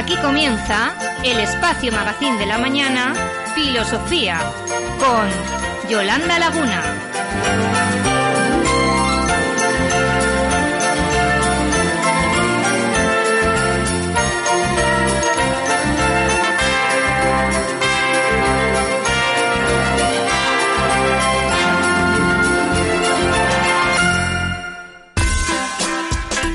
Aquí 0.00 0.16
comienza 0.16 0.94
el 1.22 1.38
espacio 1.40 1.92
magazín 1.92 2.38
de 2.38 2.46
la 2.46 2.56
mañana, 2.56 3.12
Filosofía, 3.54 4.40
con 4.98 5.90
Yolanda 5.90 6.38
Laguna. 6.38 6.82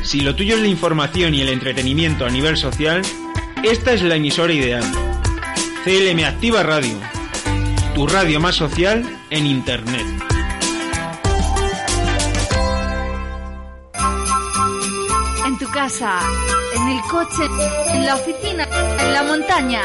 Si 0.02 0.22
lo 0.22 0.36
tuyo 0.36 0.56
es 0.56 0.62
la 0.62 0.68
información 0.68 1.36
y 1.36 1.42
el 1.42 1.50
entretenimiento 1.50 2.26
a 2.26 2.30
nivel 2.32 2.58
social, 2.58 3.04
esta 3.64 3.94
es 3.94 4.02
la 4.02 4.16
emisora 4.16 4.52
ideal. 4.54 4.84
CLM 5.84 6.24
Activa 6.26 6.64
Radio, 6.64 6.98
tu 7.94 8.08
radio 8.08 8.40
más 8.40 8.56
social 8.56 9.04
en 9.30 9.46
Internet. 9.46 10.06
En 15.46 15.58
tu 15.58 15.70
casa, 15.72 16.20
en 16.76 16.88
el 16.90 17.02
coche, 17.02 17.46
en 17.94 18.06
la 18.06 18.16
oficina, 18.16 18.68
en 19.00 19.14
la 19.14 19.24
montaña. 19.24 19.82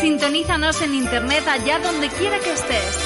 Sintonízanos 0.00 0.80
en 0.82 0.94
Internet 0.94 1.46
allá 1.46 1.78
donde 1.80 2.08
quiera 2.08 2.38
que 2.38 2.52
estés. 2.52 2.98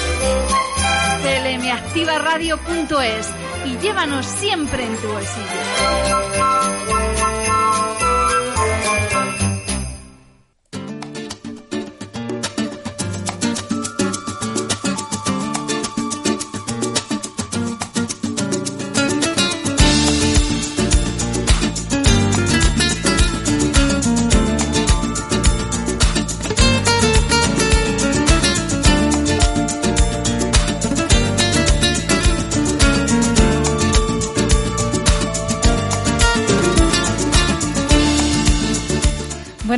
clmactivaradio.es 1.23 3.29
y 3.65 3.77
llévanos 3.79 4.25
siempre 4.25 4.85
en 4.85 4.95
tu 4.97 5.07
bolsillo. 5.07 6.84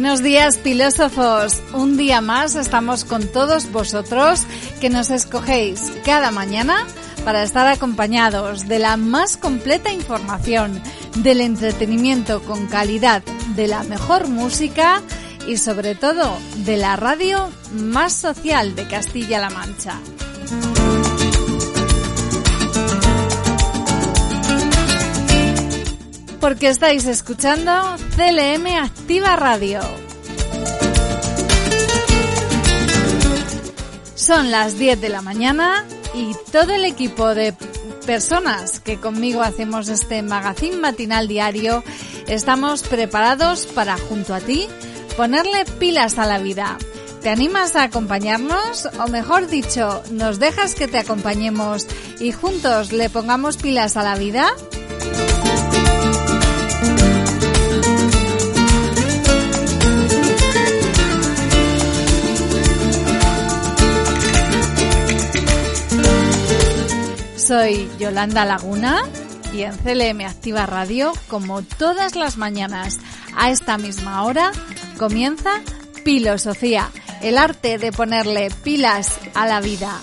Buenos 0.08 0.24
días, 0.24 0.58
filósofos. 0.58 1.62
Un 1.74 1.98
día 1.98 2.22
más 2.22 2.56
estamos 2.56 3.04
con 3.04 3.28
todos 3.28 3.70
vosotros 3.74 4.46
que 4.80 4.90
nos 4.90 5.10
escogéis 5.10 5.92
cada 6.06 6.32
mañana 6.32 6.88
para 7.26 7.44
estar 7.44 7.68
acompañados 7.68 8.70
de 8.70 8.80
la 8.80 8.96
más 8.96 9.36
completa 9.36 9.92
información, 9.92 10.82
del 11.18 11.42
entretenimiento 11.42 12.42
con 12.42 12.68
calidad, 12.68 13.22
de 13.58 13.68
la 13.68 13.84
mejor 13.84 14.30
música 14.30 15.02
y 15.46 15.58
sobre 15.58 15.94
todo 15.94 16.38
de 16.60 16.78
la 16.78 16.96
radio 16.96 17.50
más 17.74 18.14
social 18.14 18.78
de 18.78 18.88
Castilla-La 18.88 19.50
Mancha. 19.50 20.00
Porque 26.40 26.70
estáis 26.70 27.06
escuchando 27.06 27.72
CLM 28.16 28.68
Activa 28.84 29.36
Radio. 29.36 29.80
Son 34.16 34.52
las 34.52 34.78
10 34.78 35.00
de 35.02 35.10
la 35.10 35.22
mañana 35.22 35.86
y 36.14 36.34
todo 36.52 36.74
el 36.74 36.86
equipo 36.86 37.34
de 37.34 37.54
personas 38.06 38.80
que 38.80 39.00
conmigo 39.00 39.42
hacemos 39.42 39.90
este 39.90 40.22
magazín 40.22 40.80
matinal 40.82 41.28
diario 41.28 41.84
estamos 42.28 42.84
preparados 42.84 43.66
para, 43.66 43.98
junto 43.98 44.34
a 44.34 44.40
ti, 44.40 44.68
ponerle 45.16 45.66
pilas 45.80 46.18
a 46.18 46.26
la 46.26 46.40
vida. 46.40 46.78
¿Te 47.22 47.30
animas 47.30 47.76
a 47.76 47.84
acompañarnos? 47.84 48.88
O 49.00 49.08
mejor 49.08 49.48
dicho, 49.48 50.02
¿nos 50.12 50.40
dejas 50.40 50.76
que 50.76 50.88
te 50.88 51.00
acompañemos 51.00 51.88
y 52.20 52.32
juntos 52.32 52.92
le 52.92 53.10
pongamos 53.10 53.58
pilas 53.58 53.98
a 53.98 54.04
la 54.04 54.16
vida? 54.16 54.48
Soy 67.48 67.90
Yolanda 67.98 68.44
Laguna 68.44 69.04
y 69.54 69.62
en 69.62 69.78
CLM 69.78 70.20
Activa 70.26 70.66
Radio, 70.66 71.14
como 71.30 71.62
todas 71.62 72.18
las 72.18 72.36
mañanas 72.36 73.00
a 73.38 73.52
esta 73.52 73.78
misma 73.78 74.26
hora, 74.26 74.52
comienza 74.98 75.62
Filosofía, 76.04 76.92
el 77.22 77.38
arte 77.38 77.78
de 77.78 77.94
ponerle 77.94 78.50
pilas 78.66 79.18
a 79.34 79.48
la 79.48 79.62
vida. 79.62 79.98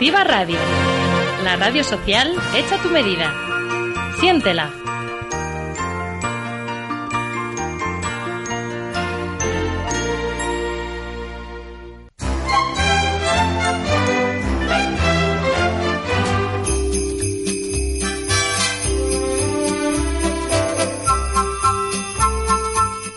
Activa 0.00 0.24
Radio, 0.24 0.56
la 1.44 1.56
radio 1.56 1.84
social 1.84 2.34
hecha 2.54 2.76
a 2.76 2.78
tu 2.78 2.88
medida. 2.88 3.34
Siéntela. 4.18 4.70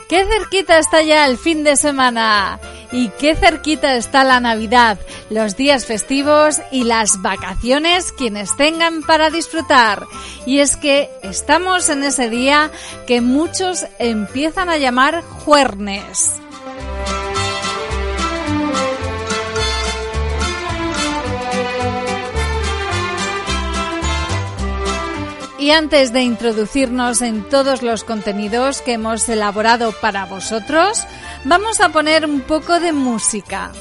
¡Qué 0.10 0.26
cerquita 0.26 0.80
está 0.80 1.02
ya 1.02 1.28
el 1.28 1.38
fin 1.38 1.64
de 1.64 1.78
semana! 1.78 2.60
Y 2.92 3.08
qué 3.20 3.36
cerquita 3.36 3.96
está 3.96 4.24
la 4.24 4.40
Navidad, 4.40 5.00
los 5.34 5.58
días 5.58 5.86
festivos 5.86 6.62
y 6.72 6.84
las 6.84 7.22
vacaciones 7.22 8.12
quienes 8.12 8.56
tengan 8.56 9.02
para 9.02 9.30
disfrutar. 9.30 10.06
Y 10.46 10.60
es 10.60 10.78
que 10.78 11.10
estamos 11.24 11.90
en 11.90 12.04
ese 12.04 12.30
día 12.30 12.72
que 13.08 13.22
muchos 13.22 13.86
empiezan 14.00 14.70
a 14.70 14.78
llamar 14.78 15.22
juernes. 15.24 16.40
Y 25.58 25.72
antes 25.72 26.12
de 26.12 26.22
introducirnos 26.24 27.22
en 27.22 27.48
todos 27.48 27.82
los 27.82 28.04
contenidos 28.04 28.82
que 28.82 28.94
hemos 28.94 29.30
elaborado 29.30 29.94
para 30.02 30.26
vosotros, 30.26 31.08
vamos 31.46 31.80
a 31.80 31.90
poner 31.90 32.26
un 32.26 32.42
poco 32.42 32.82
de 32.82 32.92
música. 32.92 33.72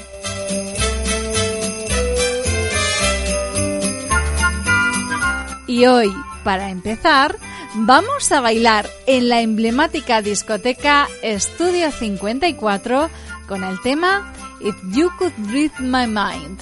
Y 5.67 5.85
hoy, 5.85 6.13
para 6.43 6.69
empezar, 6.69 7.37
vamos 7.75 8.31
a 8.31 8.41
bailar 8.41 8.89
en 9.07 9.29
la 9.29 9.41
emblemática 9.41 10.21
discoteca 10.21 11.07
Estudio 11.21 11.91
54 11.91 13.09
con 13.47 13.63
el 13.63 13.81
tema 13.81 14.33
If 14.59 14.75
You 14.91 15.09
Could 15.17 15.33
Read 15.51 15.71
My 15.79 16.07
Mind. 16.07 16.59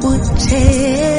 would 0.00 0.24
take. 0.38 1.17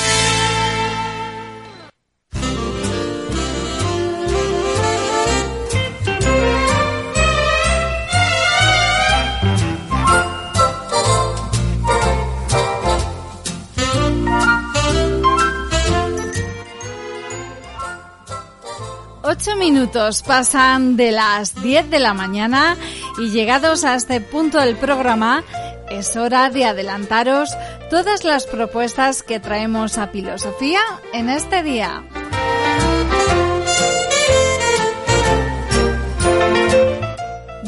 Ocho 19.27 19.56
minutos 19.56 20.22
pasan 20.22 20.98
de 20.98 21.12
las 21.12 21.60
10 21.60 21.89
de 21.89 21.98
la 21.98 22.13
mañana 22.13 22.77
y 23.18 23.31
llegados 23.31 23.83
a 23.83 23.95
este 23.95 24.22
punto 24.22 24.59
del 24.59 24.76
programa 24.76 25.44
es 25.90 26.16
hora 26.16 26.52
de 26.52 26.66
adelantaros 26.66 27.49
todas 27.90 28.23
las 28.23 28.45
propuestas 28.45 29.23
que 29.23 29.40
traemos 29.40 29.97
a 29.97 30.09
Filosofía 30.09 30.80
en 31.11 31.30
este 31.30 31.64
día. 31.64 32.04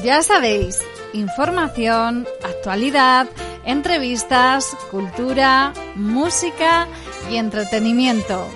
Ya 0.03 0.21
sabéis, 0.21 0.83
información, 1.13 2.27
actualidad, 2.43 3.27
entrevistas, 3.65 4.77
cultura, 4.91 5.73
música 5.95 6.87
y 7.31 7.37
entretenimiento. 7.37 8.47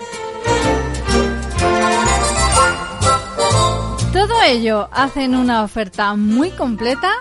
Todo 4.14 4.42
ello 4.42 4.90
hacen 4.92 5.36
una 5.36 5.64
oferta 5.64 6.14
muy 6.16 6.50
completa 6.52 7.12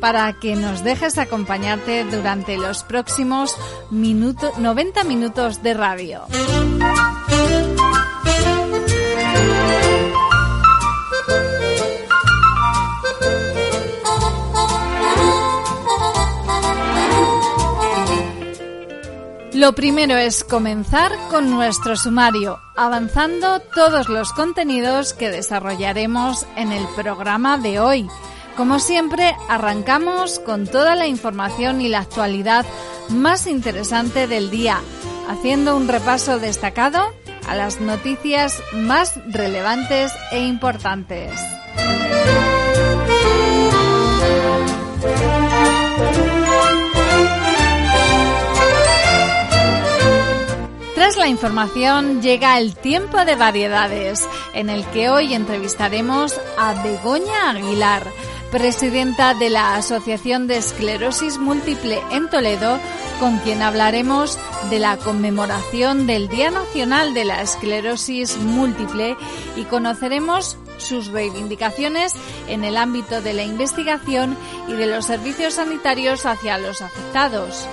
para 0.00 0.32
que 0.40 0.56
nos 0.56 0.82
dejes 0.82 1.16
acompañarte 1.18 2.04
durante 2.04 2.56
los 2.56 2.82
próximos 2.82 3.54
minuto- 3.90 4.52
90 4.58 5.04
minutos 5.04 5.62
de 5.62 5.74
radio. 5.74 6.22
Lo 19.62 19.76
primero 19.76 20.16
es 20.16 20.42
comenzar 20.42 21.12
con 21.30 21.48
nuestro 21.48 21.96
sumario, 21.96 22.58
avanzando 22.74 23.60
todos 23.60 24.08
los 24.08 24.32
contenidos 24.32 25.12
que 25.14 25.30
desarrollaremos 25.30 26.48
en 26.56 26.72
el 26.72 26.84
programa 26.96 27.58
de 27.58 27.78
hoy. 27.78 28.08
Como 28.56 28.80
siempre, 28.80 29.36
arrancamos 29.48 30.40
con 30.40 30.66
toda 30.66 30.96
la 30.96 31.06
información 31.06 31.80
y 31.80 31.86
la 31.86 32.00
actualidad 32.00 32.66
más 33.08 33.46
interesante 33.46 34.26
del 34.26 34.50
día, 34.50 34.80
haciendo 35.28 35.76
un 35.76 35.86
repaso 35.86 36.40
destacado 36.40 37.14
a 37.46 37.54
las 37.54 37.80
noticias 37.80 38.60
más 38.72 39.14
relevantes 39.28 40.12
e 40.32 40.40
importantes. 40.40 41.30
Tras 51.12 51.24
la 51.24 51.28
información 51.28 52.22
llega 52.22 52.58
el 52.58 52.74
tiempo 52.74 53.22
de 53.26 53.34
variedades, 53.34 54.26
en 54.54 54.70
el 54.70 54.82
que 54.92 55.10
hoy 55.10 55.34
entrevistaremos 55.34 56.40
a 56.56 56.82
Begoña 56.82 57.50
Aguilar, 57.50 58.06
presidenta 58.50 59.34
de 59.34 59.50
la 59.50 59.74
Asociación 59.74 60.46
de 60.46 60.56
Esclerosis 60.56 61.36
Múltiple 61.36 62.00
en 62.12 62.30
Toledo, 62.30 62.78
con 63.20 63.36
quien 63.40 63.60
hablaremos 63.60 64.38
de 64.70 64.78
la 64.78 64.96
conmemoración 64.96 66.06
del 66.06 66.28
Día 66.28 66.50
Nacional 66.50 67.12
de 67.12 67.26
la 67.26 67.42
Esclerosis 67.42 68.38
Múltiple 68.38 69.14
y 69.56 69.64
conoceremos 69.64 70.56
sus 70.78 71.08
reivindicaciones 71.08 72.14
en 72.48 72.64
el 72.64 72.78
ámbito 72.78 73.20
de 73.20 73.34
la 73.34 73.42
investigación 73.42 74.34
y 74.66 74.72
de 74.72 74.86
los 74.86 75.04
servicios 75.04 75.54
sanitarios 75.54 76.24
hacia 76.24 76.56
los 76.56 76.80
afectados. 76.80 77.68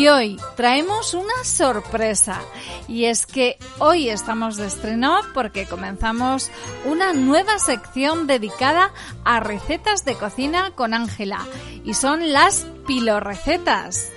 Y 0.00 0.08
hoy 0.08 0.40
traemos 0.56 1.12
una 1.12 1.44
sorpresa. 1.44 2.40
Y 2.88 3.04
es 3.04 3.26
que 3.26 3.58
hoy 3.80 4.08
estamos 4.08 4.56
de 4.56 4.66
estreno 4.66 5.20
porque 5.34 5.66
comenzamos 5.66 6.50
una 6.86 7.12
nueva 7.12 7.58
sección 7.58 8.26
dedicada 8.26 8.94
a 9.26 9.40
recetas 9.40 10.06
de 10.06 10.14
cocina 10.14 10.70
con 10.74 10.94
Ángela. 10.94 11.46
Y 11.84 11.92
son 11.92 12.32
las 12.32 12.66
pilorrecetas. 12.86 14.10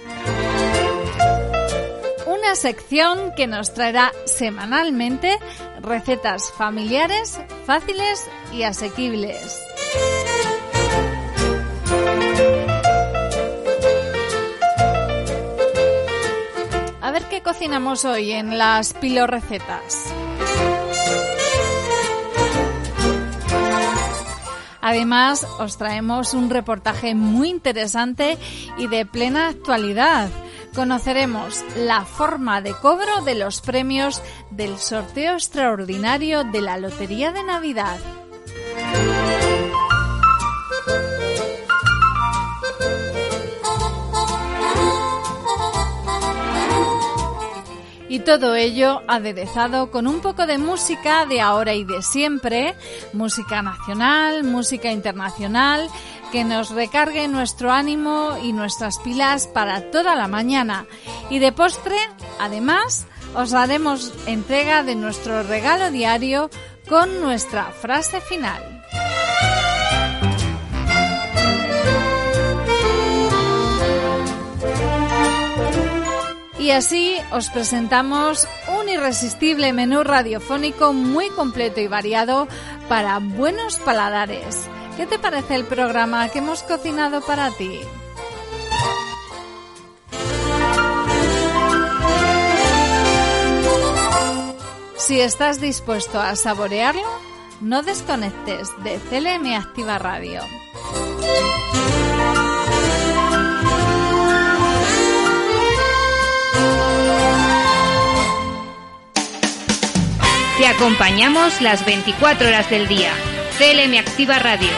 Una 2.27 2.55
sección 2.55 3.33
que 3.35 3.47
nos 3.47 3.73
traerá 3.73 4.13
semanalmente 4.23 5.37
recetas 5.81 6.49
familiares, 6.53 7.37
fáciles 7.65 8.25
y 8.53 8.63
asequibles. 8.63 9.59
Ver 17.13 17.29
qué 17.29 17.43
cocinamos 17.43 18.05
hoy 18.05 18.31
en 18.31 18.57
las 18.57 18.93
pilorrecetas. 18.95 20.11
Además, 24.81 25.47
os 25.59 25.77
traemos 25.77 26.33
un 26.33 26.49
reportaje 26.49 27.13
muy 27.13 27.49
interesante 27.49 28.39
y 28.79 28.87
de 28.87 29.05
plena 29.05 29.47
actualidad. 29.47 30.29
Conoceremos 30.73 31.63
la 31.77 32.03
forma 32.03 32.61
de 32.61 32.73
cobro 32.73 33.23
de 33.23 33.35
los 33.35 33.61
premios 33.61 34.23
del 34.49 34.79
sorteo 34.79 35.33
extraordinario 35.33 36.43
de 36.43 36.61
la 36.61 36.77
Lotería 36.79 37.31
de 37.31 37.43
Navidad. 37.43 37.99
Y 48.13 48.19
todo 48.19 48.53
ello 48.53 49.01
aderezado 49.07 49.89
con 49.89 50.05
un 50.05 50.21
poco 50.21 50.45
de 50.45 50.59
música 50.59 51.25
de 51.25 51.41
ahora 51.41 51.73
y 51.73 51.83
de 51.83 52.03
siempre, 52.03 52.75
música 53.11 53.63
nacional, 53.63 54.43
música 54.43 54.91
internacional, 54.91 55.89
que 56.31 56.43
nos 56.43 56.69
recargue 56.69 57.27
nuestro 57.27 57.71
ánimo 57.71 58.37
y 58.43 58.53
nuestras 58.53 58.99
pilas 58.99 59.47
para 59.47 59.89
toda 59.89 60.13
la 60.13 60.27
mañana. 60.27 60.85
Y 61.31 61.39
de 61.39 61.53
postre, 61.53 61.97
además, 62.39 63.07
os 63.33 63.51
haremos 63.55 64.13
entrega 64.27 64.83
de 64.83 64.93
nuestro 64.93 65.41
regalo 65.41 65.89
diario 65.89 66.51
con 66.87 67.19
nuestra 67.19 67.71
frase 67.71 68.21
final. 68.21 68.82
Y 76.63 76.71
así 76.71 77.17
os 77.33 77.49
presentamos 77.49 78.47
un 78.79 78.87
irresistible 78.87 79.73
menú 79.73 80.01
radiofónico 80.01 80.93
muy 80.93 81.29
completo 81.29 81.81
y 81.81 81.87
variado 81.87 82.47
para 82.87 83.19
buenos 83.19 83.79
paladares. 83.79 84.69
¿Qué 84.95 85.05
te 85.05 85.19
parece 85.19 85.55
el 85.55 85.65
programa 85.65 86.29
que 86.29 86.39
hemos 86.39 86.63
cocinado 86.63 87.19
para 87.19 87.51
ti? 87.51 87.81
Si 94.95 95.19
estás 95.19 95.59
dispuesto 95.59 96.21
a 96.21 96.37
saborearlo, 96.37 97.19
no 97.59 97.83
desconectes 97.83 98.69
de 98.85 98.99
CLM 99.09 99.53
Activa 99.53 99.99
Radio. 99.99 100.39
Te 110.63 110.69
acompañamos 110.69 111.59
las 111.59 111.83
24 111.83 112.47
horas 112.47 112.69
del 112.69 112.87
día. 112.87 113.11
CLM 113.57 113.97
Activa 113.99 114.39
Radio, 114.39 114.69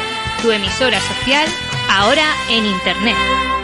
tu 0.41 0.51
emisora 0.51 0.99
social, 0.99 1.47
ahora 1.87 2.25
en 2.49 2.65
Internet. 2.65 3.54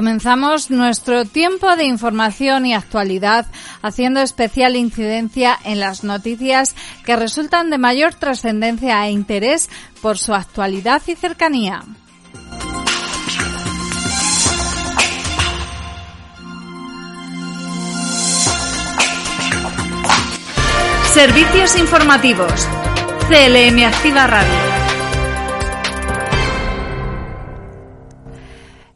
Comenzamos 0.00 0.70
nuestro 0.70 1.26
tiempo 1.26 1.76
de 1.76 1.84
información 1.84 2.64
y 2.64 2.72
actualidad 2.72 3.44
haciendo 3.82 4.22
especial 4.22 4.74
incidencia 4.74 5.58
en 5.62 5.78
las 5.78 6.04
noticias 6.04 6.74
que 7.04 7.16
resultan 7.16 7.68
de 7.68 7.76
mayor 7.76 8.14
trascendencia 8.14 9.06
e 9.06 9.10
interés 9.10 9.68
por 10.00 10.16
su 10.16 10.32
actualidad 10.32 11.02
y 11.06 11.16
cercanía. 11.16 11.82
Servicios 21.12 21.76
informativos. 21.76 22.66
CLM 23.28 23.84
Activa 23.84 24.26
Radio. 24.26 24.69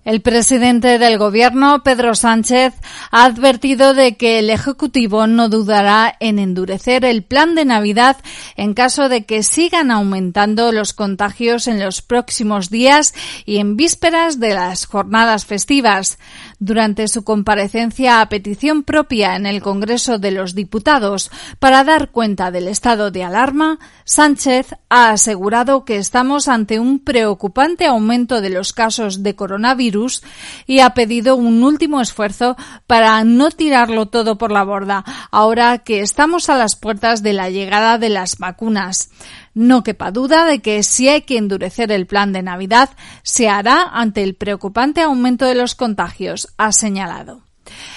El 0.04 0.20
presidente 0.20 0.98
del 0.98 1.16
Gobierno, 1.16 1.82
Pedro 1.82 2.14
Sánchez, 2.14 2.74
ha 3.10 3.24
advertido 3.24 3.94
de 3.94 4.18
que 4.18 4.38
el 4.38 4.50
Ejecutivo 4.50 5.26
no 5.26 5.48
dudará 5.48 6.14
en 6.20 6.38
endurecer 6.38 7.06
el 7.06 7.22
plan 7.22 7.54
de 7.54 7.64
Navidad 7.64 8.18
en 8.56 8.74
caso 8.74 9.08
de 9.08 9.24
que 9.24 9.42
sigan 9.42 9.90
aumentando 9.90 10.72
los 10.72 10.92
contagios 10.92 11.68
en 11.68 11.82
los 11.82 12.02
próximos 12.02 12.68
días 12.68 13.14
y 13.46 13.56
en 13.56 13.78
vísperas 13.78 14.38
de 14.38 14.52
las 14.52 14.84
jornadas 14.84 15.46
festivas. 15.46 16.18
Durante 16.64 17.08
su 17.08 17.24
comparecencia 17.24 18.22
a 18.22 18.28
petición 18.30 18.84
propia 18.84 19.36
en 19.36 19.44
el 19.44 19.60
Congreso 19.60 20.18
de 20.18 20.30
los 20.30 20.54
Diputados 20.54 21.30
para 21.58 21.84
dar 21.84 22.10
cuenta 22.10 22.50
del 22.50 22.68
estado 22.68 23.10
de 23.10 23.22
alarma, 23.22 23.78
Sánchez 24.06 24.74
ha 24.88 25.10
asegurado 25.10 25.84
que 25.84 25.98
estamos 25.98 26.48
ante 26.48 26.80
un 26.80 27.00
preocupante 27.00 27.84
aumento 27.84 28.40
de 28.40 28.48
los 28.48 28.72
casos 28.72 29.22
de 29.22 29.36
coronavirus 29.36 30.22
y 30.66 30.78
ha 30.78 30.94
pedido 30.94 31.36
un 31.36 31.62
último 31.62 32.00
esfuerzo 32.00 32.56
para 32.86 33.22
no 33.24 33.50
tirarlo 33.50 34.06
todo 34.06 34.38
por 34.38 34.50
la 34.50 34.64
borda, 34.64 35.04
ahora 35.30 35.80
que 35.80 36.00
estamos 36.00 36.48
a 36.48 36.56
las 36.56 36.76
puertas 36.76 37.22
de 37.22 37.34
la 37.34 37.50
llegada 37.50 37.98
de 37.98 38.08
las 38.08 38.38
vacunas. 38.38 39.10
No 39.54 39.84
quepa 39.84 40.10
duda 40.10 40.46
de 40.46 40.60
que 40.60 40.82
si 40.82 41.08
hay 41.08 41.22
que 41.22 41.38
endurecer 41.38 41.92
el 41.92 42.06
plan 42.06 42.32
de 42.32 42.42
Navidad, 42.42 42.90
se 43.22 43.48
hará 43.48 43.88
ante 43.92 44.24
el 44.24 44.34
preocupante 44.34 45.00
aumento 45.00 45.46
de 45.46 45.54
los 45.54 45.76
contagios, 45.76 46.52
ha 46.58 46.72
señalado. 46.72 47.43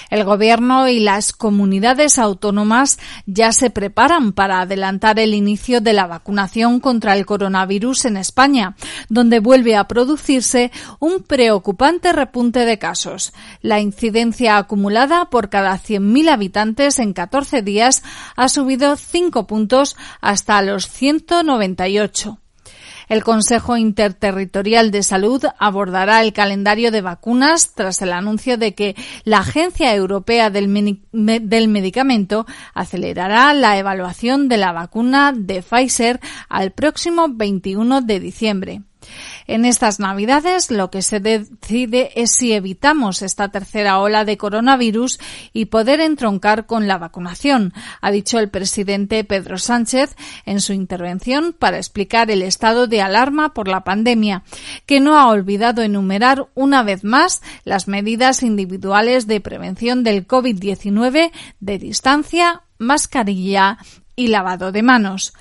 El 0.10 0.24
Gobierno 0.24 0.88
y 0.88 1.00
las 1.00 1.34
comunidades 1.34 2.18
autónomas 2.18 3.00
ya 3.26 3.52
se 3.52 3.70
preparan 3.70 4.34
para 4.34 4.62
adelantar 4.62 5.20
el 5.20 5.34
inicio 5.34 5.82
de 5.82 5.94
la 5.94 6.08
vacunación 6.08 6.80
contra 6.80 7.16
el 7.16 7.26
coronavirus 7.26 8.06
en 8.06 8.18
España, 8.18 8.76
donde 9.10 9.40
vuelve 9.40 9.76
a 9.76 9.88
producirse 9.88 10.72
un 11.00 11.24
preocupante 11.24 12.14
repunte 12.14 12.66
de 12.66 12.80
casos. 12.80 13.34
La 13.62 13.80
incidencia 13.80 14.58
acumulada 14.58 15.30
por 15.30 15.50
cada 15.50 15.74
100.000 15.78 16.30
habitantes 16.30 17.00
en 17.00 17.14
14 17.14 17.62
días 17.62 18.04
ha 18.36 18.50
subido 18.50 18.96
5 18.96 19.48
puntos 19.48 19.98
hasta 20.22 20.62
los 20.62 20.88
198. 20.88 22.40
El 23.08 23.24
Consejo 23.24 23.78
Interterritorial 23.78 24.92
de 24.92 25.02
Salud 25.02 25.44
abordará 25.58 26.22
el 26.22 26.34
calendario 26.34 26.92
de 26.92 27.02
vacunas 27.02 27.74
tras 27.74 28.02
el 28.02 28.12
anuncio 28.12 28.58
de 28.58 28.76
que 28.76 28.96
la 29.24 29.40
Agencia 29.40 29.96
Europea 29.96 30.50
del, 30.50 30.68
Medicamento 30.68 32.46
acelerará 32.74 33.54
la 33.54 33.78
evaluación 33.78 34.50
de 34.50 34.58
la 34.58 34.74
vacuna 34.74 35.34
de 35.34 35.62
Pfizer 35.62 36.20
al 36.50 36.72
próximo 36.72 37.28
21 37.30 38.02
de 38.02 38.20
diciembre. 38.20 38.82
En 39.48 39.64
estas 39.64 40.00
Navidades 40.00 40.72
lo 40.72 40.92
que 40.92 41.02
se 41.02 41.22
decide 41.22 42.12
es 42.16 42.32
si 42.32 42.52
evitamos 42.52 43.22
esta 43.22 43.48
tercera 43.48 44.00
ola 44.00 44.26
de 44.26 44.38
coronavirus 44.38 45.20
y 45.54 45.66
poder 45.66 46.02
entroncar 46.02 46.66
con 46.66 46.88
la 46.88 46.98
vacunación, 46.98 47.74
ha 48.02 48.12
dicho 48.12 48.40
el 48.40 48.50
presidente 48.50 49.24
Pedro 49.24 49.58
Sánchez 49.58 50.16
en 50.46 50.60
su 50.60 50.74
intervención 50.74 51.56
para 51.58 51.78
explicar 51.78 52.30
el 52.30 52.42
estado 52.42 52.88
de 52.88 53.02
alarma 53.02 53.54
por 53.54 53.70
la 53.70 53.86
pandemia, 53.86 54.44
que 54.86 55.00
no 55.00 55.18
ha 55.18 55.30
olvidado 55.30 55.82
enumerar 55.82 56.48
una 56.54 56.84
vez 56.84 57.06
más 57.06 57.42
las 57.64 57.88
medidas 57.88 58.44
individuales 58.44 59.28
de 59.28 59.40
prevención 59.40 60.04
del 60.04 60.28
COVID-19 60.28 61.32
de 61.62 61.78
distancia, 61.78 62.64
mascarilla 62.78 63.78
y 64.16 64.28
lavado 64.28 64.74
de 64.74 64.84
manos. 64.84 65.34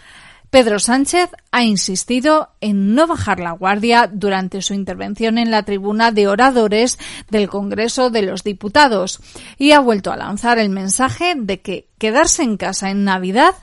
Pedro 0.51 0.79
Sánchez 0.79 1.31
ha 1.51 1.65
insistido 1.65 2.51
en 2.61 2.95
no 2.95 3.07
bajar 3.07 3.41
la 3.41 3.53
guardia 3.53 4.09
durante 4.13 4.63
su 4.63 4.75
intervención 4.75 5.39
en 5.39 5.51
la 5.51 5.65
tribuna 5.65 6.13
de 6.13 6.29
oradores 6.29 6.99
del 7.31 7.49
Congreso 7.49 8.11
de 8.11 8.23
los 8.23 8.45
Diputados 8.45 9.21
y 9.59 9.73
ha 9.73 9.81
vuelto 9.81 10.13
a 10.13 10.17
lanzar 10.17 10.59
el 10.59 10.71
mensaje 10.71 11.35
de 11.37 11.61
que 11.61 11.89
quedarse 11.99 12.43
en 12.43 12.57
casa 12.57 12.91
en 12.91 13.05
Navidad 13.05 13.55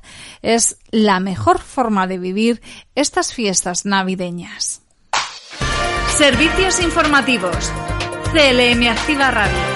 es 0.42 0.78
la 0.92 1.20
mejor 1.20 1.60
forma 1.60 2.08
de 2.08 2.18
vivir 2.20 2.62
estas 2.96 3.34
fiestas 3.34 3.86
navideñas. 3.86 4.82
Servicios 6.18 6.80
informativos. 6.80 7.72
CLM 8.34 8.88
Activa 8.88 9.32
Radio. 9.32 9.73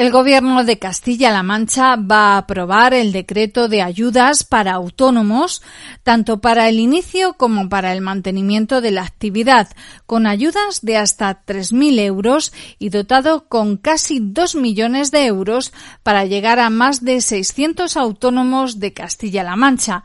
El 0.00 0.10
Gobierno 0.10 0.64
de 0.64 0.78
Castilla-La 0.78 1.42
Mancha 1.42 1.96
va 1.96 2.32
a 2.32 2.38
aprobar 2.38 2.94
el 2.94 3.12
decreto 3.12 3.68
de 3.68 3.82
ayudas 3.82 4.44
para 4.44 4.72
autónomos, 4.72 5.60
tanto 6.02 6.40
para 6.40 6.70
el 6.70 6.78
inicio 6.78 7.34
como 7.34 7.68
para 7.68 7.92
el 7.92 8.00
mantenimiento 8.00 8.80
de 8.80 8.92
la 8.92 9.02
actividad, 9.02 9.68
con 10.06 10.26
ayudas 10.26 10.80
de 10.80 10.96
hasta 10.96 11.44
3.000 11.44 11.98
euros 11.98 12.54
y 12.78 12.88
dotado 12.88 13.46
con 13.46 13.76
casi 13.76 14.20
2 14.22 14.54
millones 14.54 15.10
de 15.10 15.26
euros 15.26 15.74
para 16.02 16.24
llegar 16.24 16.60
a 16.60 16.70
más 16.70 17.04
de 17.04 17.20
600 17.20 17.98
autónomos 17.98 18.80
de 18.80 18.94
Castilla-La 18.94 19.54
Mancha. 19.54 20.02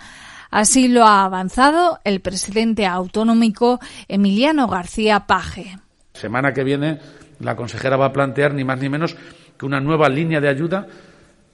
Así 0.52 0.90
lo 0.90 1.06
ha 1.06 1.24
avanzado 1.24 2.02
el 2.04 2.20
presidente 2.20 2.86
autonómico 2.86 3.80
Emiliano 4.10 4.68
García 4.68 5.26
Paje. 5.26 5.78
Semana 6.12 6.54
que 6.54 6.66
viene 6.66 7.00
la 7.40 7.56
consejera 7.56 7.98
va 7.98 8.08
a 8.08 8.14
plantear 8.14 8.54
ni 8.54 8.64
más 8.64 8.80
ni 8.80 8.90
menos 8.90 9.16
que 9.58 9.66
una 9.66 9.80
nueva 9.80 10.10
línea 10.10 10.42
de 10.42 10.50
ayuda 10.50 10.88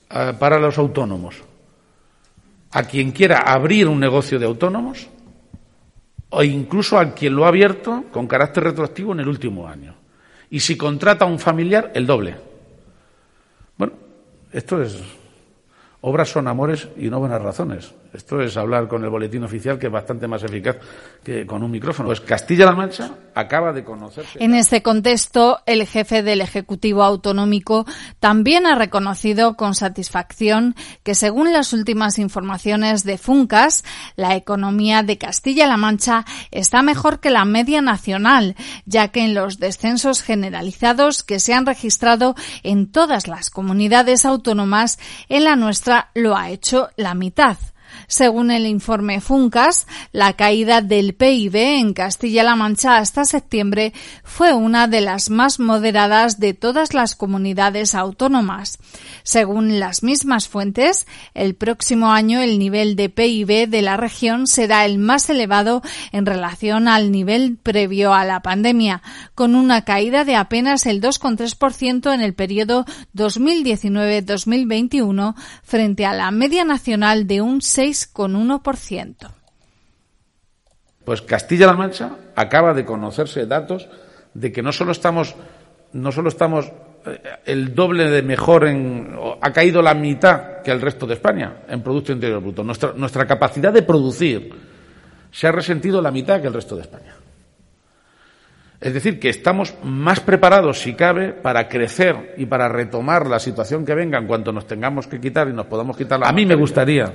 uh, 0.09 0.37
para 0.37 0.59
los 0.59 0.77
autónomos. 0.77 1.35
A 2.71 2.83
quien 2.83 3.11
quiera 3.11 3.39
abrir 3.39 3.87
un 3.87 3.99
negocio 3.99 4.39
de 4.39 4.45
autónomos 4.45 5.07
o 6.29 6.43
incluso 6.43 6.97
a 6.97 7.13
quien 7.13 7.35
lo 7.35 7.45
ha 7.45 7.49
abierto 7.49 8.05
con 8.11 8.27
carácter 8.27 8.63
retroactivo 8.63 9.11
en 9.11 9.19
el 9.19 9.27
último 9.27 9.67
año. 9.67 9.93
Y 10.49 10.59
si 10.59 10.77
contrata 10.77 11.25
a 11.25 11.27
un 11.27 11.39
familiar, 11.39 11.91
el 11.93 12.05
doble. 12.05 12.35
Bueno, 13.77 13.93
esto 14.51 14.81
es. 14.81 14.97
Obras 16.01 16.29
son 16.29 16.47
amores 16.47 16.87
y 16.97 17.09
no 17.09 17.19
buenas 17.19 17.41
razones. 17.41 17.93
Esto 18.13 18.41
es 18.41 18.57
hablar 18.57 18.87
con 18.87 19.03
el 19.03 19.09
boletín 19.09 19.43
oficial, 19.43 19.79
que 19.79 19.87
es 19.87 19.91
bastante 19.91 20.27
más 20.27 20.43
eficaz 20.43 20.77
que 21.23 21.45
con 21.45 21.63
un 21.63 21.71
micrófono. 21.71 22.07
Pues 22.07 22.21
Castilla-La 22.21 22.73
Mancha 22.73 23.11
acaba 23.33 23.71
de 23.71 23.83
conocerse. 23.83 24.43
En 24.43 24.53
este 24.53 24.81
contexto, 24.81 25.59
el 25.65 25.87
jefe 25.87 26.21
del 26.21 26.41
Ejecutivo 26.41 27.03
Autonómico 27.03 27.85
también 28.19 28.65
ha 28.65 28.75
reconocido 28.75 29.55
con 29.55 29.75
satisfacción 29.75 30.75
que, 31.03 31.15
según 31.15 31.53
las 31.53 31.71
últimas 31.71 32.19
informaciones 32.19 33.03
de 33.03 33.17
Funcas, 33.17 33.85
la 34.15 34.35
economía 34.35 35.03
de 35.03 35.17
Castilla-La 35.17 35.77
Mancha 35.77 36.25
está 36.51 36.81
mejor 36.81 37.21
que 37.21 37.29
la 37.29 37.45
media 37.45 37.81
nacional, 37.81 38.55
ya 38.85 39.07
que 39.09 39.23
en 39.23 39.33
los 39.33 39.57
descensos 39.57 40.21
generalizados 40.21 41.23
que 41.23 41.39
se 41.39 41.53
han 41.53 41.65
registrado 41.65 42.35
en 42.63 42.91
todas 42.91 43.27
las 43.27 43.49
comunidades 43.49 44.25
autónomas, 44.25 44.99
en 45.29 45.45
la 45.45 45.55
nuestra 45.55 46.09
lo 46.13 46.35
ha 46.35 46.49
hecho 46.49 46.89
la 46.97 47.13
mitad. 47.13 47.57
Según 48.07 48.51
el 48.51 48.65
informe 48.65 49.21
Funcas, 49.21 49.87
la 50.11 50.33
caída 50.33 50.81
del 50.81 51.13
PIB 51.13 51.55
en 51.55 51.93
Castilla-La 51.93 52.55
Mancha 52.55 52.97
hasta 52.97 53.25
septiembre 53.25 53.93
fue 54.23 54.53
una 54.53 54.87
de 54.87 55.01
las 55.01 55.29
más 55.29 55.59
moderadas 55.59 56.39
de 56.39 56.53
todas 56.53 56.93
las 56.93 57.15
comunidades 57.15 57.95
autónomas. 57.95 58.79
Según 59.23 59.79
las 59.79 60.03
mismas 60.03 60.47
fuentes, 60.47 61.07
el 61.33 61.55
próximo 61.55 62.11
año 62.11 62.41
el 62.41 62.59
nivel 62.59 62.95
de 62.95 63.09
PIB 63.09 63.69
de 63.69 63.81
la 63.81 63.97
región 63.97 64.47
será 64.47 64.85
el 64.85 64.97
más 64.97 65.29
elevado 65.29 65.81
en 66.11 66.25
relación 66.25 66.87
al 66.87 67.11
nivel 67.11 67.57
previo 67.57 68.13
a 68.13 68.23
la 68.25 68.41
pandemia, 68.41 69.01
con 69.35 69.55
una 69.55 69.83
caída 69.83 70.25
de 70.25 70.35
apenas 70.35 70.85
el 70.85 71.01
2,3% 71.01 72.13
en 72.13 72.21
el 72.21 72.33
periodo 72.33 72.85
2019-2021 73.15 75.35
frente 75.63 76.05
a 76.05 76.13
la 76.13 76.31
media 76.31 76.65
nacional 76.65 77.27
de 77.27 77.41
un 77.41 77.61
6,1%. 77.81 79.31
Pues 81.03 81.21
Castilla-La 81.23 81.73
Mancha 81.73 82.15
acaba 82.35 82.75
de 82.75 82.85
conocerse 82.85 83.47
datos 83.47 83.89
de 84.35 84.51
que 84.51 84.61
no 84.61 84.71
solo 84.71 84.91
estamos, 84.91 85.35
no 85.93 86.11
solo 86.11 86.29
estamos 86.29 86.71
eh, 87.05 87.19
el 87.45 87.73
doble 87.73 88.09
de 88.11 88.21
mejor 88.21 88.67
en, 88.67 89.17
ha 89.41 89.51
caído 89.51 89.81
la 89.81 89.95
mitad 89.95 90.61
que 90.61 90.69
el 90.69 90.79
resto 90.79 91.07
de 91.07 91.15
España 91.15 91.63
en 91.67 91.81
Producto 91.81 92.11
Interior 92.11 92.39
Bruto. 92.39 92.63
Nuestra, 92.63 92.93
nuestra 92.93 93.25
capacidad 93.25 93.73
de 93.73 93.81
producir 93.81 94.53
se 95.31 95.47
ha 95.47 95.51
resentido 95.51 96.01
la 96.01 96.11
mitad 96.11 96.39
que 96.39 96.47
el 96.47 96.53
resto 96.53 96.75
de 96.75 96.83
España. 96.83 97.15
Es 98.79 98.95
decir, 98.95 99.19
que 99.19 99.29
estamos 99.29 99.75
más 99.83 100.19
preparados, 100.19 100.79
si 100.79 100.95
cabe, 100.95 101.33
para 101.33 101.67
crecer 101.67 102.33
y 102.37 102.47
para 102.47 102.67
retomar 102.67 103.27
la 103.27 103.39
situación 103.39 103.85
que 103.85 103.93
venga 103.93 104.17
en 104.17 104.25
cuanto 104.25 104.51
nos 104.51 104.65
tengamos 104.65 105.05
que 105.05 105.21
quitar 105.21 105.47
y 105.47 105.53
nos 105.53 105.67
podamos 105.67 105.95
quitar 105.95 106.19
la 106.19 106.27
A 106.27 106.31
mí 106.31 106.47
me 106.47 106.55
gustaría 106.55 107.13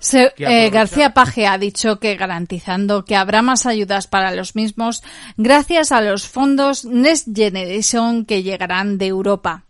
Se- 0.00 0.32
eh, 0.38 0.70
García 0.70 1.14
Paje 1.14 1.46
ha 1.46 1.58
dicho 1.58 1.98
que 1.98 2.16
garantizando 2.16 3.04
que 3.04 3.16
habrá 3.16 3.42
más 3.42 3.66
ayudas 3.66 4.06
para 4.06 4.30
los 4.32 4.54
mismos 4.54 5.02
gracias 5.36 5.92
a 5.92 6.00
los 6.00 6.26
fondos 6.28 6.84
Next 6.84 7.28
Generation 7.34 8.24
que 8.24 8.42
llegarán 8.42 8.98
de 8.98 9.06
Europa. 9.06 9.62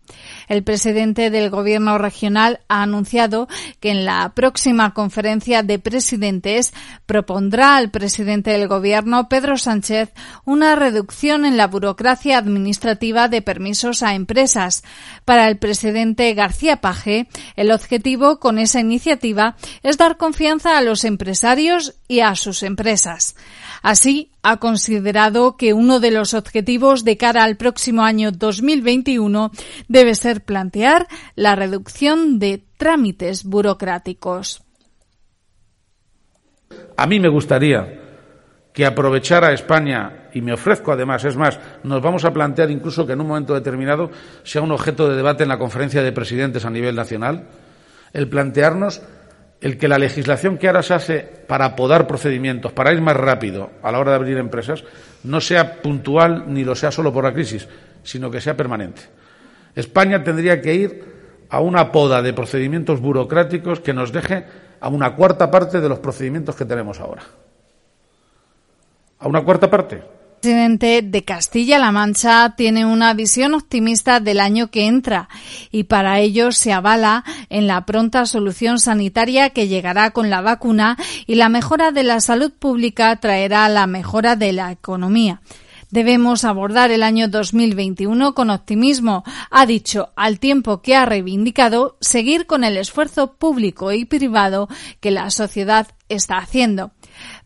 El 0.47 0.63
presidente 0.63 1.29
del 1.29 1.49
gobierno 1.49 1.97
regional 1.97 2.61
ha 2.69 2.81
anunciado 2.81 3.47
que 3.79 3.91
en 3.91 4.05
la 4.05 4.31
próxima 4.33 4.93
conferencia 4.93 5.61
de 5.61 5.77
presidentes 5.77 6.73
propondrá 7.05 7.75
al 7.75 7.91
presidente 7.91 8.51
del 8.51 8.67
gobierno, 8.67 9.27
Pedro 9.29 9.57
Sánchez, 9.57 10.13
una 10.45 10.75
reducción 10.75 11.45
en 11.45 11.57
la 11.57 11.67
burocracia 11.67 12.37
administrativa 12.37 13.27
de 13.27 13.41
permisos 13.41 14.03
a 14.03 14.15
empresas. 14.15 14.83
Para 15.25 15.47
el 15.49 15.57
presidente 15.57 16.33
García 16.33 16.77
Paje, 16.77 17.27
el 17.55 17.71
objetivo 17.71 18.39
con 18.39 18.57
esa 18.57 18.79
iniciativa 18.79 19.55
es 19.83 19.97
dar 19.97 20.17
confianza 20.17 20.77
a 20.77 20.81
los 20.81 21.03
empresarios 21.03 21.96
y 22.07 22.21
a 22.21 22.35
sus 22.35 22.63
empresas. 22.63 23.35
Así, 23.81 24.31
ha 24.41 24.57
considerado 24.57 25.57
que 25.57 25.73
uno 25.73 25.99
de 25.99 26.11
los 26.11 26.33
objetivos 26.33 27.03
de 27.03 27.17
cara 27.17 27.43
al 27.43 27.57
próximo 27.57 28.03
año 28.03 28.31
2021 28.31 29.51
debe 29.87 30.15
ser 30.15 30.43
plantear 30.43 31.07
la 31.35 31.55
reducción 31.55 32.39
de 32.39 32.63
trámites 32.77 33.43
burocráticos. 33.43 34.63
A 36.95 37.07
mí 37.07 37.19
me 37.19 37.29
gustaría 37.29 38.03
que 38.73 38.85
aprovechara 38.85 39.53
España, 39.53 40.29
y 40.33 40.41
me 40.41 40.53
ofrezco 40.53 40.91
además, 40.91 41.25
es 41.25 41.35
más, 41.35 41.59
nos 41.83 41.99
vamos 41.99 42.25
a 42.25 42.31
plantear 42.31 42.69
incluso 42.69 43.07
que 43.07 43.13
en 43.13 43.21
un 43.21 43.27
momento 43.27 43.55
determinado 43.55 44.11
sea 44.43 44.61
un 44.61 44.71
objeto 44.71 45.09
de 45.09 45.15
debate 45.15 45.41
en 45.41 45.49
la 45.49 45.57
conferencia 45.57 46.03
de 46.03 46.11
presidentes 46.11 46.63
a 46.63 46.69
nivel 46.69 46.95
nacional, 46.95 47.47
el 48.13 48.29
plantearnos 48.29 49.01
el 49.61 49.77
que 49.77 49.87
la 49.87 49.97
legislación 49.97 50.57
que 50.57 50.67
ahora 50.67 50.83
se 50.83 50.93
hace 50.93 51.19
para 51.19 51.75
podar 51.75 52.07
procedimientos, 52.07 52.71
para 52.71 52.93
ir 52.93 53.01
más 53.01 53.17
rápido 53.17 53.71
a 53.81 53.91
la 53.91 53.99
hora 53.99 54.11
de 54.11 54.17
abrir 54.17 54.37
empresas, 54.37 54.83
no 55.23 55.41
sea 55.41 55.81
puntual 55.81 56.45
ni 56.47 56.63
lo 56.63 56.75
sea 56.75 56.91
solo 56.91 57.11
por 57.11 57.23
la 57.23 57.33
crisis, 57.33 57.67
sino 58.03 58.29
que 58.29 58.41
sea 58.41 58.55
permanente. 58.55 59.01
España 59.75 60.23
tendría 60.23 60.61
que 60.61 60.75
ir 60.75 61.17
a 61.49 61.59
una 61.59 61.91
poda 61.91 62.21
de 62.21 62.33
procedimientos 62.33 62.99
burocráticos 62.99 63.79
que 63.79 63.93
nos 63.93 64.11
deje 64.11 64.45
a 64.79 64.89
una 64.89 65.15
cuarta 65.15 65.49
parte 65.49 65.81
de 65.81 65.89
los 65.89 65.99
procedimientos 65.99 66.55
que 66.55 66.65
tenemos 66.65 66.99
ahora. 66.99 67.23
A 69.19 69.27
una 69.27 69.43
cuarta 69.43 69.69
parte. 69.69 70.16
El 70.47 70.53
presidente 70.53 71.01
de 71.01 71.25
Castilla-La 71.25 71.91
Mancha 71.91 72.53
tiene 72.55 72.85
una 72.85 73.13
visión 73.13 73.53
optimista 73.53 74.21
del 74.21 74.39
año 74.39 74.71
que 74.71 74.85
entra 74.85 75.27
y 75.71 75.83
para 75.83 76.21
ello 76.21 76.53
se 76.53 76.71
avala 76.71 77.25
en 77.49 77.67
la 77.67 77.85
pronta 77.85 78.25
solución 78.25 78.79
sanitaria 78.79 79.49
que 79.49 79.67
llegará 79.67 80.11
con 80.11 80.29
la 80.29 80.39
vacuna 80.39 80.95
y 81.25 81.35
la 81.35 81.49
mejora 81.49 81.91
de 81.91 82.03
la 82.03 82.21
salud 82.21 82.53
pública 82.57 83.13
traerá 83.17 83.67
la 83.67 83.87
mejora 83.87 84.37
de 84.37 84.53
la 84.53 84.71
economía. 84.71 85.41
Debemos 85.89 86.45
abordar 86.45 86.91
el 86.91 87.03
año 87.03 87.27
2021 87.27 88.33
con 88.33 88.49
optimismo, 88.49 89.25
ha 89.51 89.65
dicho, 89.65 90.13
al 90.15 90.39
tiempo 90.39 90.81
que 90.81 90.95
ha 90.95 91.05
reivindicado 91.05 91.97
seguir 91.99 92.45
con 92.45 92.63
el 92.63 92.77
esfuerzo 92.77 93.33
público 93.33 93.91
y 93.91 94.05
privado 94.05 94.69
que 95.01 95.11
la 95.11 95.29
sociedad 95.29 95.87
está 96.07 96.37
haciendo. 96.37 96.91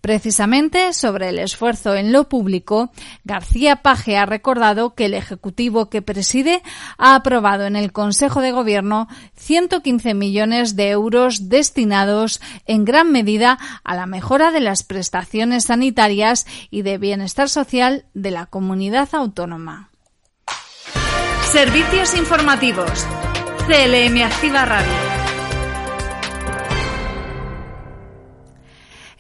Precisamente 0.02 0.94
sobre 0.94 1.30
el 1.30 1.38
esfuerzo 1.38 1.94
en 1.94 2.12
lo 2.12 2.28
público, 2.28 2.92
García 3.24 3.78
Paje 3.78 4.18
ha 4.18 4.26
recordado 4.26 4.96
que 4.96 5.06
el 5.06 5.14
Ejecutivo 5.14 5.90
que 5.90 6.02
preside 6.02 6.64
ha 6.98 7.14
aprobado 7.14 7.66
en 7.66 7.76
el 7.76 7.92
Consejo 7.92 8.42
de 8.42 8.52
Gobierno 8.52 9.08
115 9.36 10.16
millones 10.16 10.76
de 10.76 10.90
euros 10.90 11.50
destinados 11.50 12.42
en 12.66 12.84
gran 12.84 13.12
medida 13.12 13.60
a 13.84 13.96
la 13.96 14.08
mejora 14.08 14.52
de 14.52 14.62
las 14.62 14.82
prestaciones 14.82 15.66
sanitarias 15.66 16.48
y 16.72 16.82
de 16.82 16.98
bienestar 16.98 17.48
social 17.48 18.06
de 18.16 18.32
la 18.32 18.48
comunidad 18.48 19.10
autónoma. 19.14 19.92
Servicios 21.52 22.16
informativos. 22.16 23.06
CLM 23.68 24.24
Activa 24.24 24.66
Radio. 24.66 25.11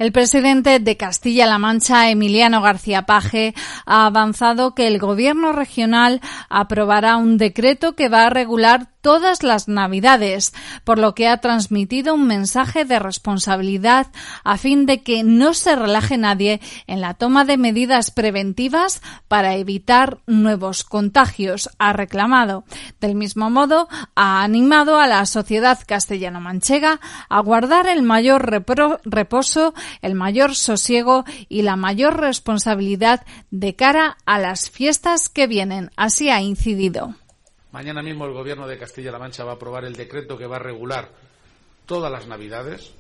El 0.02 0.12
presidente 0.12 0.80
de 0.80 0.98
Castilla-La 0.98 1.60
Mancha, 1.60 2.10
Emiliano 2.10 2.60
García 2.64 3.04
Paje, 3.04 3.54
ha 3.86 4.08
avanzado 4.08 4.74
que 4.74 4.88
el 4.88 4.98
gobierno 4.98 5.52
regional 5.52 6.22
aprobará 6.50 7.18
un 7.18 7.38
decreto 7.38 7.94
que 7.94 8.10
va 8.10 8.26
a 8.26 8.32
regular 8.32 8.88
todas 9.02 9.44
las 9.44 9.68
Navidades, 9.68 10.54
por 10.84 11.00
lo 11.00 11.14
que 11.16 11.28
ha 11.28 11.38
transmitido 11.38 12.14
un 12.14 12.28
mensaje 12.28 12.86
de 12.86 13.00
responsabilidad 13.00 14.08
a 14.44 14.58
fin 14.58 14.86
de 14.86 15.02
que 15.02 15.24
no 15.24 15.54
se 15.54 15.76
relaje 15.76 16.18
nadie 16.18 16.62
en 16.88 17.02
la 17.02 17.14
toma 17.14 17.46
de 17.46 17.58
medidas 17.58 18.12
preventivas 18.12 19.02
para 19.28 19.56
evitar 19.56 20.20
nuevos 20.28 20.84
contagios, 20.84 21.70
ha 21.80 21.94
reclamado. 21.94 22.64
Del 23.00 23.16
mismo 23.16 23.50
modo, 23.50 23.88
ha 24.16 24.44
animado 24.44 25.00
a 25.00 25.08
la 25.08 25.26
sociedad 25.26 25.80
castellano-manchega 25.86 27.00
a 27.30 27.40
guardar 27.42 27.88
el 27.88 28.04
mayor 28.04 28.50
reposo, 29.04 29.74
el 30.02 30.16
mayor 30.16 30.56
sosiego 30.56 31.26
y 31.50 31.64
la 31.64 31.76
mayor 31.76 32.20
responsabilidad 32.20 33.26
de 33.50 33.76
cara 33.76 34.18
a 34.26 34.40
las 34.40 34.70
fiestas 34.70 35.30
que 35.30 35.48
vienen. 35.48 35.92
Así 35.96 36.30
ha 36.30 36.42
incidido. 36.42 37.16
Mañana 37.72 38.02
mismo 38.02 38.26
el 38.26 38.34
Gobierno 38.34 38.68
de 38.68 38.78
Castilla-La 38.78 39.18
Mancha 39.18 39.46
va 39.46 39.54
a 39.54 39.56
aprobar 39.56 39.86
el 39.86 39.96
decreto 39.96 40.38
que 40.38 40.46
va 40.46 40.58
a 40.58 40.60
regular 40.60 41.10
todas 41.86 42.12
las 42.12 42.28
Navidades. 42.28 42.92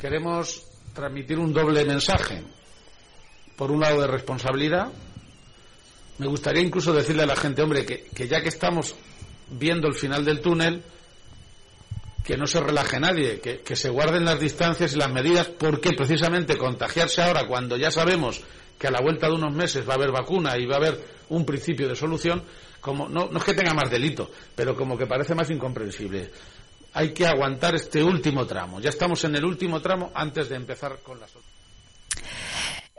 Queremos 0.00 0.62
transmitir 0.94 1.38
un 1.38 1.52
doble 1.52 1.84
mensaje. 1.84 2.42
Por 3.56 3.70
un 3.70 3.80
lado 3.80 4.00
de 4.00 4.06
responsabilidad. 4.06 4.90
Me 6.16 6.26
gustaría 6.26 6.62
incluso 6.62 6.94
decirle 6.94 7.24
a 7.24 7.26
la 7.26 7.36
gente, 7.36 7.60
hombre, 7.62 7.84
que, 7.84 8.04
que 8.14 8.26
ya 8.26 8.40
que 8.40 8.48
estamos 8.48 8.94
viendo 9.50 9.86
el 9.86 9.94
final 9.94 10.24
del 10.24 10.40
túnel, 10.40 10.82
que 12.24 12.36
no 12.36 12.46
se 12.46 12.60
relaje 12.60 12.98
nadie, 12.98 13.38
que, 13.38 13.60
que 13.60 13.76
se 13.76 13.90
guarden 13.90 14.24
las 14.24 14.40
distancias 14.40 14.94
y 14.94 14.98
las 14.98 15.12
medidas, 15.12 15.46
porque 15.46 15.92
precisamente 15.92 16.56
contagiarse 16.56 17.22
ahora, 17.22 17.46
cuando 17.46 17.76
ya 17.76 17.90
sabemos 17.90 18.42
que 18.78 18.86
a 18.86 18.90
la 18.90 19.00
vuelta 19.00 19.28
de 19.28 19.34
unos 19.34 19.54
meses 19.54 19.86
va 19.88 19.92
a 19.92 19.96
haber 19.96 20.10
vacuna 20.10 20.56
y 20.56 20.66
va 20.66 20.76
a 20.76 20.78
haber 20.78 21.04
un 21.28 21.44
principio 21.44 21.88
de 21.88 21.96
solución, 21.96 22.42
como 22.80 23.08
no, 23.08 23.28
no 23.30 23.38
es 23.38 23.44
que 23.44 23.54
tenga 23.54 23.74
más 23.74 23.90
delito, 23.90 24.30
pero 24.54 24.76
como 24.76 24.96
que 24.96 25.06
parece 25.06 25.34
más 25.34 25.50
incomprensible. 25.50 26.30
Hay 26.94 27.12
que 27.12 27.26
aguantar 27.26 27.74
este 27.74 28.02
último 28.02 28.46
tramo. 28.46 28.80
Ya 28.80 28.88
estamos 28.88 29.22
en 29.24 29.36
el 29.36 29.44
último 29.44 29.80
tramo 29.80 30.10
antes 30.14 30.48
de 30.48 30.56
empezar 30.56 30.98
con 31.02 31.20
la 31.20 31.28
solución. 31.28 31.47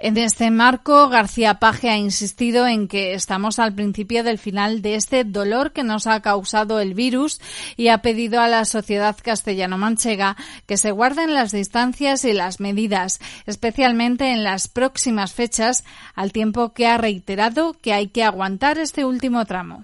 En 0.01 0.17
este 0.17 0.49
marco, 0.49 1.09
García 1.09 1.55
Paje 1.55 1.89
ha 1.89 1.97
insistido 1.97 2.65
en 2.65 2.87
que 2.87 3.13
estamos 3.13 3.59
al 3.59 3.75
principio 3.75 4.23
del 4.23 4.37
final 4.37 4.81
de 4.81 4.95
este 4.95 5.25
dolor 5.25 5.73
que 5.73 5.83
nos 5.83 6.07
ha 6.07 6.21
causado 6.21 6.79
el 6.79 6.93
virus 6.93 7.41
y 7.75 7.89
ha 7.89 7.97
pedido 8.01 8.39
a 8.39 8.47
la 8.47 8.63
sociedad 8.63 9.17
castellano-manchega 9.21 10.37
que 10.65 10.77
se 10.77 10.91
guarden 10.91 11.33
las 11.33 11.51
distancias 11.51 12.23
y 12.23 12.31
las 12.31 12.61
medidas, 12.61 13.19
especialmente 13.45 14.31
en 14.31 14.45
las 14.45 14.69
próximas 14.69 15.33
fechas, 15.33 15.83
al 16.15 16.31
tiempo 16.31 16.71
que 16.71 16.87
ha 16.87 16.97
reiterado 16.97 17.73
que 17.73 17.91
hay 17.91 18.07
que 18.07 18.23
aguantar 18.23 18.77
este 18.77 19.03
último 19.03 19.43
tramo. 19.43 19.83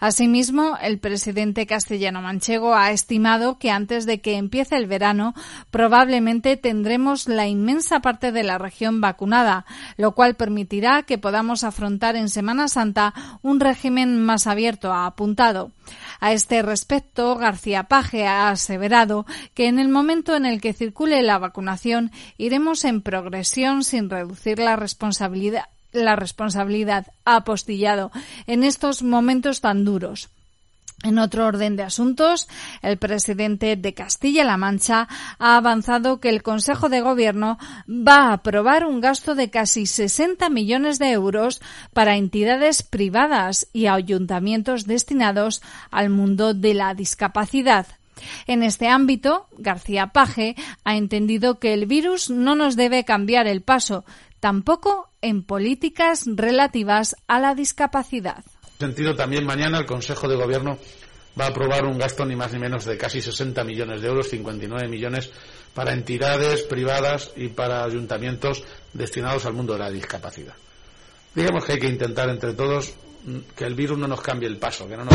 Asimismo, 0.00 0.76
el 0.80 0.98
presidente 0.98 1.66
castellano-manchego 1.66 2.74
ha 2.74 2.90
estimado 2.90 3.58
que 3.58 3.70
antes 3.70 4.06
de 4.06 4.20
que 4.20 4.36
empiece 4.36 4.76
el 4.76 4.86
verano 4.86 5.34
probablemente 5.70 6.56
tendremos 6.56 7.28
la 7.28 7.46
inmensa 7.46 8.00
parte 8.00 8.32
de 8.32 8.42
la 8.42 8.58
región 8.58 9.00
vacunada, 9.00 9.64
lo 9.96 10.12
cual 10.12 10.34
permitirá 10.34 11.02
que 11.02 11.18
podamos 11.18 11.64
afrontar 11.64 12.16
en 12.16 12.28
Semana 12.28 12.68
Santa 12.68 13.14
un 13.42 13.60
régimen 13.60 14.24
más 14.24 14.46
abierto, 14.46 14.92
ha 14.92 15.06
apuntado. 15.06 15.72
A 16.20 16.32
este 16.32 16.62
respecto, 16.62 17.36
García 17.36 17.84
Paje 17.84 18.26
ha 18.26 18.48
aseverado 18.48 19.26
que 19.54 19.68
en 19.68 19.78
el 19.78 19.88
momento 19.88 20.34
en 20.34 20.46
el 20.46 20.60
que 20.60 20.72
circule 20.72 21.22
la 21.22 21.38
vacunación 21.38 22.10
iremos 22.38 22.84
en 22.84 23.02
progresión 23.02 23.84
sin 23.84 24.08
reducir 24.08 24.58
la 24.58 24.76
responsabilidad 24.76 25.66
la 25.94 26.16
responsabilidad 26.16 27.06
ha 27.24 27.36
apostillado 27.36 28.10
en 28.46 28.64
estos 28.64 29.02
momentos 29.02 29.60
tan 29.60 29.84
duros. 29.84 30.28
En 31.02 31.18
otro 31.18 31.46
orden 31.46 31.76
de 31.76 31.82
asuntos, 31.82 32.48
el 32.80 32.96
presidente 32.96 33.76
de 33.76 33.92
Castilla-La 33.92 34.56
Mancha 34.56 35.06
ha 35.38 35.56
avanzado 35.58 36.18
que 36.18 36.30
el 36.30 36.42
Consejo 36.42 36.88
de 36.88 37.02
Gobierno 37.02 37.58
va 37.88 38.28
a 38.28 38.32
aprobar 38.34 38.86
un 38.86 39.02
gasto 39.02 39.34
de 39.34 39.50
casi 39.50 39.84
60 39.84 40.48
millones 40.48 40.98
de 40.98 41.10
euros 41.10 41.60
para 41.92 42.16
entidades 42.16 42.82
privadas 42.82 43.68
y 43.74 43.86
ayuntamientos 43.86 44.86
destinados 44.86 45.60
al 45.90 46.08
mundo 46.08 46.54
de 46.54 46.72
la 46.72 46.94
discapacidad. 46.94 47.86
En 48.46 48.62
este 48.62 48.88
ámbito, 48.88 49.48
García 49.58 50.06
Paje 50.06 50.56
ha 50.84 50.96
entendido 50.96 51.58
que 51.58 51.74
el 51.74 51.84
virus 51.84 52.30
no 52.30 52.54
nos 52.54 52.76
debe 52.76 53.04
cambiar 53.04 53.46
el 53.46 53.60
paso, 53.60 54.06
tampoco 54.44 55.08
en 55.22 55.42
políticas 55.42 56.24
relativas 56.26 57.16
a 57.26 57.40
la 57.40 57.54
discapacidad. 57.54 58.44
En 58.74 58.88
sentido, 58.88 59.14
también 59.14 59.46
mañana 59.46 59.78
el 59.78 59.86
Consejo 59.86 60.28
de 60.28 60.36
Gobierno 60.36 60.76
va 61.40 61.46
a 61.46 61.48
aprobar 61.48 61.86
un 61.86 61.96
gasto 61.96 62.26
ni 62.26 62.36
más 62.36 62.52
ni 62.52 62.58
menos 62.58 62.84
de 62.84 62.98
casi 62.98 63.22
60 63.22 63.64
millones 63.64 64.02
de 64.02 64.08
euros, 64.08 64.28
59 64.28 64.86
millones 64.86 65.30
para 65.72 65.94
entidades 65.94 66.60
privadas 66.60 67.32
y 67.36 67.48
para 67.48 67.84
ayuntamientos 67.84 68.64
destinados 68.92 69.46
al 69.46 69.54
mundo 69.54 69.72
de 69.72 69.78
la 69.78 69.88
discapacidad. 69.88 70.52
Digamos 71.34 71.64
que 71.64 71.72
hay 71.72 71.78
que 71.78 71.88
intentar 71.88 72.28
entre 72.28 72.52
todos 72.52 72.92
mm, 73.24 73.38
que 73.56 73.64
el 73.64 73.74
virus 73.74 73.96
no 73.96 74.06
nos 74.06 74.20
cambie 74.20 74.46
el 74.46 74.58
paso, 74.58 74.86
que 74.86 74.98
no 74.98 75.06
nos... 75.06 75.14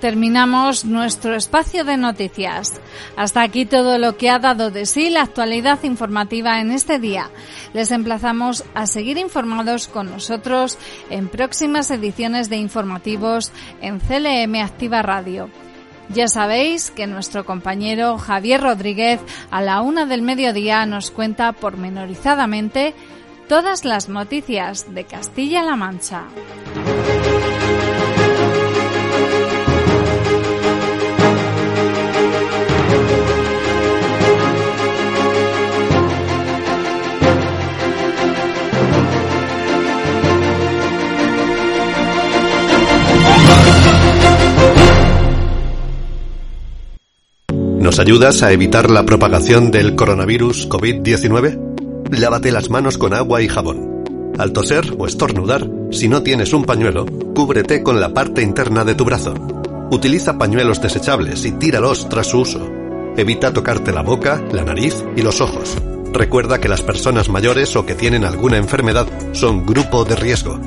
terminamos 0.00 0.84
nuestro 0.84 1.34
espacio 1.34 1.84
de 1.84 1.96
noticias. 1.96 2.80
Hasta 3.16 3.42
aquí 3.42 3.66
todo 3.66 3.98
lo 3.98 4.16
que 4.16 4.30
ha 4.30 4.38
dado 4.38 4.70
de 4.70 4.86
sí 4.86 5.10
la 5.10 5.22
actualidad 5.22 5.82
informativa 5.84 6.60
en 6.60 6.70
este 6.72 6.98
día. 6.98 7.30
Les 7.72 7.90
emplazamos 7.90 8.64
a 8.74 8.86
seguir 8.86 9.18
informados 9.18 9.88
con 9.88 10.10
nosotros 10.10 10.78
en 11.10 11.28
próximas 11.28 11.90
ediciones 11.90 12.48
de 12.48 12.56
informativos 12.56 13.52
en 13.80 14.00
CLM 14.00 14.54
Activa 14.62 15.02
Radio. 15.02 15.50
Ya 16.08 16.28
sabéis 16.28 16.90
que 16.90 17.06
nuestro 17.06 17.44
compañero 17.44 18.16
Javier 18.18 18.60
Rodríguez 18.60 19.20
a 19.50 19.60
la 19.60 19.80
una 19.80 20.06
del 20.06 20.22
mediodía 20.22 20.86
nos 20.86 21.10
cuenta 21.10 21.52
pormenorizadamente 21.52 22.94
todas 23.48 23.84
las 23.84 24.08
noticias 24.08 24.94
de 24.94 25.04
Castilla-La 25.04 25.76
Mancha. 25.76 26.24
¿Nos 47.86 48.00
ayudas 48.00 48.42
a 48.42 48.50
evitar 48.50 48.90
la 48.90 49.04
propagación 49.06 49.70
del 49.70 49.94
coronavirus 49.94 50.68
COVID-19? 50.68 52.10
Lávate 52.18 52.50
las 52.50 52.68
manos 52.68 52.98
con 52.98 53.14
agua 53.14 53.42
y 53.42 53.48
jabón. 53.48 54.32
Al 54.38 54.52
toser 54.52 54.96
o 54.98 55.06
estornudar, 55.06 55.70
si 55.92 56.08
no 56.08 56.24
tienes 56.24 56.52
un 56.52 56.64
pañuelo, 56.64 57.06
cúbrete 57.06 57.84
con 57.84 58.00
la 58.00 58.12
parte 58.12 58.42
interna 58.42 58.84
de 58.84 58.96
tu 58.96 59.04
brazo. 59.04 59.34
Utiliza 59.92 60.36
pañuelos 60.36 60.82
desechables 60.82 61.44
y 61.44 61.52
tíralos 61.52 62.08
tras 62.08 62.26
su 62.26 62.40
uso. 62.40 62.68
Evita 63.16 63.52
tocarte 63.52 63.92
la 63.92 64.02
boca, 64.02 64.42
la 64.50 64.64
nariz 64.64 65.04
y 65.14 65.22
los 65.22 65.40
ojos. 65.40 65.76
Recuerda 66.12 66.60
que 66.60 66.68
las 66.68 66.82
personas 66.82 67.28
mayores 67.28 67.76
o 67.76 67.86
que 67.86 67.94
tienen 67.94 68.24
alguna 68.24 68.56
enfermedad 68.56 69.06
son 69.30 69.64
grupo 69.64 70.04
de 70.04 70.16
riesgo. 70.16 70.58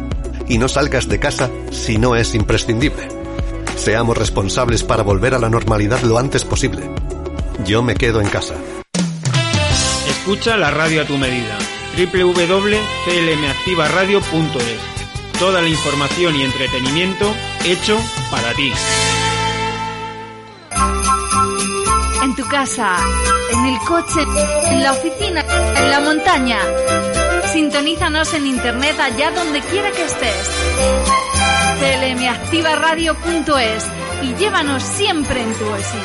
Y 0.48 0.58
no 0.58 0.70
salgas 0.70 1.10
de 1.10 1.20
casa 1.20 1.50
si 1.70 1.98
no 1.98 2.16
es 2.16 2.34
imprescindible. 2.34 3.19
Seamos 3.76 4.18
responsables 4.18 4.84
para 4.84 5.04
volver 5.04 5.34
a 5.34 5.40
la 5.40 5.50
normalidad 5.50 6.00
lo 6.02 6.18
antes 6.18 6.46
posible. 6.46 6.90
Yo 7.66 7.84
me 7.84 7.96
quedo 7.96 8.22
en 8.22 8.30
casa. 8.30 8.54
Escucha 10.08 10.56
la 10.58 10.72
radio 10.72 11.02
a 11.02 11.06
tu 11.06 11.18
medida. 11.18 11.58
www.clmactivaradio.es 11.98 14.80
Toda 15.40 15.62
la 15.62 15.68
información 15.70 16.36
y 16.36 16.44
entretenimiento 16.44 17.34
hecho 17.66 17.98
para 18.30 18.54
ti. 18.54 18.72
En 22.24 22.36
tu 22.36 22.46
casa, 22.48 22.98
en 23.54 23.66
el 23.66 23.80
coche, 23.80 24.22
en 24.66 24.84
la 24.84 24.92
oficina, 24.92 25.44
en 25.78 25.90
la 25.90 26.02
montaña. 26.02 26.60
Sintonízanos 27.54 28.34
en 28.34 28.48
internet 28.48 29.00
allá 29.00 29.32
donde 29.32 29.62
quiera 29.62 29.90
que 29.92 30.04
estés. 30.04 30.50
clmactivaradio.es 32.30 33.86
y 34.22 34.36
llévanos 34.36 34.84
siempre 34.84 35.42
en 35.42 35.54
tu 35.54 35.66
bolsillo. 35.66 36.04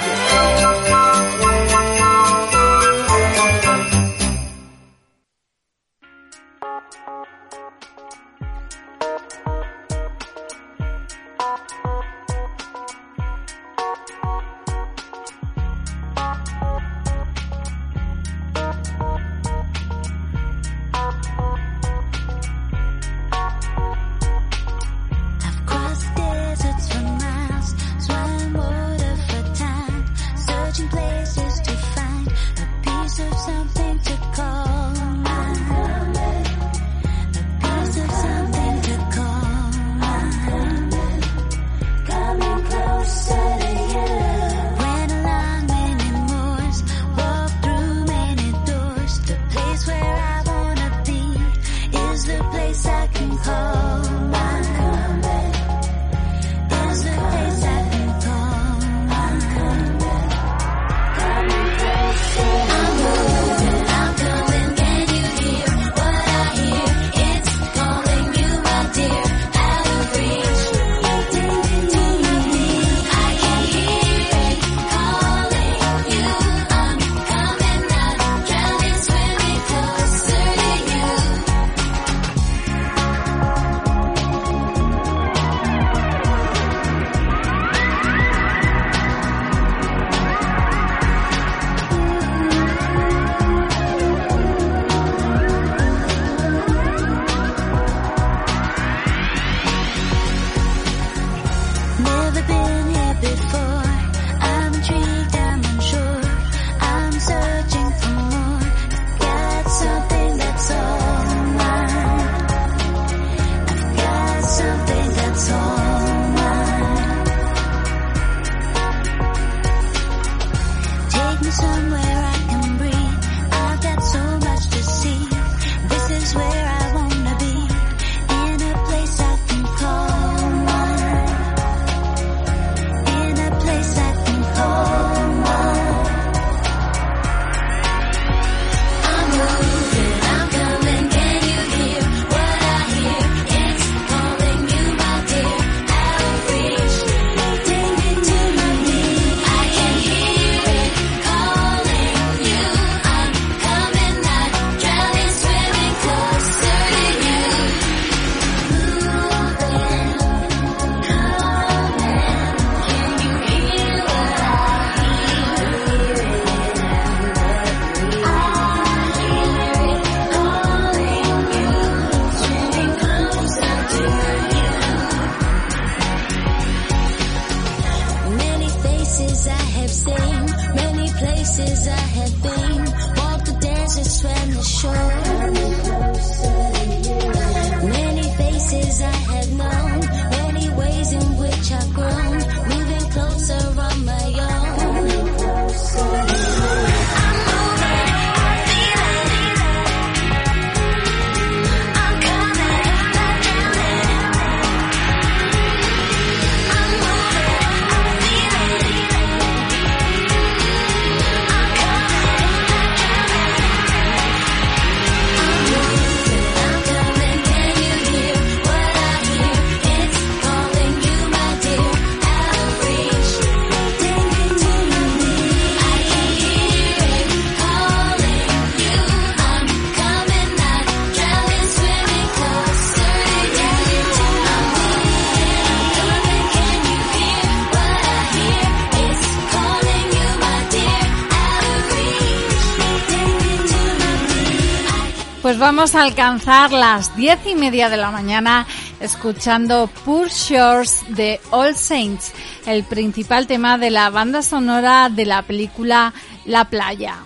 Vamos 245.65 245.95
a 245.95 246.03
alcanzar 246.03 246.73
las 246.73 247.17
diez 247.17 247.39
y 247.47 247.55
media 247.55 247.89
de 247.89 247.97
la 247.97 248.11
mañana 248.11 248.67
escuchando 249.01 249.89
Poor 250.05 250.29
Shores 250.29 251.03
de 251.09 251.41
All 251.53 251.75
Saints, 251.75 252.35
el 252.67 252.85
principal 252.85 253.47
tema 253.47 253.79
de 253.79 253.89
la 253.89 254.11
banda 254.11 254.43
sonora 254.43 255.09
de 255.09 255.25
la 255.25 255.41
película 255.41 256.13
La 256.45 256.67
Playa. 256.67 257.17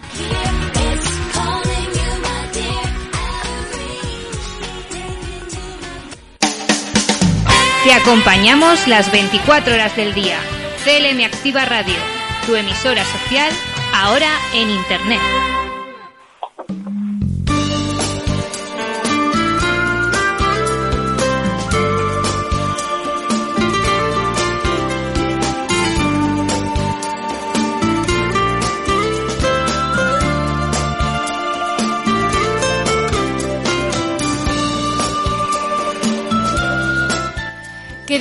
Te 7.83 7.93
acompañamos 7.93 8.87
las 8.87 9.11
24 9.11 9.75
horas 9.75 9.97
del 9.97 10.15
día. 10.15 10.39
CLM 10.85 11.25
Activa 11.25 11.65
Radio, 11.65 11.97
tu 12.47 12.55
emisora 12.55 13.05
social, 13.05 13.51
ahora 13.93 14.31
en 14.55 14.71
Internet. 14.71 15.58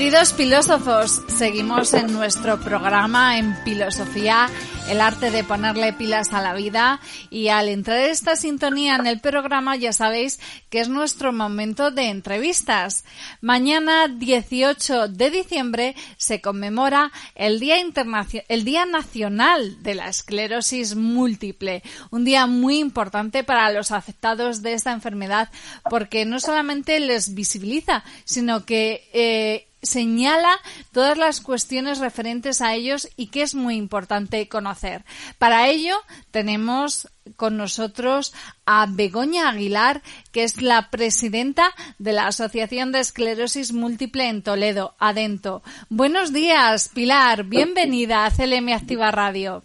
Queridos 0.07 0.33
filósofos, 0.33 1.21
seguimos 1.37 1.93
en 1.93 2.13
nuestro 2.13 2.61
programa 2.61 3.39
en 3.39 3.53
Filosofía, 3.65 4.49
el 4.87 5.01
arte 5.01 5.31
de 5.31 5.43
ponerle 5.43 5.91
pilas 5.91 6.31
a 6.31 6.41
la 6.41 6.53
vida 6.53 7.01
y 7.29 7.49
al 7.49 7.67
entrar 7.67 7.99
esta 7.99 8.37
sintonía 8.37 8.95
en 8.95 9.05
el 9.05 9.19
programa 9.19 9.75
ya 9.75 9.91
sabéis 9.91 10.39
que 10.69 10.79
es 10.79 10.87
nuestro 10.87 11.33
momento 11.33 11.91
de 11.91 12.07
entrevistas. 12.07 13.03
Mañana 13.41 14.07
18 14.07 15.09
de 15.09 15.29
diciembre 15.29 15.93
se 16.15 16.39
conmemora 16.39 17.11
el 17.35 17.59
Día, 17.59 17.77
Internacio- 17.77 18.45
el 18.47 18.63
Día 18.63 18.85
Nacional 18.85 19.83
de 19.83 19.95
la 19.95 20.07
Esclerosis 20.07 20.95
Múltiple, 20.95 21.83
un 22.11 22.23
día 22.23 22.47
muy 22.47 22.77
importante 22.79 23.43
para 23.43 23.69
los 23.71 23.91
afectados 23.91 24.61
de 24.61 24.71
esta 24.71 24.93
enfermedad 24.93 25.49
porque 25.89 26.23
no 26.23 26.39
solamente 26.39 26.97
les 27.01 27.33
visibiliza, 27.33 28.05
sino 28.23 28.63
que 28.63 29.09
eh, 29.11 29.67
señala 29.81 30.59
todas 30.91 31.17
las 31.17 31.41
cuestiones 31.41 31.99
referentes 31.99 32.61
a 32.61 32.73
ellos 32.73 33.09
y 33.15 33.27
que 33.27 33.41
es 33.41 33.55
muy 33.55 33.75
importante 33.75 34.47
conocer. 34.47 35.05
Para 35.37 35.67
ello 35.67 35.95
tenemos 36.31 37.09
con 37.35 37.57
nosotros 37.57 38.33
a 38.65 38.87
Begoña 38.89 39.49
Aguilar, 39.49 40.01
que 40.31 40.43
es 40.43 40.61
la 40.61 40.89
presidenta 40.89 41.73
de 41.99 42.13
la 42.13 42.27
Asociación 42.27 42.91
de 42.91 42.99
Esclerosis 42.99 43.73
Múltiple 43.73 44.29
en 44.29 44.41
Toledo, 44.41 44.95
Adento. 44.99 45.61
Buenos 45.89 46.33
días, 46.33 46.89
Pilar. 46.93 47.43
Bienvenida 47.43 48.25
a 48.25 48.31
CLM 48.31 48.73
Activa 48.73 49.11
Radio. 49.11 49.63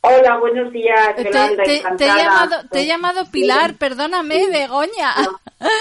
Hola, 0.00 0.38
buenos 0.38 0.72
días, 0.72 1.16
Te, 1.16 1.24
Yolanda, 1.24 1.62
te- 1.64 1.82
te 1.96 2.04
he 2.04 2.06
llamado, 2.16 2.56
te 2.70 2.80
he 2.80 2.86
llamado 2.86 3.24
Pilar, 3.30 3.74
perdóname, 3.74 4.46
Begoña. 4.48 5.14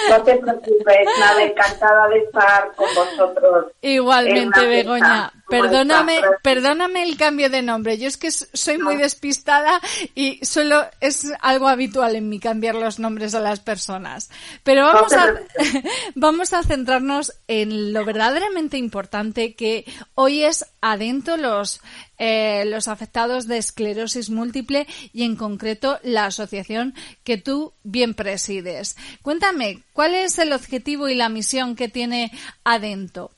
No 0.09 0.23
te 0.23 0.37
preocupes, 0.37 1.07
nada, 1.19 1.43
encantada 1.43 2.07
de 2.09 2.19
estar 2.23 2.71
con 2.75 2.87
vosotros. 2.95 3.65
en 3.81 3.91
Igualmente, 3.91 4.65
Begoña. 4.67 5.29
fiesta 5.29 5.33
Perdóname, 5.49 6.19
perdóname 6.43 7.03
el 7.03 7.15
cambio 7.15 7.49
de 7.49 7.61
nombre. 7.61 7.97
Yo 7.97 8.07
es 8.07 8.17
que 8.17 8.31
soy 8.31 8.77
muy 8.77 8.97
despistada 8.97 9.79
y 10.13 10.43
solo 10.45 10.85
es 10.99 11.31
algo 11.39 11.69
habitual 11.69 12.15
en 12.15 12.27
mí 12.27 12.39
cambiar 12.39 12.75
los 12.75 12.99
nombres 12.99 13.33
a 13.33 13.39
las 13.39 13.61
personas. 13.61 14.29
Pero 14.63 14.85
vamos 14.85 15.13
a, 15.13 15.35
vamos 16.15 16.53
a 16.53 16.63
centrarnos 16.63 17.33
en 17.47 17.93
lo 17.93 18.03
verdaderamente 18.03 18.77
importante 18.77 19.55
que 19.55 19.85
hoy 20.15 20.43
es 20.43 20.65
adentro 20.81 21.37
los, 21.37 21.79
eh, 22.17 22.65
los 22.65 22.89
afectados 22.89 23.47
de 23.47 23.57
esclerosis 23.57 24.29
múltiple 24.29 24.85
y 25.13 25.23
en 25.23 25.37
concreto 25.37 25.99
la 26.03 26.25
asociación 26.25 26.93
que 27.23 27.37
tú 27.37 27.73
bien 27.83 28.15
presides. 28.15 28.97
Cuéntame, 29.21 29.83
¿cuál 29.93 30.15
es 30.15 30.37
el 30.39 30.51
objetivo 30.51 31.07
y 31.07 31.15
la 31.15 31.29
misión 31.29 31.75
que 31.75 31.87
tiene 31.87 32.31
Adento? 32.65 33.36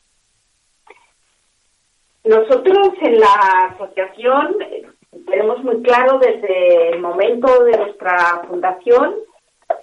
Nosotros 2.29 2.89
en 3.01 3.19
la 3.19 3.73
asociación 3.73 4.55
eh, 4.61 4.85
tenemos 5.25 5.63
muy 5.63 5.81
claro 5.81 6.19
desde 6.19 6.89
el 6.89 6.99
momento 6.99 7.63
de 7.63 7.75
nuestra 7.75 8.43
fundación 8.47 9.15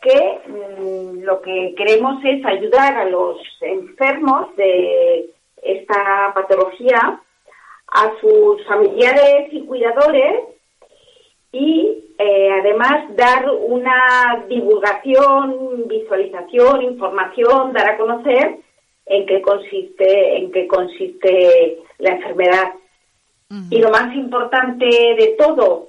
que 0.01 0.41
mm, 0.47 1.25
lo 1.25 1.43
que 1.43 1.75
queremos 1.77 2.23
es 2.25 2.47
ayudar 2.47 2.99
a 2.99 3.07
los 3.07 3.37
enfermos 3.63 4.55
de 4.55 5.29
esta 5.61 6.33
patología, 6.37 7.21
a 7.89 8.13
sus 8.21 8.65
familiares 8.69 9.49
y 9.51 9.67
cuidadores 9.67 10.45
y 11.51 12.15
eh, 12.17 12.51
además 12.61 13.17
dar 13.17 13.51
una 13.51 14.45
divulgación, 14.49 15.89
visualización, 15.89 16.83
información, 16.83 17.73
dar 17.73 17.91
a 17.91 17.99
conocer 17.99 18.66
en 19.07 19.27
qué 19.27 19.41
consiste, 19.41 20.37
en 20.37 20.51
qué 20.53 20.67
consiste 20.67 21.79
la 21.99 22.11
enfermedad. 22.11 22.73
Y 23.71 23.79
lo 23.79 23.91
más 23.91 24.15
importante 24.17 24.87
de 24.87 25.37
todo, 25.39 25.89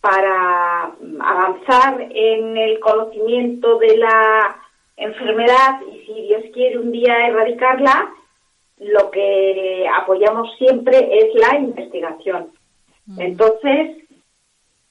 para 0.00 0.92
avanzar 1.20 2.06
en 2.10 2.56
el 2.56 2.80
conocimiento 2.80 3.78
de 3.78 3.96
la 3.96 4.56
enfermedad 4.96 5.80
y 5.92 6.04
si 6.06 6.22
Dios 6.22 6.42
quiere 6.52 6.78
un 6.78 6.90
día 6.90 7.28
erradicarla, 7.28 8.12
lo 8.78 9.10
que 9.10 9.86
apoyamos 10.00 10.48
siempre 10.58 11.08
es 11.18 11.34
la 11.34 11.58
investigación. 11.58 12.50
Entonces, 13.18 13.98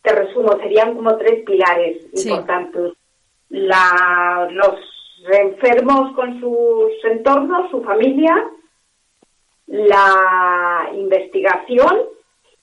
te 0.02 0.14
resumo, 0.14 0.58
serían 0.62 0.96
como 0.96 1.18
tres 1.18 1.44
pilares 1.46 2.08
Sí. 2.14 2.30
importantes. 2.30 2.94
La, 3.50 4.48
los 4.52 4.80
enfermos 5.30 6.14
con 6.16 6.40
sus 6.40 6.92
entornos, 7.12 7.72
su 7.72 7.82
familia, 7.84 8.50
la 9.68 10.90
investigación 10.94 12.04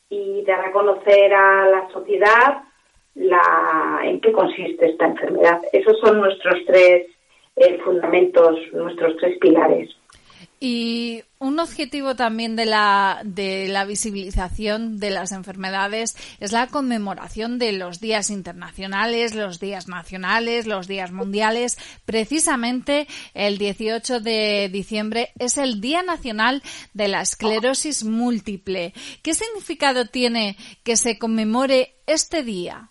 y 0.08 0.42
dar 0.42 0.66
a 0.66 0.72
conocer 0.72 1.32
a 1.34 1.66
la 1.68 1.88
sociedad 1.92 2.62
la, 3.14 4.00
en 4.04 4.20
qué 4.20 4.32
consiste 4.32 4.90
esta 4.90 5.06
enfermedad. 5.06 5.60
Esos 5.72 5.98
son 6.00 6.20
nuestros 6.20 6.56
tres 6.66 7.06
eh, 7.56 7.78
fundamentos, 7.84 8.58
nuestros 8.72 9.16
tres 9.16 9.38
pilares. 9.38 9.90
Y 10.60 11.22
un 11.42 11.58
objetivo 11.58 12.14
también 12.14 12.54
de 12.54 12.66
la, 12.66 13.20
de 13.24 13.66
la 13.68 13.84
visibilización 13.84 15.00
de 15.00 15.10
las 15.10 15.32
enfermedades 15.32 16.14
es 16.40 16.52
la 16.52 16.68
conmemoración 16.68 17.58
de 17.58 17.72
los 17.72 18.00
días 18.00 18.30
internacionales, 18.30 19.34
los 19.34 19.58
días 19.58 19.88
nacionales, 19.88 20.68
los 20.68 20.86
días 20.86 21.10
mundiales. 21.10 21.76
Precisamente 22.06 23.08
el 23.34 23.58
18 23.58 24.20
de 24.20 24.68
diciembre 24.72 25.30
es 25.38 25.58
el 25.58 25.80
Día 25.80 26.02
Nacional 26.04 26.62
de 26.94 27.08
la 27.08 27.22
Esclerosis 27.22 28.04
Múltiple. 28.04 28.92
¿Qué 29.24 29.34
significado 29.34 30.06
tiene 30.06 30.56
que 30.84 30.94
se 30.96 31.18
conmemore 31.18 31.96
este 32.06 32.44
día? 32.44 32.90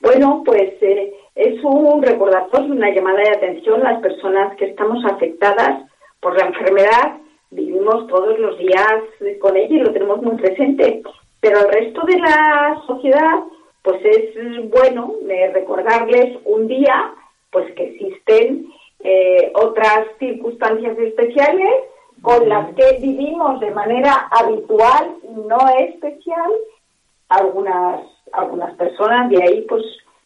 Bueno, 0.00 0.42
pues 0.44 0.80
eh, 0.80 1.12
es 1.34 1.62
un 1.64 2.02
recordatorio, 2.02 2.72
una 2.72 2.94
llamada 2.94 3.18
de 3.18 3.36
atención 3.36 3.84
a 3.84 3.94
las 3.94 4.00
personas 4.00 4.56
que 4.56 4.66
estamos 4.66 5.04
afectadas 5.04 5.90
por 6.20 6.38
la 6.38 6.46
enfermedad. 6.46 7.21
Vivimos 7.52 8.06
todos 8.08 8.38
los 8.38 8.58
días 8.58 8.94
con 9.40 9.56
ella 9.56 9.74
y 9.74 9.78
lo 9.78 9.92
tenemos 9.92 10.22
muy 10.22 10.36
presente. 10.36 11.02
Pero 11.40 11.58
al 11.58 11.70
resto 11.70 12.00
de 12.06 12.18
la 12.18 12.82
sociedad, 12.86 13.42
pues 13.82 14.02
es 14.04 14.70
bueno 14.70 15.14
eh, 15.28 15.50
recordarles 15.52 16.38
un 16.44 16.66
día, 16.66 17.14
pues 17.50 17.72
que 17.74 17.84
existen 17.84 18.68
eh, 19.00 19.52
otras 19.54 20.06
circunstancias 20.18 20.96
especiales 20.98 21.72
con 22.22 22.48
las 22.48 22.72
que 22.74 22.98
vivimos 23.00 23.60
de 23.60 23.70
manera 23.72 24.28
habitual 24.30 25.16
y 25.24 25.40
no 25.46 25.58
especial 25.78 26.52
algunas 27.28 28.00
algunas 28.32 28.74
personas 28.76 29.28
de 29.28 29.42
ahí 29.42 29.62
pues 29.62 29.82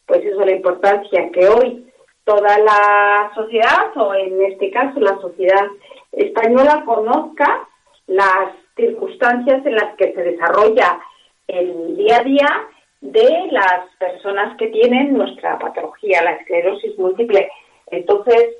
pues 0.06 0.22
eso 0.24 0.44
la 0.44 0.52
importancia 0.52 1.30
que 1.32 1.48
hoy 1.48 1.86
toda 2.24 2.58
la 2.58 3.32
sociedad 3.34 3.96
o 3.96 4.14
en 4.14 4.42
este 4.42 4.70
caso 4.70 5.00
la 5.00 5.18
sociedad 5.20 5.66
española 6.16 6.82
conozca 6.84 7.68
las 8.08 8.50
circunstancias 8.76 9.64
en 9.64 9.74
las 9.74 9.94
que 9.96 10.12
se 10.12 10.22
desarrolla 10.22 10.98
el 11.48 11.96
día 11.96 12.18
a 12.18 12.24
día 12.24 12.48
de 13.00 13.48
las 13.52 13.80
personas 13.98 14.56
que 14.56 14.66
tienen 14.68 15.12
nuestra 15.14 15.58
patología, 15.58 16.22
la 16.24 16.32
esclerosis 16.32 16.98
múltiple. 16.98 17.48
Entonces, 17.90 18.56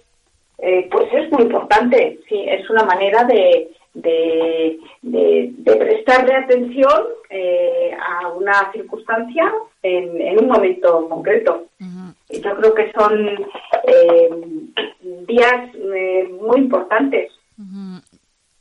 eh, 0.58 0.88
pues 0.90 1.08
es 1.12 1.30
muy 1.32 1.42
importante, 1.42 2.18
sí, 2.28 2.44
es 2.48 2.68
una 2.70 2.84
manera 2.84 3.24
de, 3.24 3.70
de, 3.94 4.78
de- 5.02 5.50
de 5.52 5.76
prestarle 5.76 6.34
atención 6.34 7.02
eh, 7.30 7.90
a 8.00 8.28
una 8.28 8.70
circunstancia 8.72 9.52
en, 9.82 10.20
en 10.20 10.38
un 10.38 10.48
momento 10.48 11.08
concreto. 11.08 11.64
Yo 12.30 12.56
creo 12.56 12.74
que 12.74 12.92
son 12.92 13.28
eh, 13.84 14.30
días 15.26 15.74
muy 16.40 16.58
importantes. 16.58 17.32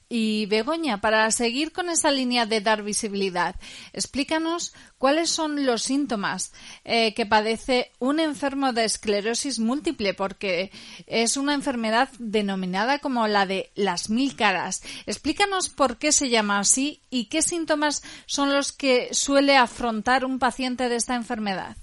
Y 0.08 0.46
Begoña, 0.46 1.02
para 1.02 1.32
seguir 1.32 1.74
con 1.74 1.90
esa 1.90 2.12
línea 2.12 2.46
de 2.46 2.62
dar 2.62 2.84
visibilidad, 2.84 3.56
explícanos 3.92 4.76
cuáles 5.00 5.32
son 5.32 5.66
los 5.66 5.82
síntomas 5.82 6.54
eh, 6.84 7.16
que 7.16 7.26
padece 7.26 7.92
un 7.98 8.20
enfermo 8.20 8.72
de 8.72 8.86
esclerosis 8.86 9.60
múltiple, 9.60 10.14
porque 10.14 10.70
es 11.08 11.38
una 11.38 11.56
enfermedad 11.56 12.10
denominada 12.20 13.00
como 13.00 13.28
la 13.28 13.48
de 13.48 13.72
las 13.74 14.12
mil 14.12 14.36
caras. 14.36 14.84
Explícanos 15.08 15.70
por 15.70 15.98
qué 15.98 16.12
se 16.12 16.30
llama 16.30 16.60
así 16.60 17.02
y 17.10 17.28
qué 17.28 17.42
síntomas 17.42 18.04
son 18.28 18.54
los 18.54 18.72
que 18.72 19.12
suele 19.12 19.58
afrontar 19.58 20.24
un 20.24 20.38
paciente 20.38 20.88
de 20.88 20.98
esta 20.98 21.16
enfermedad. 21.16 21.78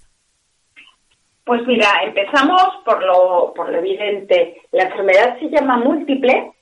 Pues 1.44 1.66
mira, 1.66 1.88
empezamos 2.04 2.62
por 2.84 3.04
lo, 3.04 3.52
por 3.52 3.68
lo 3.68 3.78
evidente. 3.78 4.62
La 4.70 4.84
enfermedad 4.84 5.40
se 5.40 5.50
llama 5.50 5.76
múltiple 5.78 6.52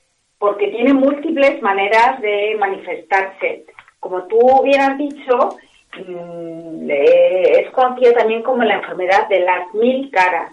porque 0.40 0.68
tiene 0.68 0.94
múltiples 0.94 1.60
maneras 1.60 2.18
de 2.22 2.56
manifestarse. 2.58 3.66
Como 4.00 4.22
tú 4.24 4.62
bien 4.64 4.80
has 4.80 4.96
dicho, 4.96 5.50
mm, 5.98 6.90
es 6.90 7.70
conocida 7.72 8.14
también 8.14 8.42
como 8.42 8.64
la 8.64 8.76
enfermedad 8.76 9.28
de 9.28 9.40
las 9.40 9.72
mil 9.74 10.10
caras. 10.10 10.50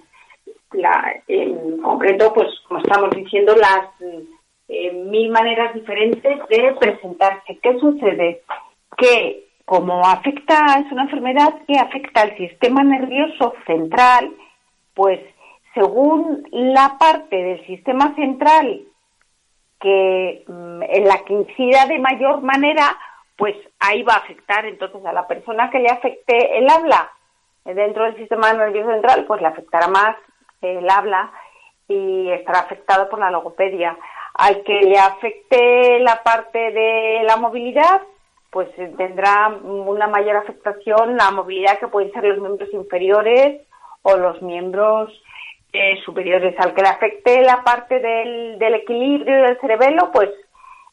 En 1.29 1.77
concreto, 1.77 2.33
pues 2.33 2.49
como 2.67 2.81
estamos 2.81 3.11
diciendo, 3.11 3.55
las 3.55 3.87
eh, 4.67 4.91
mil 4.91 5.29
maneras 5.29 5.73
diferentes 5.73 6.37
de 6.49 6.75
presentarse. 6.77 7.57
¿Qué 7.63 7.79
sucede? 7.79 8.41
Que 8.97 9.45
como 9.63 10.05
afecta, 10.05 10.83
es 10.85 10.91
una 10.91 11.03
enfermedad 11.03 11.61
que 11.65 11.79
afecta 11.79 12.23
al 12.23 12.35
sistema 12.35 12.83
nervioso 12.83 13.53
central, 13.65 14.33
pues 14.93 15.21
según 15.73 16.45
la 16.51 16.97
parte 16.99 17.37
del 17.37 17.65
sistema 17.65 18.13
central 18.15 18.81
que 19.79 20.43
mm, 20.47 20.83
en 20.83 21.07
la 21.07 21.23
que 21.25 21.33
incida 21.33 21.85
de 21.85 21.99
mayor 21.99 22.41
manera, 22.41 22.97
pues 23.37 23.55
ahí 23.79 24.03
va 24.03 24.13
a 24.13 24.17
afectar 24.17 24.65
entonces 24.65 25.05
a 25.05 25.13
la 25.13 25.27
persona 25.27 25.69
que 25.69 25.79
le 25.79 25.89
afecte 25.89 26.57
el 26.57 26.69
habla 26.69 27.11
dentro 27.63 28.05
del 28.05 28.15
sistema 28.15 28.53
nervioso 28.53 28.91
central, 28.91 29.25
pues 29.27 29.41
le 29.41 29.47
afectará 29.47 29.87
más 29.87 30.15
el 30.61 30.89
habla 30.89 31.31
y 31.87 32.29
estará 32.31 32.59
afectado 32.59 33.09
por 33.09 33.19
la 33.19 33.31
logopedia. 33.31 33.97
Al 34.33 34.63
que 34.63 34.81
le 34.81 34.97
afecte 34.97 35.99
la 35.99 36.21
parte 36.23 36.71
de 36.71 37.23
la 37.23 37.37
movilidad, 37.37 38.01
pues 38.51 38.69
eh, 38.77 38.93
tendrá 38.97 39.49
una 39.49 40.07
mayor 40.07 40.37
afectación 40.37 41.17
la 41.17 41.31
movilidad 41.31 41.79
que 41.79 41.87
pueden 41.87 42.11
ser 42.11 42.23
los 42.23 42.39
miembros 42.39 42.69
inferiores 42.73 43.61
o 44.03 44.15
los 44.15 44.41
miembros 44.41 45.11
superiores. 46.03 46.55
Al 46.59 46.73
que 46.73 46.81
le 46.81 46.89
afecte 46.89 47.41
la 47.41 47.63
parte 47.63 47.99
del, 47.99 48.59
del 48.59 48.73
equilibrio 48.75 49.43
del 49.43 49.59
cerebelo, 49.59 50.11
pues 50.11 50.29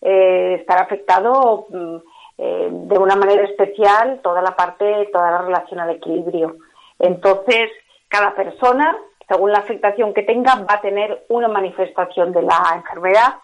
eh, 0.07 0.57
estará 0.61 0.83
afectado 0.83 1.67
mm, 1.71 1.97
eh, 2.37 2.69
de 2.71 2.99
una 2.99 3.17
manera 3.17 3.43
especial 3.45 4.21
toda 4.23 4.43
la 4.43 4.55
parte, 4.55 5.09
toda 5.11 5.31
la 5.31 5.43
relación 5.43 5.81
al 5.81 5.91
equilibrio. 5.91 6.57
Entonces, 6.99 7.71
cada 8.09 8.35
persona, 8.35 8.99
según 9.27 9.53
la 9.53 9.61
afectación 9.61 10.13
que 10.13 10.23
tenga, 10.23 10.57
va 10.57 10.75
a 10.75 10.81
tener 10.83 11.25
una 11.31 11.49
manifestación 11.49 12.33
de 12.33 12.43
la 12.43 12.61
enfermedad. 12.77 13.37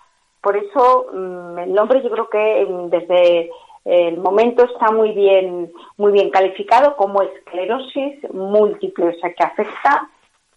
Por 0.42 0.56
eso, 0.58 1.06
mm, 1.12 1.58
el 1.60 1.72
nombre 1.72 2.02
yo 2.02 2.10
creo 2.10 2.28
que 2.28 2.66
mm, 2.68 2.90
desde 2.90 3.50
el 3.86 4.18
momento 4.18 4.64
está 4.64 4.90
muy 4.90 5.12
bien, 5.12 5.72
muy 5.96 6.12
bien 6.12 6.28
calificado 6.28 6.94
como 6.96 7.22
esclerosis 7.22 8.30
múltiple, 8.34 9.08
o 9.08 9.14
sea 9.14 9.32
que 9.32 9.42
afecta, 9.42 10.10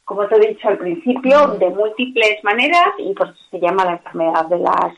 como 0.06 0.28
te 0.28 0.36
he 0.36 0.50
dicho 0.50 0.68
al 0.68 0.78
principio, 0.78 1.48
de 1.60 1.70
múltiples 1.70 2.44
maneras 2.44 2.90
y 2.98 3.14
por 3.14 3.30
eso 3.30 3.40
se 3.52 3.60
llama 3.60 3.86
la 3.86 3.94
enfermedad 3.94 4.46
de 4.48 4.60
las 4.60 4.94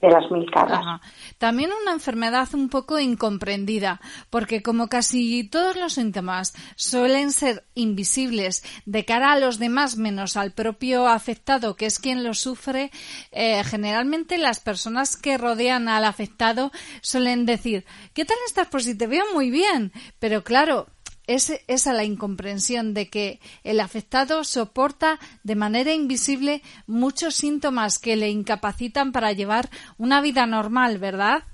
de 0.00 0.10
las 0.10 0.30
mil 0.30 0.50
caras. 0.50 1.00
También 1.38 1.70
una 1.82 1.92
enfermedad 1.92 2.48
un 2.54 2.68
poco 2.68 2.98
incomprendida, 2.98 4.00
porque 4.30 4.62
como 4.62 4.88
casi 4.88 5.44
todos 5.44 5.76
los 5.76 5.94
síntomas 5.94 6.54
suelen 6.76 7.32
ser 7.32 7.64
invisibles 7.74 8.64
de 8.86 9.04
cara 9.04 9.32
a 9.32 9.38
los 9.38 9.58
demás 9.58 9.96
menos 9.96 10.36
al 10.36 10.52
propio 10.52 11.06
afectado, 11.06 11.76
que 11.76 11.86
es 11.86 11.98
quien 11.98 12.24
lo 12.24 12.34
sufre, 12.34 12.90
eh, 13.30 13.62
generalmente 13.64 14.38
las 14.38 14.60
personas 14.60 15.16
que 15.16 15.38
rodean 15.38 15.88
al 15.88 16.04
afectado 16.04 16.70
suelen 17.02 17.46
decir, 17.46 17.84
¿qué 18.14 18.24
tal 18.24 18.38
estás? 18.46 18.68
Pues 18.68 18.84
si 18.84 18.96
te 18.96 19.06
veo 19.06 19.24
muy 19.34 19.50
bien. 19.50 19.92
Pero 20.18 20.42
claro, 20.42 20.86
es 21.34 21.64
esa 21.68 21.92
la 21.92 22.02
incomprensión 22.02 22.92
de 22.92 23.08
que 23.08 23.38
el 23.62 23.78
afectado 23.78 24.42
soporta 24.42 25.18
de 25.44 25.54
manera 25.54 25.92
invisible 25.92 26.60
muchos 26.88 27.36
síntomas 27.36 28.00
que 28.00 28.16
le 28.16 28.30
incapacitan 28.30 29.12
para 29.12 29.32
llevar 29.32 29.66
una 29.96 30.20
vida 30.20 30.46
normal, 30.46 30.98
¿verdad? 30.98 31.44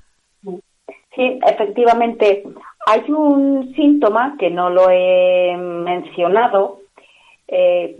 Sí, 1.14 1.38
efectivamente. 1.46 2.42
Hay 2.86 3.10
un 3.10 3.74
síntoma 3.74 4.36
que 4.38 4.48
no 4.48 4.70
lo 4.70 4.88
he 4.88 5.54
mencionado 5.58 6.80
eh, 7.48 7.98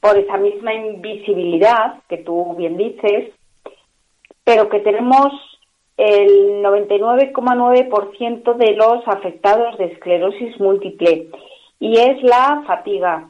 por 0.00 0.16
esa 0.16 0.36
misma 0.36 0.72
invisibilidad 0.72 2.00
que 2.08 2.18
tú 2.18 2.54
bien 2.56 2.76
dices, 2.76 3.32
pero 4.44 4.68
que 4.68 4.78
tenemos 4.80 5.32
el 6.02 6.64
99,9% 6.64 8.56
de 8.56 8.72
los 8.72 9.06
afectados 9.06 9.78
de 9.78 9.84
esclerosis 9.84 10.58
múltiple 10.58 11.28
y 11.78 11.96
es 11.96 12.20
la 12.24 12.64
fatiga. 12.66 13.28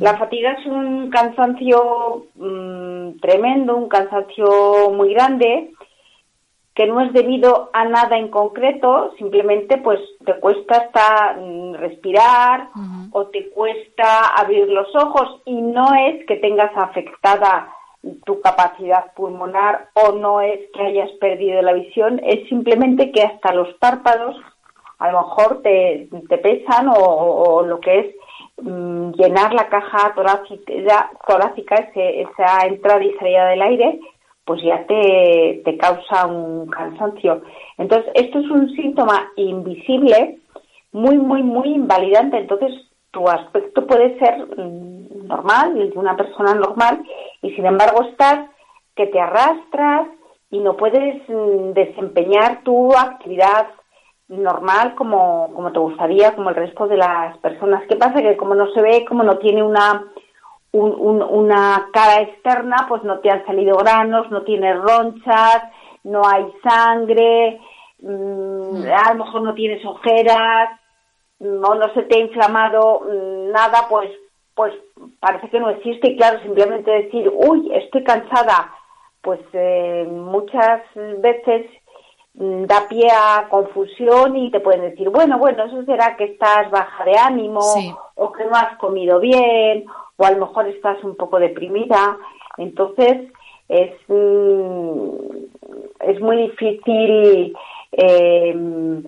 La 0.00 0.18
fatiga 0.18 0.50
es 0.52 0.66
un 0.66 1.10
cansancio 1.10 2.26
mm, 2.34 3.18
tremendo, 3.20 3.76
un 3.76 3.88
cansancio 3.88 4.90
muy 4.90 5.14
grande 5.14 5.70
que 6.74 6.86
no 6.86 7.00
es 7.00 7.12
debido 7.14 7.70
a 7.72 7.84
nada 7.86 8.18
en 8.18 8.28
concreto, 8.28 9.14
simplemente 9.16 9.78
pues 9.78 10.00
te 10.26 10.34
cuesta 10.40 10.76
hasta 10.76 11.38
mm, 11.40 11.74
respirar 11.74 12.68
o 13.12 13.26
te 13.28 13.48
cuesta 13.50 14.34
abrir 14.36 14.68
los 14.68 14.94
ojos 14.96 15.40
y 15.46 15.62
no 15.62 15.94
es 15.94 16.26
que 16.26 16.36
tengas 16.36 16.76
afectada 16.76 17.75
tu 18.24 18.40
capacidad 18.40 19.12
pulmonar 19.14 19.88
o 19.94 20.12
no 20.12 20.40
es 20.40 20.60
que 20.72 20.82
hayas 20.82 21.10
perdido 21.20 21.60
la 21.62 21.72
visión, 21.72 22.20
es 22.24 22.48
simplemente 22.48 23.10
que 23.12 23.22
hasta 23.22 23.52
los 23.52 23.72
párpados 23.74 24.36
a 24.98 25.10
lo 25.10 25.20
mejor 25.22 25.62
te, 25.62 26.08
te 26.28 26.38
pesan 26.38 26.88
o, 26.88 27.62
lo 27.62 27.80
que 27.80 27.98
es 27.98 28.06
mm, 28.62 29.10
llenar 29.12 29.52
la 29.52 29.68
caja 29.68 30.14
torácica, 30.14 31.10
torácica 31.26 31.74
ese- 31.76 32.22
esa 32.22 32.66
entrada 32.66 33.04
y 33.04 33.12
salida 33.14 33.48
del 33.48 33.62
aire, 33.62 34.00
pues 34.44 34.62
ya 34.62 34.86
te, 34.86 35.60
te 35.64 35.76
causa 35.76 36.26
un 36.26 36.68
cansancio. 36.68 37.42
Entonces, 37.78 38.10
esto 38.14 38.38
es 38.38 38.50
un 38.50 38.70
síntoma 38.76 39.28
invisible, 39.36 40.38
muy, 40.92 41.18
muy, 41.18 41.42
muy 41.42 41.68
invalidante. 41.74 42.38
Entonces, 42.38 42.72
tu 43.16 43.26
aspecto 43.28 43.86
puede 43.86 44.18
ser 44.18 44.34
mm, 44.58 45.26
normal, 45.26 45.76
el 45.80 45.90
de 45.90 45.98
una 45.98 46.16
persona 46.16 46.54
normal, 46.54 47.02
y 47.40 47.50
sin 47.54 47.64
embargo 47.64 48.02
estás 48.10 48.50
que 48.94 49.06
te 49.06 49.18
arrastras 49.18 50.08
y 50.50 50.58
no 50.60 50.76
puedes 50.76 51.16
mm, 51.28 51.72
desempeñar 51.72 52.62
tu 52.62 52.92
actividad 52.94 53.68
normal 54.28 54.94
como, 54.96 55.50
como 55.54 55.72
te 55.72 55.78
gustaría, 55.78 56.34
como 56.34 56.50
el 56.50 56.56
resto 56.56 56.86
de 56.88 56.98
las 56.98 57.38
personas. 57.38 57.84
¿Qué 57.88 57.96
pasa? 57.96 58.20
Que 58.20 58.36
como 58.36 58.54
no 58.54 58.66
se 58.74 58.82
ve, 58.82 59.04
como 59.08 59.22
no 59.22 59.38
tiene 59.38 59.62
una, 59.62 60.04
un- 60.72 60.94
un- 61.10 61.22
una 61.22 61.88
cara 61.92 62.20
externa, 62.22 62.76
pues 62.88 63.02
no 63.04 63.20
te 63.20 63.30
han 63.30 63.46
salido 63.46 63.76
granos, 63.78 64.30
no 64.30 64.42
tienes 64.42 64.76
ronchas, 64.78 65.62
no 66.04 66.20
hay 66.26 66.44
sangre, 66.62 67.60
mm, 68.02 68.82
a 69.06 69.14
lo 69.14 69.24
mejor 69.24 69.42
no 69.42 69.54
tienes 69.54 69.82
ojeras, 69.86 70.68
mm, 71.38 71.64
o 71.64 71.74
no 71.74 71.94
se 71.94 72.02
te 72.02 72.16
ha 72.16 72.20
inflamado 72.20 73.00
mm, 73.00 73.50
nada, 73.50 73.86
pues, 73.88 74.10
pues 74.54 74.72
parece 75.20 75.48
que 75.50 75.60
no 75.60 75.70
existe. 75.70 76.10
Y 76.10 76.16
claro, 76.16 76.40
simplemente 76.42 76.90
decir, 76.90 77.30
uy, 77.34 77.70
estoy 77.74 78.04
cansada, 78.04 78.72
pues 79.22 79.40
eh, 79.52 80.06
muchas 80.08 80.82
veces 81.18 81.66
mm, 82.34 82.64
da 82.64 82.86
pie 82.88 83.08
a 83.10 83.48
confusión 83.48 84.36
y 84.36 84.50
te 84.50 84.60
pueden 84.60 84.82
decir, 84.82 85.08
bueno, 85.10 85.38
bueno, 85.38 85.64
eso 85.64 85.84
será 85.84 86.16
que 86.16 86.24
estás 86.24 86.70
baja 86.70 87.04
de 87.04 87.18
ánimo 87.18 87.60
Sí. 87.60 87.92
o 88.14 88.32
que 88.32 88.44
no 88.44 88.54
has 88.54 88.76
comido 88.78 89.18
bien 89.20 89.86
o 90.16 90.24
a 90.24 90.30
lo 90.30 90.46
mejor 90.46 90.66
estás 90.68 91.02
un 91.04 91.16
poco 91.16 91.38
deprimida. 91.38 92.16
Entonces 92.56 93.30
es, 93.68 93.92
mm, 94.08 95.10
es 96.00 96.20
muy 96.20 96.36
difícil 96.36 97.56
eh, 97.92 99.02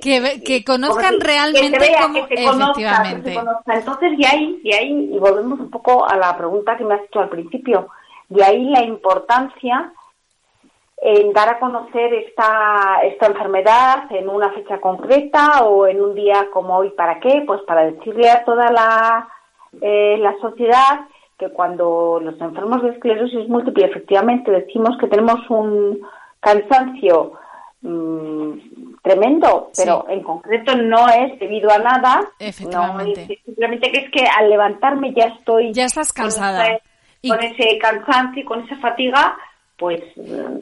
Que, 0.00 0.42
que 0.44 0.64
conozcan 0.64 1.04
como 1.14 1.18
que- 1.18 1.26
realmente 1.26 1.78
que 1.78 1.78
vea, 1.78 2.02
cómo 2.02 2.26
que 2.26 2.34
conozca, 2.44 2.70
efectivamente. 2.70 3.30
se 3.30 3.36
conozca. 3.38 3.74
Entonces, 3.74 4.18
de 4.18 4.26
ahí, 4.26 4.60
de 4.62 4.74
ahí, 4.74 5.10
y 5.14 5.18
volvemos 5.18 5.58
un 5.60 5.70
poco 5.70 6.06
a 6.08 6.16
la 6.16 6.36
pregunta 6.36 6.76
que 6.76 6.84
me 6.84 6.94
has 6.94 7.02
hecho 7.02 7.20
al 7.20 7.28
principio, 7.28 7.88
de 8.28 8.44
ahí 8.44 8.64
la 8.70 8.82
importancia 8.84 9.92
en 11.02 11.32
dar 11.32 11.48
a 11.48 11.58
conocer 11.58 12.12
esta, 12.12 12.98
esta 13.04 13.26
enfermedad 13.26 14.04
en 14.10 14.28
una 14.28 14.50
fecha 14.52 14.78
concreta 14.80 15.62
o 15.62 15.86
en 15.86 16.00
un 16.00 16.14
día 16.14 16.48
como 16.52 16.76
hoy. 16.76 16.90
¿Para 16.90 17.18
qué? 17.20 17.42
Pues 17.46 17.62
para 17.62 17.84
decirle 17.90 18.30
a 18.30 18.44
toda 18.44 18.70
la, 18.70 19.28
eh, 19.80 20.16
la 20.18 20.36
sociedad 20.40 21.00
que 21.38 21.48
cuando 21.48 22.20
los 22.22 22.38
enfermos 22.40 22.82
de 22.82 22.90
esclerosis 22.90 23.48
múltiple 23.48 23.86
efectivamente 23.86 24.50
decimos 24.50 24.98
que 25.00 25.06
tenemos 25.06 25.38
un 25.48 26.00
cansancio 26.38 27.32
mm, 27.82 28.96
tremendo, 29.02 29.70
pero 29.76 30.06
en 30.08 30.22
concreto 30.22 30.74
no 30.76 31.08
es 31.08 31.38
debido 31.38 31.70
a 31.70 31.78
nada, 31.78 32.20
Efectivamente. 32.38 33.26
no 33.28 33.34
simplemente 33.44 33.90
que 33.92 33.98
es 34.00 34.10
que 34.10 34.24
al 34.24 34.50
levantarme 34.50 35.12
ya 35.14 35.24
estoy 35.26 35.72
Ya 35.72 35.84
estás 35.86 36.12
cansada. 36.12 36.64
con 36.64 36.72
ese, 36.74 37.28
con 37.28 37.44
ese 37.44 37.78
cansancio 37.78 38.42
y 38.42 38.44
con 38.44 38.60
esa 38.64 38.76
fatiga, 38.76 39.36
pues, 39.78 40.02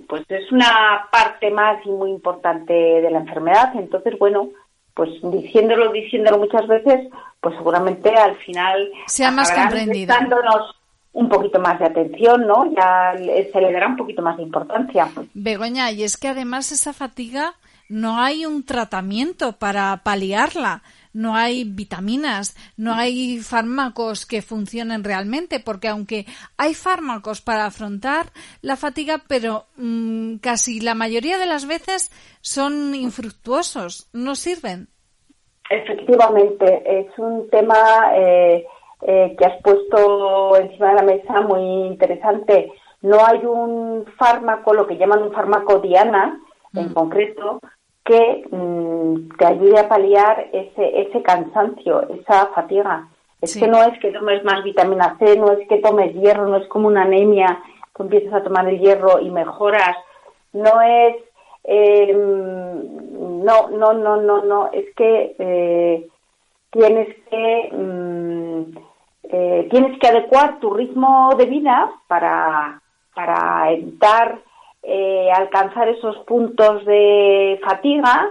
pues 0.08 0.24
es 0.28 0.50
una 0.52 1.06
parte 1.10 1.50
más 1.50 1.84
y 1.84 1.90
muy 1.90 2.10
importante 2.10 2.72
de 2.72 3.10
la 3.10 3.18
enfermedad. 3.18 3.72
Entonces, 3.74 4.16
bueno, 4.18 4.50
pues 4.94 5.10
diciéndolo, 5.22 5.92
diciéndolo 5.92 6.38
muchas 6.38 6.66
veces, 6.66 7.08
pues 7.40 7.54
seguramente 7.56 8.10
al 8.10 8.36
final 8.36 8.90
Sea 9.06 9.30
más 9.30 9.50
prestándonos 9.52 10.74
un 11.12 11.28
poquito 11.28 11.58
más 11.58 11.78
de 11.78 11.86
atención, 11.86 12.46
¿no? 12.46 12.72
Ya 12.74 13.14
se 13.16 13.60
le 13.60 13.72
dará 13.72 13.88
un 13.88 13.96
poquito 13.96 14.22
más 14.22 14.36
de 14.36 14.42
importancia. 14.42 15.08
Begoña, 15.34 15.90
y 15.90 16.04
es 16.04 16.16
que 16.16 16.28
además 16.28 16.72
esa 16.72 16.92
fatiga 16.92 17.54
no 17.88 18.20
hay 18.20 18.44
un 18.44 18.64
tratamiento 18.64 19.52
para 19.52 20.02
paliarla, 20.04 20.82
no 21.12 21.34
hay 21.34 21.64
vitaminas, 21.64 22.54
no 22.76 22.94
hay 22.94 23.38
fármacos 23.38 24.26
que 24.26 24.42
funcionen 24.42 25.04
realmente, 25.04 25.58
porque 25.58 25.88
aunque 25.88 26.26
hay 26.56 26.74
fármacos 26.74 27.40
para 27.40 27.66
afrontar 27.66 28.26
la 28.60 28.76
fatiga, 28.76 29.22
pero 29.26 29.66
mm, 29.76 30.36
casi 30.36 30.80
la 30.80 30.94
mayoría 30.94 31.38
de 31.38 31.46
las 31.46 31.66
veces 31.66 32.12
son 32.40 32.94
infructuosos, 32.94 34.08
no 34.12 34.34
sirven. 34.34 34.88
Efectivamente, 35.70 36.82
es 36.86 37.06
un 37.18 37.48
tema 37.50 37.76
eh, 38.14 38.64
eh, 39.02 39.34
que 39.38 39.44
has 39.44 39.62
puesto 39.62 40.56
encima 40.56 40.88
de 40.88 40.94
la 40.94 41.02
mesa 41.02 41.40
muy 41.42 41.86
interesante. 41.86 42.72
No 43.02 43.18
hay 43.24 43.44
un 43.44 44.04
fármaco, 44.18 44.74
lo 44.74 44.86
que 44.86 44.96
llaman 44.96 45.22
un 45.22 45.32
fármaco 45.32 45.78
diana, 45.78 46.40
en 46.74 46.92
concreto, 46.92 47.60
que 48.04 48.44
mm, 48.50 49.36
te 49.38 49.46
ayude 49.46 49.78
a 49.78 49.88
paliar 49.88 50.48
ese, 50.52 51.02
ese 51.02 51.22
cansancio, 51.22 52.02
esa 52.10 52.46
fatiga. 52.48 53.08
Es 53.40 53.52
Sí. 53.52 53.60
que 53.60 53.68
no 53.68 53.82
es 53.82 53.98
que 54.00 54.10
tomes 54.10 54.42
más 54.44 54.64
vitamina 54.64 55.16
C, 55.18 55.36
no 55.38 55.52
es 55.52 55.66
que 55.68 55.78
tomes 55.78 56.12
hierro, 56.14 56.48
no 56.48 56.56
es 56.56 56.66
como 56.68 56.88
una 56.88 57.02
anemia, 57.02 57.60
tú 57.96 58.02
empiezas 58.02 58.34
a 58.34 58.42
tomar 58.42 58.68
el 58.68 58.80
hierro 58.80 59.20
y 59.20 59.30
mejoras. 59.30 59.96
No 60.52 60.80
es 60.80 61.16
eh, 61.64 62.12
no, 62.14 63.68
no, 63.68 63.92
no, 63.92 64.16
no, 64.16 64.44
no, 64.44 64.70
es 64.72 64.86
que 64.94 65.36
eh, 65.38 66.08
tienes 66.70 67.08
que 67.30 67.68
mm, 67.72 68.78
eh, 69.30 69.68
tienes 69.70 69.98
que 69.98 70.08
adecuar 70.08 70.58
tu 70.58 70.70
ritmo 70.70 71.30
de 71.36 71.46
vida 71.46 71.90
para, 72.06 72.80
para 73.14 73.70
evitar 73.72 74.40
eh, 74.82 75.28
alcanzar 75.34 75.88
esos 75.88 76.16
puntos 76.18 76.84
de 76.86 77.60
fatiga 77.62 78.30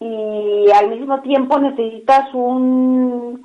y 0.00 0.66
al 0.70 0.90
mismo 0.90 1.20
tiempo 1.22 1.58
necesitas 1.58 2.32
un 2.34 3.42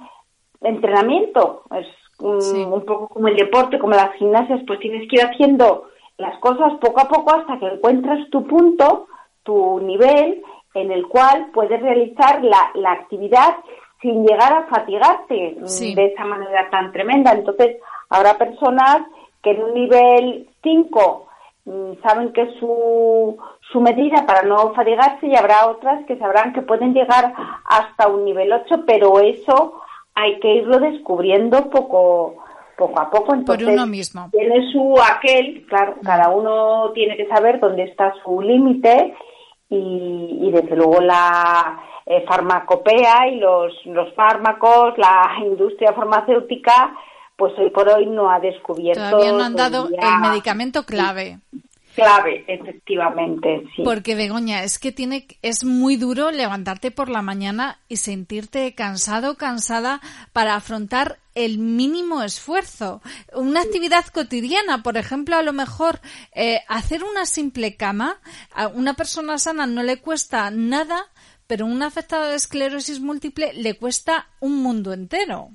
entrenamiento. 0.61 1.63
Es 1.71 1.87
un, 2.19 2.41
Sí. 2.41 2.63
un 2.63 2.85
poco 2.85 3.07
como 3.07 3.27
el 3.27 3.35
deporte, 3.35 3.79
como 3.79 3.93
las 3.93 4.13
gimnasias, 4.15 4.61
pues 4.67 4.79
tienes 4.79 5.07
que 5.09 5.15
ir 5.17 5.25
haciendo 5.25 5.85
las 6.17 6.37
cosas 6.39 6.73
poco 6.79 7.01
a 7.01 7.07
poco 7.07 7.35
hasta 7.35 7.57
que 7.59 7.65
encuentras 7.67 8.29
tu 8.29 8.45
punto, 8.45 9.07
tu 9.43 9.79
nivel 9.79 10.43
en 10.75 10.91
el 10.91 11.07
cual 11.07 11.47
puedes 11.53 11.81
realizar 11.81 12.43
la, 12.43 12.71
la 12.75 12.91
actividad 12.91 13.55
sin 14.03 14.23
llegar 14.27 14.53
a 14.53 14.67
fatigarte 14.67 15.55
mm, 15.59 15.65
Sí. 15.67 15.95
de 15.95 16.07
esa 16.07 16.25
manera 16.25 16.69
tan 16.69 16.91
tremenda. 16.91 17.31
Entonces, 17.31 17.77
habrá 18.09 18.37
personas 18.37 18.99
que 19.41 19.51
en 19.51 19.63
un 19.63 19.73
nivel 19.73 20.47
5 20.61 21.27
mm, 21.65 21.93
saben 22.03 22.31
que 22.33 22.41
es 22.43 22.53
su, 22.59 23.37
su 23.71 23.81
medida 23.81 24.25
para 24.27 24.43
no 24.43 24.73
fatigarse 24.75 25.25
y 25.25 25.35
habrá 25.35 25.67
otras 25.67 26.05
que 26.05 26.17
sabrán 26.19 26.53
que 26.53 26.61
pueden 26.61 26.93
llegar 26.93 27.33
hasta 27.65 28.07
un 28.09 28.25
nivel 28.25 28.51
8, 28.53 28.83
pero 28.85 29.19
eso 29.19 29.81
hay 30.13 30.39
que 30.39 30.53
irlo 30.55 30.77
descubriendo 30.79 31.69
poco 31.71 32.35
poco 32.77 32.99
a 32.99 33.09
poco. 33.09 33.33
Entonces, 33.35 33.67
uno 33.67 33.85
mismo. 33.85 34.29
Tiene 34.31 34.71
su 34.71 34.95
aquel, 34.99 35.63
claro, 35.67 35.95
cada 36.03 36.29
uno 36.29 36.91
tiene 36.93 37.15
que 37.15 37.27
saber 37.27 37.59
dónde 37.59 37.83
está 37.83 38.13
su 38.23 38.41
límite 38.41 39.15
y, 39.69 40.39
y 40.41 40.51
desde 40.51 40.75
luego 40.75 40.99
la 40.99 41.79
eh, 42.05 42.23
farmacopea 42.27 43.27
y 43.29 43.39
los, 43.39 43.73
los 43.85 44.13
fármacos, 44.13 44.97
la 44.97 45.35
industria 45.45 45.93
farmacéutica, 45.93 46.95
pues 47.35 47.53
hoy 47.57 47.69
por 47.69 47.87
hoy 47.89 48.05
no 48.05 48.29
ha 48.29 48.39
descubierto 48.39 49.09
Todavía 49.09 49.31
no 49.31 49.43
han 49.43 49.55
dado 49.55 49.87
el 49.87 50.19
medicamento 50.21 50.83
clave. 50.85 51.39
clave, 51.95 52.43
efectivamente, 52.47 53.63
sí. 53.75 53.83
Porque 53.83 54.15
Begoña, 54.15 54.63
es 54.63 54.79
que 54.79 54.91
tiene 54.91 55.27
es 55.41 55.63
muy 55.63 55.95
duro 55.95 56.31
levantarte 56.31 56.91
por 56.91 57.09
la 57.09 57.21
mañana 57.21 57.79
y 57.87 57.97
sentirte 57.97 58.73
cansado, 58.75 59.35
cansada 59.35 60.01
para 60.33 60.55
afrontar 60.55 61.19
el 61.35 61.57
mínimo 61.57 62.21
esfuerzo. 62.21 63.01
Una 63.33 63.61
actividad 63.61 64.05
cotidiana, 64.07 64.83
por 64.83 64.97
ejemplo, 64.97 65.35
a 65.35 65.41
lo 65.41 65.53
mejor 65.53 65.99
eh, 66.33 66.61
hacer 66.67 67.03
una 67.03 67.25
simple 67.25 67.75
cama, 67.75 68.17
a 68.53 68.67
una 68.67 68.93
persona 68.93 69.37
sana 69.37 69.65
no 69.65 69.83
le 69.83 69.97
cuesta 69.99 70.49
nada, 70.51 71.07
pero 71.47 71.65
un 71.65 71.81
afectado 71.83 72.29
de 72.29 72.35
esclerosis 72.35 72.99
múltiple 73.01 73.53
le 73.53 73.77
cuesta 73.77 74.27
un 74.39 74.61
mundo 74.61 74.93
entero. 74.93 75.49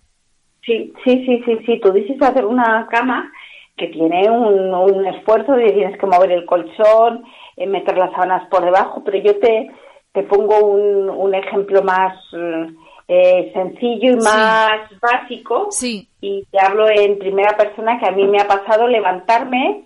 Sí, 0.65 0.93
sí, 1.05 1.25
sí, 1.25 1.43
sí, 1.47 1.59
sí. 1.65 1.81
Tú 1.81 1.93
dices 1.93 2.21
hacer 2.21 2.45
una 2.45 2.87
cama 2.91 3.33
que 3.77 3.87
tiene 3.89 4.29
un, 4.31 4.75
un 4.75 5.07
esfuerzo 5.07 5.53
de 5.53 5.73
tienes 5.73 5.99
que 5.99 6.07
mover 6.07 6.33
el 6.33 6.45
colchón, 6.45 7.25
eh, 7.57 7.67
meter 7.67 7.97
las 7.97 8.11
sábanas 8.13 8.49
por 8.51 8.65
debajo, 8.65 9.03
pero 9.05 9.19
yo 9.19 9.39
te, 9.39 9.71
te 10.13 10.23
pongo 10.25 10.59
un, 10.59 11.09
un 11.09 11.35
ejemplo 11.35 11.83
más 11.83 12.15
eh, 13.07 13.51
sencillo 13.55 14.13
y 14.13 14.17
más 14.17 14.81
básico. 15.01 15.69
Sí. 15.71 16.09
Y 16.21 16.45
te 16.51 16.59
hablo 16.61 16.89
en 16.91 17.19
primera 17.19 17.57
persona 17.57 17.99
que 17.99 18.07
a 18.07 18.13
mí 18.13 18.25
me 18.27 18.41
ha 18.41 18.47
pasado 18.47 18.87
levantarme, 18.87 19.85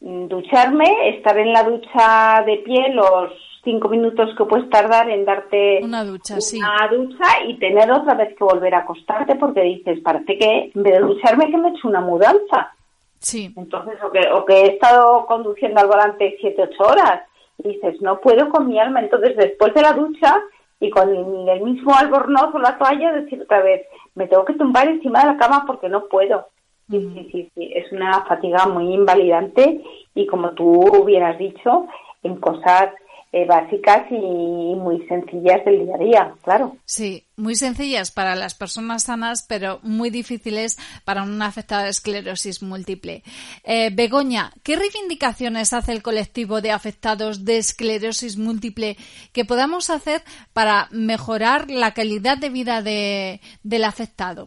mm, 0.00 0.28
ducharme, 0.28 1.10
estar 1.16 1.36
en 1.38 1.52
la 1.52 1.64
ducha 1.64 2.42
de 2.46 2.56
pie 2.58 2.88
los 2.94 3.32
cinco 3.64 3.88
minutos 3.88 4.30
que 4.36 4.44
puedes 4.44 4.68
tardar 4.70 5.08
en 5.10 5.24
darte 5.24 5.80
Una 5.82 6.04
ducha, 6.04 6.40
sí. 6.40 6.58
una 6.58 6.88
ducha 6.88 7.44
y 7.46 7.58
tener 7.58 7.90
otra 7.90 8.14
vez 8.14 8.36
que 8.36 8.44
volver 8.44 8.74
a 8.74 8.80
acostarte 8.80 9.34
porque 9.36 9.62
dices, 9.62 10.00
parece 10.00 10.38
que 10.38 10.70
en 10.74 10.82
vez 10.82 10.94
de 10.94 11.00
ducharme 11.00 11.50
que 11.50 11.56
me 11.56 11.68
he 11.68 11.72
hecho 11.72 11.88
una 11.88 12.00
mudanza. 12.00 12.72
Sí. 13.18 13.52
Entonces, 13.56 13.94
o 14.02 14.10
que, 14.12 14.20
o 14.32 14.44
que 14.44 14.60
he 14.60 14.66
estado 14.74 15.24
conduciendo 15.26 15.80
al 15.80 15.86
volante 15.86 16.36
siete, 16.40 16.62
ocho 16.62 16.84
horas 16.84 17.22
y 17.58 17.68
dices, 17.68 18.00
no 18.02 18.20
puedo 18.20 18.50
con 18.50 18.68
mi 18.68 18.78
alma. 18.78 19.00
Entonces, 19.00 19.36
después 19.36 19.72
de 19.74 19.82
la 19.82 19.94
ducha 19.94 20.42
y 20.78 20.90
con 20.90 21.08
el 21.48 21.60
mismo 21.62 21.94
albornoz 21.94 22.54
o 22.54 22.58
la 22.58 22.76
toalla, 22.76 23.12
decir 23.12 23.40
otra 23.42 23.62
vez, 23.62 23.86
me 24.14 24.26
tengo 24.26 24.44
que 24.44 24.54
tumbar 24.54 24.88
encima 24.88 25.20
de 25.20 25.26
la 25.26 25.36
cama 25.36 25.64
porque 25.66 25.88
no 25.88 26.06
puedo. 26.06 26.46
Sí, 26.90 27.00
sí, 27.14 27.28
sí, 27.32 27.50
sí, 27.54 27.72
es 27.74 27.90
una 27.92 28.24
fatiga 28.26 28.66
muy 28.66 28.92
invalidante 28.92 29.82
y 30.14 30.26
como 30.26 30.50
tú 30.50 31.02
bien 31.06 31.22
has 31.22 31.38
dicho, 31.38 31.86
en 32.22 32.36
cosas 32.36 32.90
eh, 33.36 33.46
básicas 33.46 34.06
y 34.12 34.14
muy 34.14 35.04
sencillas 35.08 35.64
del 35.64 35.86
día 35.86 35.94
a 35.96 35.98
día, 35.98 36.34
claro. 36.44 36.76
Sí, 36.84 37.24
muy 37.36 37.56
sencillas 37.56 38.12
para 38.12 38.36
las 38.36 38.54
personas 38.54 39.02
sanas, 39.02 39.44
pero 39.48 39.80
muy 39.82 40.10
difíciles 40.10 40.78
para 41.04 41.24
un 41.24 41.42
afectado 41.42 41.82
de 41.82 41.90
esclerosis 41.90 42.62
múltiple. 42.62 43.24
Eh, 43.64 43.90
Begoña, 43.92 44.52
¿qué 44.62 44.76
reivindicaciones 44.76 45.72
hace 45.72 45.90
el 45.90 46.02
colectivo 46.02 46.60
de 46.60 46.70
afectados 46.70 47.44
de 47.44 47.58
esclerosis 47.58 48.36
múltiple 48.36 48.96
que 49.32 49.44
podamos 49.44 49.90
hacer 49.90 50.22
para 50.52 50.86
mejorar 50.92 51.68
la 51.72 51.92
calidad 51.92 52.38
de 52.38 52.50
vida 52.50 52.82
de- 52.82 53.40
del 53.64 53.82
afectado? 53.82 54.46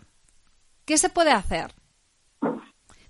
¿Qué 0.85 0.97
se 0.97 1.09
puede 1.09 1.31
hacer? 1.31 1.73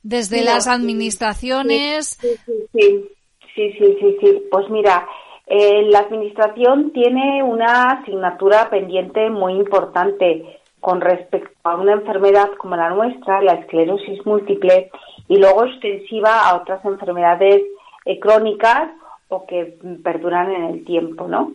Desde 0.02 0.40
Mira, 0.40 0.56
las 0.56 0.66
administraciones. 0.66 2.18
Sí, 2.20 2.28
sí, 2.46 2.54
sí, 2.74 3.10
sí, 3.54 3.72
sí, 3.78 3.98
sí, 4.00 4.18
sí. 4.22 4.44
Pues 4.50 4.70
mira, 4.72 5.08
eh, 5.48 5.84
la 5.90 6.00
administración 6.00 6.92
tiene 6.92 7.42
una 7.42 7.92
asignatura 7.92 8.70
pendiente 8.70 9.30
muy 9.30 9.54
importante 9.54 10.60
con 10.82 11.00
respecto 11.00 11.58
a 11.64 11.76
una 11.76 11.94
enfermedad 11.94 12.50
como 12.58 12.76
la 12.76 12.90
nuestra, 12.90 13.42
la 13.42 13.54
esclerosis 13.54 14.26
múltiple, 14.26 14.92
y 15.30 15.38
luego 15.38 15.66
extensiva 15.66 16.48
a 16.48 16.58
otras 16.58 16.84
enfermedades 16.86 17.64
eh, 18.06 18.20
crónicas 18.20 18.92
o 19.30 19.46
que 19.46 19.78
perduran 20.04 20.52
en 20.52 20.64
el 20.66 20.86
tiempo, 20.86 21.28
¿no? 21.28 21.54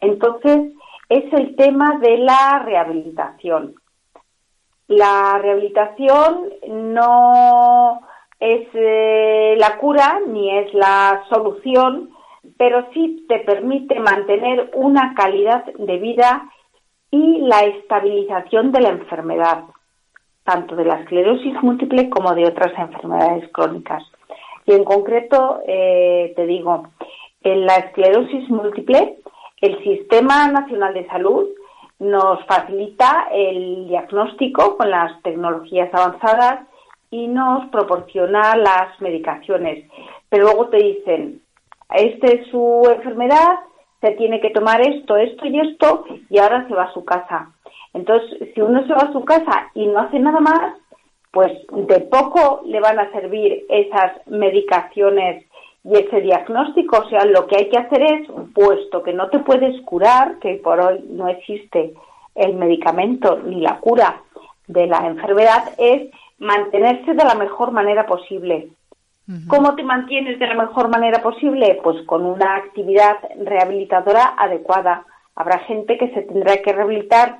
Entonces, 0.00 0.72
es 1.08 1.32
el 1.32 1.56
tema 1.56 1.98
de 1.98 2.18
la 2.18 2.62
rehabilitación. 2.64 3.74
La 4.86 5.38
rehabilitación 5.40 6.50
no 6.68 8.00
es 8.38 8.68
eh, 8.74 9.54
la 9.58 9.76
cura 9.78 10.20
ni 10.26 10.56
es 10.58 10.72
la 10.72 11.24
solución 11.28 12.10
pero 12.60 12.86
sí 12.92 13.24
te 13.26 13.38
permite 13.38 13.98
mantener 14.00 14.70
una 14.74 15.14
calidad 15.14 15.64
de 15.78 15.96
vida 15.96 16.42
y 17.10 17.38
la 17.38 17.60
estabilización 17.60 18.70
de 18.70 18.82
la 18.82 18.90
enfermedad, 18.90 19.64
tanto 20.44 20.76
de 20.76 20.84
la 20.84 20.96
esclerosis 20.96 21.54
múltiple 21.62 22.10
como 22.10 22.34
de 22.34 22.44
otras 22.44 22.78
enfermedades 22.78 23.50
crónicas. 23.50 24.02
Y 24.66 24.74
en 24.74 24.84
concreto, 24.84 25.62
eh, 25.66 26.34
te 26.36 26.44
digo, 26.44 26.88
en 27.42 27.64
la 27.64 27.76
esclerosis 27.76 28.50
múltiple, 28.50 29.16
el 29.62 29.82
Sistema 29.82 30.46
Nacional 30.48 30.92
de 30.92 31.06
Salud 31.06 31.48
nos 31.98 32.44
facilita 32.44 33.28
el 33.32 33.88
diagnóstico 33.88 34.76
con 34.76 34.90
las 34.90 35.22
tecnologías 35.22 35.88
avanzadas 35.94 36.68
y 37.10 37.26
nos 37.26 37.70
proporciona 37.70 38.54
las 38.54 39.00
medicaciones. 39.00 39.90
Pero 40.28 40.44
luego 40.44 40.68
te 40.68 40.76
dicen, 40.76 41.39
esta 41.94 42.26
es 42.28 42.46
su 42.48 42.88
enfermedad, 42.94 43.58
se 44.00 44.12
tiene 44.12 44.40
que 44.40 44.50
tomar 44.50 44.80
esto, 44.80 45.16
esto 45.16 45.46
y 45.46 45.60
esto, 45.60 46.04
y 46.28 46.38
ahora 46.38 46.66
se 46.68 46.74
va 46.74 46.84
a 46.84 46.92
su 46.92 47.04
casa. 47.04 47.50
Entonces, 47.92 48.50
si 48.54 48.60
uno 48.60 48.86
se 48.86 48.92
va 48.92 49.08
a 49.08 49.12
su 49.12 49.24
casa 49.24 49.70
y 49.74 49.86
no 49.86 50.00
hace 50.00 50.18
nada 50.18 50.40
más, 50.40 50.74
pues 51.32 51.52
de 51.70 52.00
poco 52.00 52.62
le 52.64 52.80
van 52.80 52.98
a 52.98 53.10
servir 53.12 53.64
esas 53.68 54.26
medicaciones 54.26 55.44
y 55.84 55.94
ese 55.94 56.20
diagnóstico. 56.20 56.98
O 56.98 57.08
sea, 57.08 57.24
lo 57.24 57.46
que 57.46 57.56
hay 57.56 57.68
que 57.68 57.78
hacer 57.78 58.02
es, 58.02 58.28
puesto 58.54 59.02
que 59.02 59.12
no 59.12 59.28
te 59.28 59.38
puedes 59.40 59.80
curar, 59.82 60.38
que 60.38 60.56
por 60.56 60.80
hoy 60.80 61.04
no 61.08 61.28
existe 61.28 61.94
el 62.34 62.54
medicamento 62.54 63.38
ni 63.44 63.60
la 63.60 63.78
cura 63.80 64.22
de 64.66 64.86
la 64.86 65.06
enfermedad, 65.06 65.72
es 65.78 66.10
mantenerse 66.38 67.12
de 67.12 67.24
la 67.24 67.34
mejor 67.34 67.72
manera 67.72 68.06
posible. 68.06 68.68
¿Cómo 69.48 69.74
te 69.76 69.82
mantienes 69.82 70.38
de 70.38 70.46
la 70.46 70.54
mejor 70.54 70.88
manera 70.88 71.22
posible? 71.22 71.78
Pues 71.82 72.02
con 72.06 72.24
una 72.26 72.56
actividad 72.56 73.16
rehabilitadora 73.44 74.34
adecuada. 74.36 75.04
Habrá 75.36 75.60
gente 75.60 75.96
que 75.98 76.08
se 76.10 76.22
tendrá 76.22 76.56
que 76.58 76.72
rehabilitar 76.72 77.38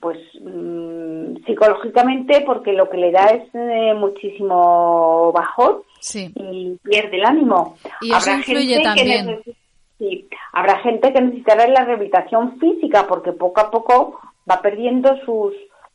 pues 0.00 0.18
mm, 0.40 1.44
psicológicamente 1.44 2.42
porque 2.46 2.72
lo 2.72 2.88
que 2.88 2.96
le 2.96 3.10
da 3.12 3.26
es 3.26 3.42
eh, 3.54 3.92
muchísimo 3.94 5.30
bajón 5.32 5.82
Sí. 6.00 6.32
y 6.34 6.76
pierde 6.82 7.16
el 7.18 7.24
ánimo. 7.24 7.76
Y 8.00 8.12
eso 8.12 8.30
influye 8.32 8.76
que 8.78 8.82
también. 8.82 9.26
necesi- 9.26 9.54
sí, 9.98 10.28
habrá 10.52 10.78
gente 10.78 11.12
que 11.12 11.20
necesitará 11.20 11.66
la 11.68 11.84
rehabilitación 11.84 12.58
física 12.58 13.06
porque 13.06 13.32
poco 13.32 13.60
a 13.60 13.70
poco 13.70 14.20
va 14.50 14.60
perdiendo 14.62 15.14
sus, 15.24 15.52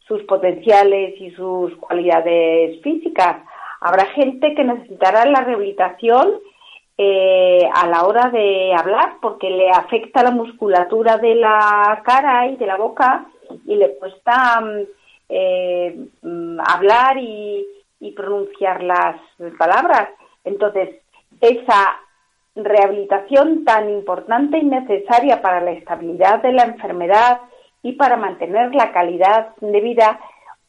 sus 0.07 0.21
potenciales 0.23 1.19
y 1.19 1.31
sus 1.31 1.75
cualidades 1.77 2.81
físicas. 2.83 3.37
Habrá 3.81 4.05
gente 4.07 4.53
que 4.55 4.63
necesitará 4.63 5.25
la 5.25 5.41
rehabilitación 5.41 6.39
eh, 6.97 7.67
a 7.73 7.87
la 7.87 8.03
hora 8.03 8.29
de 8.29 8.73
hablar 8.73 9.17
porque 9.21 9.49
le 9.49 9.69
afecta 9.69 10.21
la 10.21 10.31
musculatura 10.31 11.17
de 11.17 11.35
la 11.35 12.01
cara 12.03 12.47
y 12.47 12.57
de 12.57 12.65
la 12.65 12.75
boca 12.75 13.25
y 13.65 13.75
le 13.75 13.95
cuesta 13.95 14.59
mm, 14.61 14.81
eh, 15.29 15.97
mm, 16.21 16.59
hablar 16.59 17.17
y, 17.17 17.65
y 17.99 18.11
pronunciar 18.11 18.83
las 18.83 19.15
palabras. 19.57 20.09
Entonces, 20.43 21.01
esa 21.39 21.99
rehabilitación 22.55 23.63
tan 23.63 23.89
importante 23.89 24.57
y 24.57 24.65
necesaria 24.65 25.41
para 25.41 25.61
la 25.61 25.71
estabilidad 25.71 26.41
de 26.41 26.51
la 26.51 26.63
enfermedad 26.63 27.39
y 27.81 27.93
para 27.93 28.17
mantener 28.17 28.75
la 28.75 28.91
calidad 28.91 29.55
de 29.61 29.79
vida, 29.81 30.19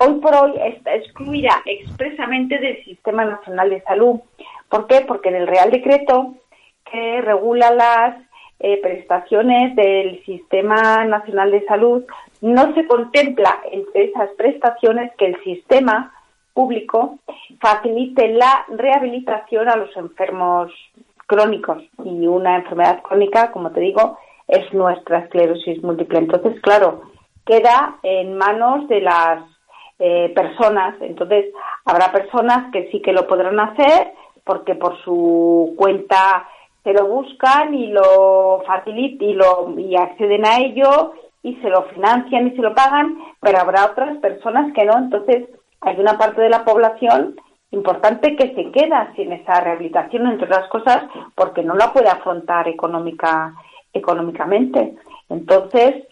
hoy 0.00 0.14
por 0.14 0.34
hoy 0.34 0.52
está 0.64 0.94
excluida 0.94 1.62
expresamente 1.66 2.58
del 2.58 2.82
Sistema 2.84 3.24
Nacional 3.24 3.70
de 3.70 3.82
Salud. 3.82 4.20
¿Por 4.68 4.86
qué? 4.86 5.02
Porque 5.06 5.28
en 5.28 5.36
el 5.36 5.46
Real 5.46 5.70
Decreto 5.70 6.34
que 6.90 7.20
regula 7.20 7.70
las 7.70 8.16
eh, 8.60 8.80
prestaciones 8.82 9.76
del 9.76 10.24
Sistema 10.24 11.04
Nacional 11.04 11.50
de 11.50 11.64
Salud 11.66 12.04
no 12.40 12.74
se 12.74 12.86
contempla 12.86 13.60
entre 13.70 14.04
esas 14.04 14.30
prestaciones 14.30 15.12
que 15.16 15.26
el 15.26 15.42
sistema 15.44 16.14
público 16.54 17.18
facilite 17.60 18.28
la 18.28 18.64
rehabilitación 18.68 19.68
a 19.68 19.76
los 19.76 19.94
enfermos 19.96 20.72
crónicos 21.26 21.82
y 22.04 22.26
una 22.26 22.56
enfermedad 22.56 23.02
crónica, 23.02 23.52
como 23.52 23.70
te 23.70 23.80
digo, 23.80 24.18
es 24.48 24.72
nuestra 24.72 25.20
esclerosis 25.20 25.82
múltiple. 25.82 26.18
Entonces, 26.18 26.60
claro, 26.60 27.02
queda 27.44 27.98
en 28.02 28.36
manos 28.36 28.88
de 28.88 29.02
las 29.02 29.42
eh, 30.00 30.32
personas. 30.34 30.96
Entonces, 31.00 31.46
habrá 31.84 32.10
personas 32.10 32.72
que 32.72 32.90
sí 32.90 33.00
que 33.00 33.12
lo 33.12 33.26
podrán 33.26 33.60
hacer 33.60 34.12
porque 34.44 34.74
por 34.74 34.96
su 35.04 35.74
cuenta 35.76 36.48
se 36.82 36.92
lo 36.94 37.06
buscan 37.06 37.74
y 37.74 37.88
lo 37.88 38.62
facilitan 38.66 39.28
y, 39.28 39.34
lo, 39.34 39.78
y 39.78 39.94
acceden 39.96 40.46
a 40.46 40.56
ello 40.58 41.12
y 41.42 41.54
se 41.56 41.68
lo 41.68 41.82
financian 41.84 42.48
y 42.48 42.56
se 42.56 42.62
lo 42.62 42.74
pagan, 42.74 43.18
pero 43.40 43.58
habrá 43.58 43.86
otras 43.86 44.16
personas 44.18 44.72
que 44.74 44.84
no. 44.84 44.96
Entonces, 44.98 45.48
hay 45.82 45.98
una 45.98 46.18
parte 46.18 46.40
de 46.40 46.50
la 46.50 46.64
población 46.64 47.36
importante 47.70 48.36
que 48.36 48.54
se 48.54 48.70
queda 48.72 49.12
sin 49.14 49.32
esa 49.32 49.60
rehabilitación, 49.60 50.26
entre 50.26 50.46
otras 50.46 50.68
cosas, 50.68 51.04
porque 51.34 51.62
no 51.62 51.74
la 51.74 51.92
puede 51.92 52.08
afrontar 52.08 52.68
económica, 52.68 53.54
económicamente. 53.92 54.96
Entonces, 55.28 56.06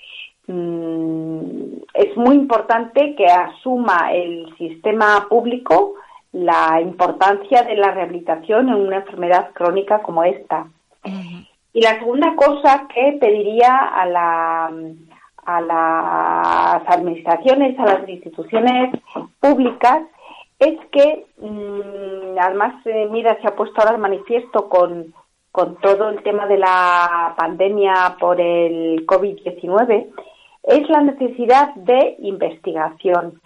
es 0.49 2.17
muy 2.17 2.37
importante 2.37 3.15
que 3.17 3.27
asuma 3.27 4.13
el 4.13 4.55
sistema 4.57 5.27
público 5.29 5.95
la 6.33 6.81
importancia 6.81 7.63
de 7.63 7.77
la 7.77 7.91
rehabilitación 7.91 8.69
en 8.69 8.75
una 8.75 8.97
enfermedad 8.97 9.51
crónica 9.53 10.01
como 10.03 10.25
esta. 10.25 10.67
Y 11.73 11.81
la 11.81 11.99
segunda 11.99 12.35
cosa 12.37 12.87
que 12.93 13.19
pediría 13.21 13.77
a, 13.77 14.07
la, 14.07 14.73
a 15.45 15.61
las 15.61 16.89
administraciones, 16.89 17.79
a 17.79 17.85
las 17.85 18.09
instituciones 18.09 18.95
públicas, 19.41 20.03
es 20.59 20.79
que, 20.91 21.27
mm, 21.39 22.39
además, 22.39 22.75
eh, 22.87 23.09
mira, 23.11 23.39
se 23.41 23.47
ha 23.47 23.55
puesto 23.55 23.81
ahora 23.81 23.93
de 23.93 23.99
manifiesto 23.99 24.69
con, 24.69 25.15
con 25.53 25.77
todo 25.77 26.09
el 26.11 26.23
tema 26.23 26.47
de 26.47 26.59
la 26.59 27.35
pandemia 27.37 28.17
por 28.19 28.41
el 28.41 29.07
COVID-19, 29.07 30.09
es 30.69 30.89
la 30.91 31.01
necesidad 31.01 31.75
de 31.75 32.17
investigación. 32.19 33.41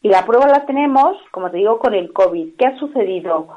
Y 0.00 0.08
la 0.08 0.24
prueba 0.24 0.48
la 0.48 0.66
tenemos, 0.66 1.16
como 1.30 1.50
te 1.50 1.58
digo, 1.58 1.78
con 1.78 1.94
el 1.94 2.12
COVID. 2.12 2.56
¿Qué 2.58 2.66
ha 2.66 2.78
sucedido? 2.78 3.48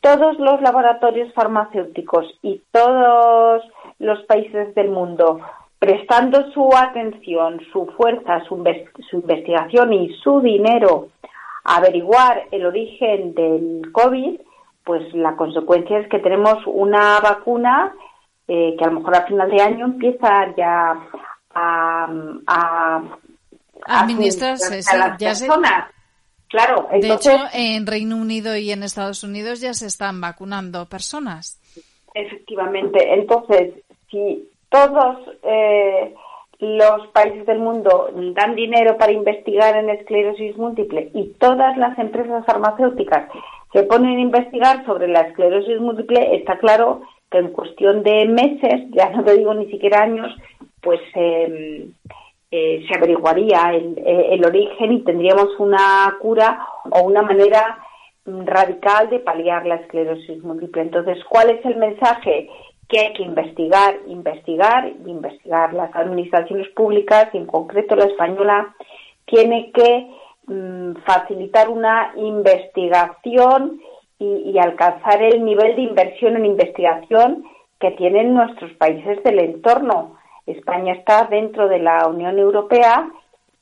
Todos 0.00 0.38
los 0.38 0.60
laboratorios 0.62 1.32
farmacéuticos 1.34 2.26
y 2.42 2.60
todos 2.72 3.62
los 3.98 4.22
países 4.24 4.74
del 4.74 4.88
mundo 4.88 5.40
prestando 5.78 6.50
su 6.52 6.70
atención, 6.76 7.60
su 7.72 7.86
fuerza, 7.96 8.42
su, 8.44 8.64
su 9.10 9.16
investigación 9.16 9.92
y 9.92 10.14
su 10.22 10.40
dinero 10.40 11.08
a 11.64 11.76
averiguar 11.76 12.44
el 12.52 12.66
origen 12.66 13.34
del 13.34 13.90
COVID, 13.92 14.40
pues 14.84 15.12
la 15.12 15.36
consecuencia 15.36 15.98
es 15.98 16.08
que 16.08 16.20
tenemos 16.20 16.58
una 16.66 17.20
vacuna 17.20 17.94
eh, 18.48 18.76
que 18.78 18.84
a 18.84 18.88
lo 18.88 19.00
mejor 19.00 19.16
a 19.16 19.26
final 19.26 19.50
de 19.50 19.62
año 19.62 19.86
empieza 19.86 20.54
ya 20.56 21.00
a, 21.54 22.06
a 22.46 23.02
Administrarse, 23.84 24.80
a 24.92 24.96
las 24.96 25.18
ya 25.18 25.34
se- 25.34 25.46
personas. 25.46 25.90
Claro, 26.48 26.86
De 26.90 26.98
entonces, 26.98 27.32
hecho, 27.34 27.44
en 27.54 27.86
Reino 27.86 28.16
Unido 28.16 28.54
y 28.56 28.70
en 28.72 28.82
Estados 28.82 29.24
Unidos 29.24 29.60
ya 29.60 29.72
se 29.72 29.86
están 29.86 30.20
vacunando 30.20 30.86
personas. 30.86 31.58
efectivamente, 32.14 33.14
entonces, 33.14 33.72
si 34.10 34.48
todos 34.68 35.16
eh, 35.42 36.14
los 36.58 37.06
países 37.08 37.46
del 37.46 37.58
mundo 37.58 38.10
dan 38.34 38.54
dinero 38.54 38.98
para 38.98 39.12
investigar 39.12 39.76
en 39.76 39.88
esclerosis 39.90 40.56
múltiple 40.58 41.10
y 41.14 41.28
todas 41.40 41.76
las 41.78 41.98
empresas 41.98 42.44
farmacéuticas 42.44 43.30
se 43.72 43.82
ponen 43.84 44.18
a 44.18 44.20
investigar 44.20 44.84
sobre 44.84 45.08
la 45.08 45.22
esclerosis 45.22 45.80
múltiple, 45.80 46.36
está 46.36 46.58
claro 46.58 47.00
que 47.30 47.38
en 47.38 47.48
cuestión 47.48 48.02
de 48.02 48.26
meses, 48.26 48.82
ya 48.90 49.08
no 49.08 49.24
te 49.24 49.38
digo 49.38 49.54
ni 49.54 49.70
siquiera 49.70 50.02
años, 50.02 50.30
pues 50.82 51.00
eh, 51.14 51.88
eh, 52.50 52.84
se 52.86 52.98
averiguaría 52.98 53.72
el, 53.72 53.96
eh, 53.98 54.34
el 54.34 54.44
origen 54.44 54.92
y 54.92 55.04
tendríamos 55.04 55.48
una 55.58 56.14
cura 56.20 56.66
o 56.90 57.02
una 57.04 57.22
manera 57.22 57.78
mm, 58.26 58.44
radical 58.44 59.08
de 59.08 59.20
paliar 59.20 59.64
la 59.64 59.76
esclerosis 59.76 60.42
múltiple. 60.42 60.82
Entonces, 60.82 61.18
¿cuál 61.30 61.50
es 61.50 61.64
el 61.64 61.76
mensaje? 61.76 62.50
Que 62.88 62.98
hay 62.98 63.12
que 63.14 63.22
investigar, 63.22 63.94
investigar 64.06 64.92
investigar. 65.06 65.72
Las 65.72 65.94
administraciones 65.94 66.68
públicas, 66.70 67.28
y 67.32 67.38
en 67.38 67.46
concreto 67.46 67.96
la 67.96 68.04
española, 68.04 68.74
tiene 69.24 69.70
que 69.72 70.10
mm, 70.46 70.96
facilitar 71.06 71.68
una 71.68 72.12
investigación 72.16 73.80
y 74.18 74.56
alcanzar 74.56 75.20
el 75.20 75.44
nivel 75.44 75.74
de 75.74 75.82
inversión 75.82 76.36
en 76.36 76.46
investigación 76.46 77.44
que 77.80 77.90
tienen 77.90 78.34
nuestros 78.34 78.72
países 78.74 79.20
del 79.24 79.40
entorno. 79.40 80.16
España 80.46 80.94
está 80.94 81.24
dentro 81.24 81.68
de 81.68 81.78
la 81.78 82.08
Unión 82.08 82.38
Europea 82.38 83.10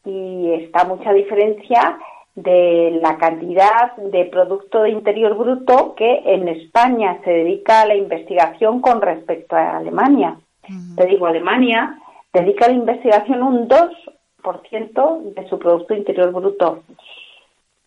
y 0.04 0.52
está 0.52 0.84
mucha 0.84 1.12
diferencia 1.12 1.98
de 2.34 2.98
la 3.02 3.18
cantidad 3.18 3.96
de 3.96 4.24
Producto 4.26 4.86
Interior 4.86 5.36
Bruto 5.36 5.94
que 5.94 6.22
en 6.24 6.48
España 6.48 7.20
se 7.24 7.30
dedica 7.30 7.82
a 7.82 7.86
la 7.86 7.96
investigación 7.96 8.80
con 8.80 9.02
respecto 9.02 9.56
a 9.56 9.78
Alemania. 9.78 10.38
Te 10.96 11.06
digo, 11.06 11.26
Alemania 11.26 11.98
dedica 12.32 12.66
a 12.66 12.68
la 12.68 12.74
investigación 12.74 13.42
un 13.42 13.68
2% 13.68 15.34
de 15.34 15.48
su 15.48 15.58
Producto 15.58 15.94
Interior 15.94 16.30
Bruto. 16.32 16.84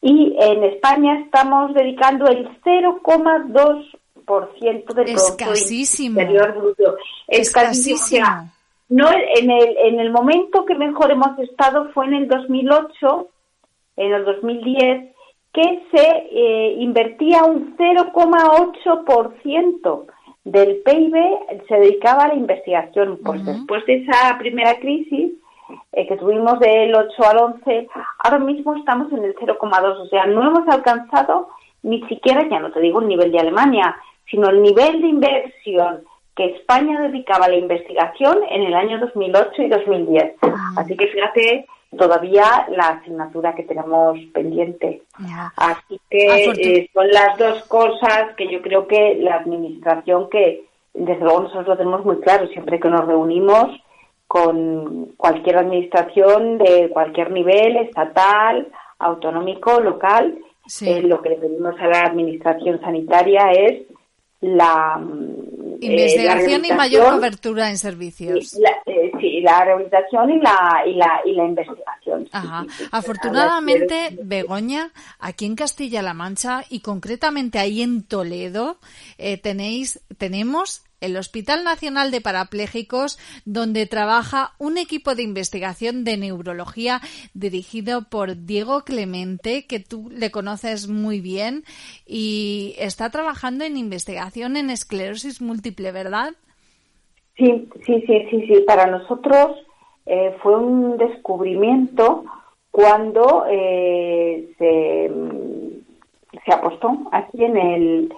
Y 0.02 0.36
en 0.38 0.66
España 0.66 1.20
estamos 1.20 1.74
dedicando 1.74 2.28
el 2.28 2.50
0,2% 2.62 4.94
del 4.94 5.08
Producto. 5.16 5.46
Interior 6.22 6.58
Bruto. 6.58 6.90
O 6.90 6.98
sea, 7.98 8.52
no, 8.94 9.10
en 9.12 9.50
el, 9.50 9.76
en 9.78 10.00
el 10.00 10.12
momento 10.12 10.66
que 10.66 10.76
mejor 10.76 11.10
hemos 11.10 11.40
estado 11.40 11.90
fue 11.94 12.06
en 12.06 12.14
el 12.14 12.28
2008, 12.28 13.28
en 13.98 14.14
el 14.14 14.24
2010, 14.24 15.16
que 15.52 15.84
se 15.92 16.28
eh, 16.32 16.76
invertía 16.78 17.44
un 17.44 17.76
0,8% 17.76 20.06
del 20.44 20.84
PIB, 20.84 21.16
se 21.68 21.76
dedicaba 21.76 22.26
a 22.26 22.28
la 22.28 22.36
investigación. 22.36 23.18
Pues 23.26 23.44
después 23.44 23.84
de 23.88 24.04
esa 24.04 24.38
primera 24.38 24.80
crisis, 24.80 25.32
eh, 25.92 26.08
que 26.08 26.18
tuvimos 26.18 26.60
del 26.60 26.94
8 26.94 27.16
al 27.28 27.38
11, 27.38 27.88
ahora 28.20 28.38
mismo 28.38 28.76
estamos 28.76 29.12
en 29.12 29.24
el 29.24 29.36
0,2, 29.36 30.02
o 30.02 30.06
sea, 30.06 30.28
no 30.28 30.48
hemos 30.48 30.68
alcanzado 30.68 31.50
ni 31.82 32.04
siquiera, 32.04 32.48
ya 32.48 32.60
no 32.60 32.72
te 32.72 32.80
digo 32.80 33.02
el 33.02 33.08
nivel 33.08 33.32
de 33.32 33.40
Alemania, 33.40 33.98
sino 34.30 34.50
el 34.50 34.62
nivel 34.62 35.02
de 35.02 35.08
inversión 35.08 36.04
que 36.36 36.46
España 36.46 37.00
dedicaba 37.02 37.46
a 37.46 37.50
la 37.50 37.58
investigación 37.58 38.40
en 38.50 38.64
el 38.64 38.74
año 38.74 39.00
2008 39.00 39.62
y 39.64 39.68
2010. 39.70 40.36
Así 40.78 40.98
que 40.98 41.08
fíjate 41.08 41.66
todavía 41.98 42.44
la 42.70 42.88
asignatura 42.88 43.54
que 43.54 43.64
tenemos 43.64 44.18
pendiente. 44.34 45.04
Así 45.56 46.00
que 46.10 46.28
Afortun- 46.28 46.60
eh, 46.60 46.90
son 46.94 47.08
las 47.10 47.38
dos 47.38 47.64
cosas 47.66 48.36
que 48.36 48.52
yo 48.52 48.62
creo 48.64 48.88
que 48.88 49.16
la 49.20 49.36
administración 49.36 50.28
que 50.30 50.64
desde 50.94 51.24
luego 51.24 51.42
nosotros 51.42 51.68
lo 51.68 51.78
tenemos 51.78 52.06
muy 52.06 52.20
claro 52.20 52.48
siempre 52.48 52.80
que 52.80 52.90
nos 52.90 53.06
reunimos 53.06 53.68
con 54.28 55.10
cualquier 55.18 55.58
administración 55.58 56.58
de 56.58 56.90
cualquier 56.90 57.30
nivel, 57.32 57.78
estatal, 57.78 58.68
autonómico, 58.98 59.80
local, 59.80 60.36
eh, 60.88 61.02
lo 61.04 61.22
que 61.22 61.30
le 61.30 61.36
pedimos 61.36 61.76
a 61.80 61.88
la 61.88 62.02
administración 62.06 62.80
sanitaria 62.82 63.52
es 63.52 63.84
la 64.44 64.98
mm, 64.98 65.54
eh, 65.82 65.86
Investigación 65.86 66.62
la 66.62 66.68
y 66.68 66.74
mayor 66.74 67.14
cobertura 67.16 67.70
en 67.70 67.78
servicios. 67.78 68.54
la, 68.54 68.70
eh, 68.86 69.12
sí, 69.20 69.42
la 69.42 69.66
rehabilitación 69.66 70.32
y 70.32 70.40
la, 70.40 70.84
y 70.86 70.94
la, 70.94 71.22
y 71.26 71.34
la 71.34 71.46
investigación. 71.46 72.28
Ajá. 72.32 72.66
Afortunadamente, 72.92 74.18
Begoña, 74.22 74.92
aquí 75.20 75.46
en 75.46 75.56
Castilla-La 75.56 76.14
Mancha 76.14 76.64
y 76.70 76.80
concretamente 76.80 77.60
ahí 77.60 77.82
en 77.82 78.04
Toledo, 78.04 78.78
eh, 79.18 79.38
tenéis, 79.38 80.02
tenemos 80.18 80.84
el 81.04 81.18
Hospital 81.18 81.64
Nacional 81.64 82.12
de 82.12 82.22
Parapléjicos, 82.22 83.20
donde 83.46 83.86
trabaja 83.86 84.54
un 84.58 84.78
equipo 84.78 85.16
de 85.16 85.24
investigación 85.24 86.04
de 86.04 86.18
neurología 86.18 87.02
dirigido 87.34 88.04
por 88.10 88.46
Diego 88.46 88.82
Clemente, 88.82 89.66
que 89.68 89.80
tú 89.80 90.10
le 90.10 90.32
conoces 90.32 90.88
muy 90.88 91.20
bien, 91.20 91.64
y 92.06 92.76
está 92.80 93.10
trabajando 93.10 93.66
en 93.66 93.78
investigación 93.78 94.58
en 94.58 94.70
esclerosis 94.70 95.42
múltiple, 95.42 95.92
¿verdad? 95.92 96.34
Sí, 97.38 97.68
sí, 97.86 98.04
sí, 98.08 98.28
sí, 98.30 98.46
sí. 98.48 98.62
Para 98.66 98.88
nosotros 98.88 99.58
eh, 100.06 100.36
fue 100.42 100.58
un 100.58 100.98
descubrimiento 100.98 102.26
cuando 102.72 103.46
eh, 103.50 104.50
se, 104.58 105.12
se 106.46 106.54
apostó 106.54 107.10
aquí 107.12 107.44
en 107.44 107.58
el 107.58 108.14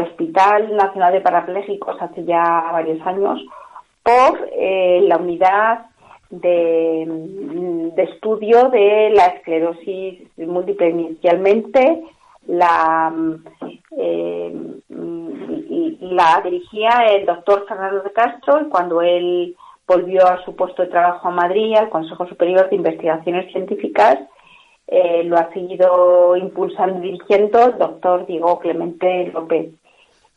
Hospital 0.00 0.76
Nacional 0.76 1.12
de 1.12 1.20
Parapléjicos 1.20 1.96
hace 2.00 2.24
ya 2.24 2.70
varios 2.72 3.04
años 3.06 3.40
por 4.02 4.48
eh, 4.52 5.00
la 5.06 5.16
unidad 5.16 5.86
de, 6.30 7.06
mm, 7.08 7.94
de 7.94 8.02
estudio 8.04 8.68
de 8.70 9.10
la 9.10 9.26
esclerosis 9.26 10.20
múltiple 10.38 10.90
inicialmente 10.90 12.04
la 12.46 13.10
mm, 13.10 13.44
eh, 13.96 14.52
mm, 14.88 15.30
la 16.00 16.40
dirigía 16.42 16.90
el 17.10 17.26
doctor 17.26 17.66
Fernando 17.68 18.02
de 18.02 18.12
Castro 18.12 18.60
y 18.60 18.68
cuando 18.68 19.02
él 19.02 19.56
volvió 19.86 20.26
a 20.26 20.42
su 20.44 20.54
puesto 20.54 20.82
de 20.82 20.88
trabajo 20.88 21.28
a 21.28 21.32
Madrid, 21.32 21.76
al 21.76 21.90
Consejo 21.90 22.26
Superior 22.26 22.68
de 22.68 22.76
Investigaciones 22.76 23.50
Científicas, 23.52 24.18
eh, 24.90 25.22
lo 25.24 25.38
ha 25.38 25.52
seguido 25.52 26.36
impulsando 26.36 26.98
y 26.98 27.12
dirigiendo 27.12 27.64
el 27.66 27.78
doctor 27.78 28.26
Diego 28.26 28.58
Clemente 28.58 29.30
López. 29.32 29.72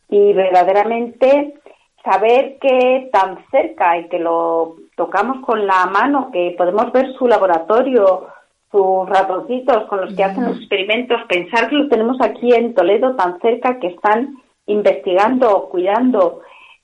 Y 0.09 0.33
verdaderamente 0.33 1.55
saber 2.03 2.59
que 2.59 3.09
tan 3.11 3.43
cerca 3.49 3.97
y 3.97 4.09
que 4.09 4.19
lo 4.19 4.75
tocamos 4.95 5.43
con 5.43 5.65
la 5.65 5.87
mano, 5.87 6.29
que 6.31 6.53
podemos 6.55 6.91
ver 6.91 7.13
su 7.13 7.27
laboratorio, 7.27 8.27
sus 8.71 9.09
ratoncitos 9.09 9.85
con 9.85 10.01
los 10.01 10.13
que 10.15 10.23
hacen 10.23 10.45
los 10.45 10.57
experimentos, 10.57 11.21
pensar 11.27 11.69
que 11.69 11.75
lo 11.75 11.87
tenemos 11.87 12.17
aquí 12.21 12.53
en 12.53 12.75
Toledo 12.75 13.15
tan 13.15 13.39
cerca 13.39 13.79
que 13.79 13.87
están 13.87 14.35
investigando, 14.67 15.69
cuidando, 15.69 16.41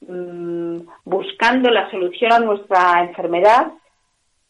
mm, 0.07 0.77
buscando 1.05 1.69
la 1.69 1.89
solución 1.91 2.31
a 2.31 2.39
nuestra 2.39 3.01
enfermedad, 3.01 3.73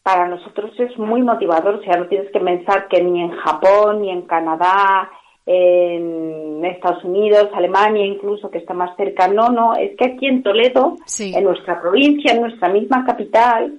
para 0.02 0.28
nosotros 0.28 0.72
es 0.78 0.96
muy 0.98 1.22
motivador. 1.22 1.76
O 1.76 1.82
sea, 1.82 1.96
no 1.96 2.06
tienes 2.06 2.30
que 2.32 2.40
pensar 2.40 2.88
que 2.88 3.02
ni 3.02 3.22
en 3.22 3.30
Japón, 3.30 4.02
ni 4.02 4.10
en 4.10 4.22
Canadá, 4.22 5.10
en 5.46 6.64
Estados 6.64 7.04
Unidos, 7.04 7.48
Alemania 7.54 8.06
incluso, 8.06 8.50
que 8.50 8.58
está 8.58 8.74
más 8.74 8.96
cerca. 8.96 9.28
No, 9.28 9.48
no, 9.48 9.74
es 9.74 9.96
que 9.96 10.04
aquí 10.04 10.26
en 10.26 10.42
Toledo, 10.42 10.96
en 11.18 11.44
nuestra 11.44 11.80
provincia, 11.80 12.32
en 12.32 12.42
nuestra 12.42 12.68
misma 12.68 13.04
capital, 13.04 13.78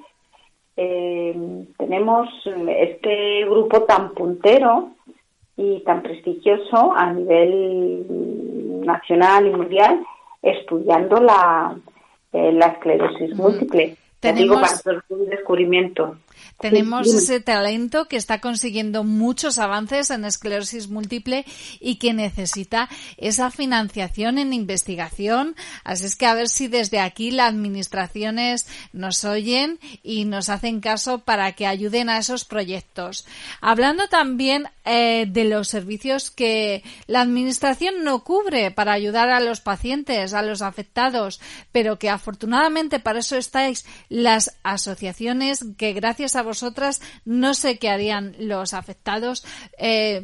eh, 0.77 1.65
tenemos 1.77 2.29
este 2.67 3.45
grupo 3.45 3.83
tan 3.83 4.13
puntero 4.13 4.91
y 5.57 5.79
tan 5.81 6.01
prestigioso 6.01 6.93
a 6.95 7.11
nivel 7.13 8.05
nacional 8.85 9.47
y 9.47 9.51
mundial 9.51 10.03
estudiando 10.41 11.21
la, 11.21 11.75
eh, 12.33 12.51
la 12.51 12.67
esclerosis 12.67 13.35
múltiple. 13.35 13.95
Digo, 14.21 14.35
Tenemos- 14.35 14.61
para 14.61 14.71
nosotros 14.71 15.03
es 15.09 15.17
un 15.17 15.29
descubrimiento. 15.29 16.17
Tenemos 16.61 17.09
Sí, 17.09 17.17
ese 17.17 17.39
talento 17.39 18.07
que 18.07 18.17
está 18.17 18.39
consiguiendo 18.39 19.03
muchos 19.03 19.57
avances 19.57 20.09
en 20.09 20.25
esclerosis 20.25 20.89
múltiple 20.89 21.45
y 21.79 21.95
que 21.95 22.13
necesita 22.13 22.89
esa 23.17 23.51
financiación 23.51 24.37
en 24.37 24.53
investigación. 24.53 25.55
Así 25.83 26.05
es 26.05 26.15
que 26.15 26.25
a 26.25 26.33
ver 26.33 26.49
si 26.49 26.67
desde 26.67 26.99
aquí 26.99 27.31
las 27.31 27.49
administraciones 27.49 28.67
nos 28.93 29.23
oyen 29.25 29.79
y 30.03 30.25
nos 30.25 30.49
hacen 30.49 30.79
caso 30.79 31.19
para 31.19 31.51
que 31.53 31.67
ayuden 31.67 32.09
a 32.09 32.17
esos 32.17 32.45
proyectos. 32.45 33.25
Hablando 33.59 34.07
también 34.07 34.67
eh, 34.85 35.25
de 35.27 35.45
los 35.45 35.67
servicios 35.67 36.31
que 36.31 36.83
la 37.07 37.21
administración 37.21 38.03
no 38.03 38.23
cubre 38.23 38.71
para 38.71 38.93
ayudar 38.93 39.29
a 39.29 39.39
los 39.39 39.61
pacientes, 39.61 40.33
a 40.33 40.41
los 40.41 40.61
afectados, 40.61 41.39
pero 41.71 41.97
que 41.99 42.09
afortunadamente 42.09 42.99
para 42.99 43.19
eso 43.19 43.37
estáis 43.37 43.85
las 44.09 44.57
asociaciones 44.63 45.65
que 45.77 45.93
gracias 45.93 46.35
a 46.35 46.43
vosotras 46.51 47.01
no 47.23 47.53
sé 47.53 47.79
qué 47.79 47.89
harían 47.89 48.35
los 48.37 48.73
afectados. 48.73 49.45
Eh, 49.77 50.21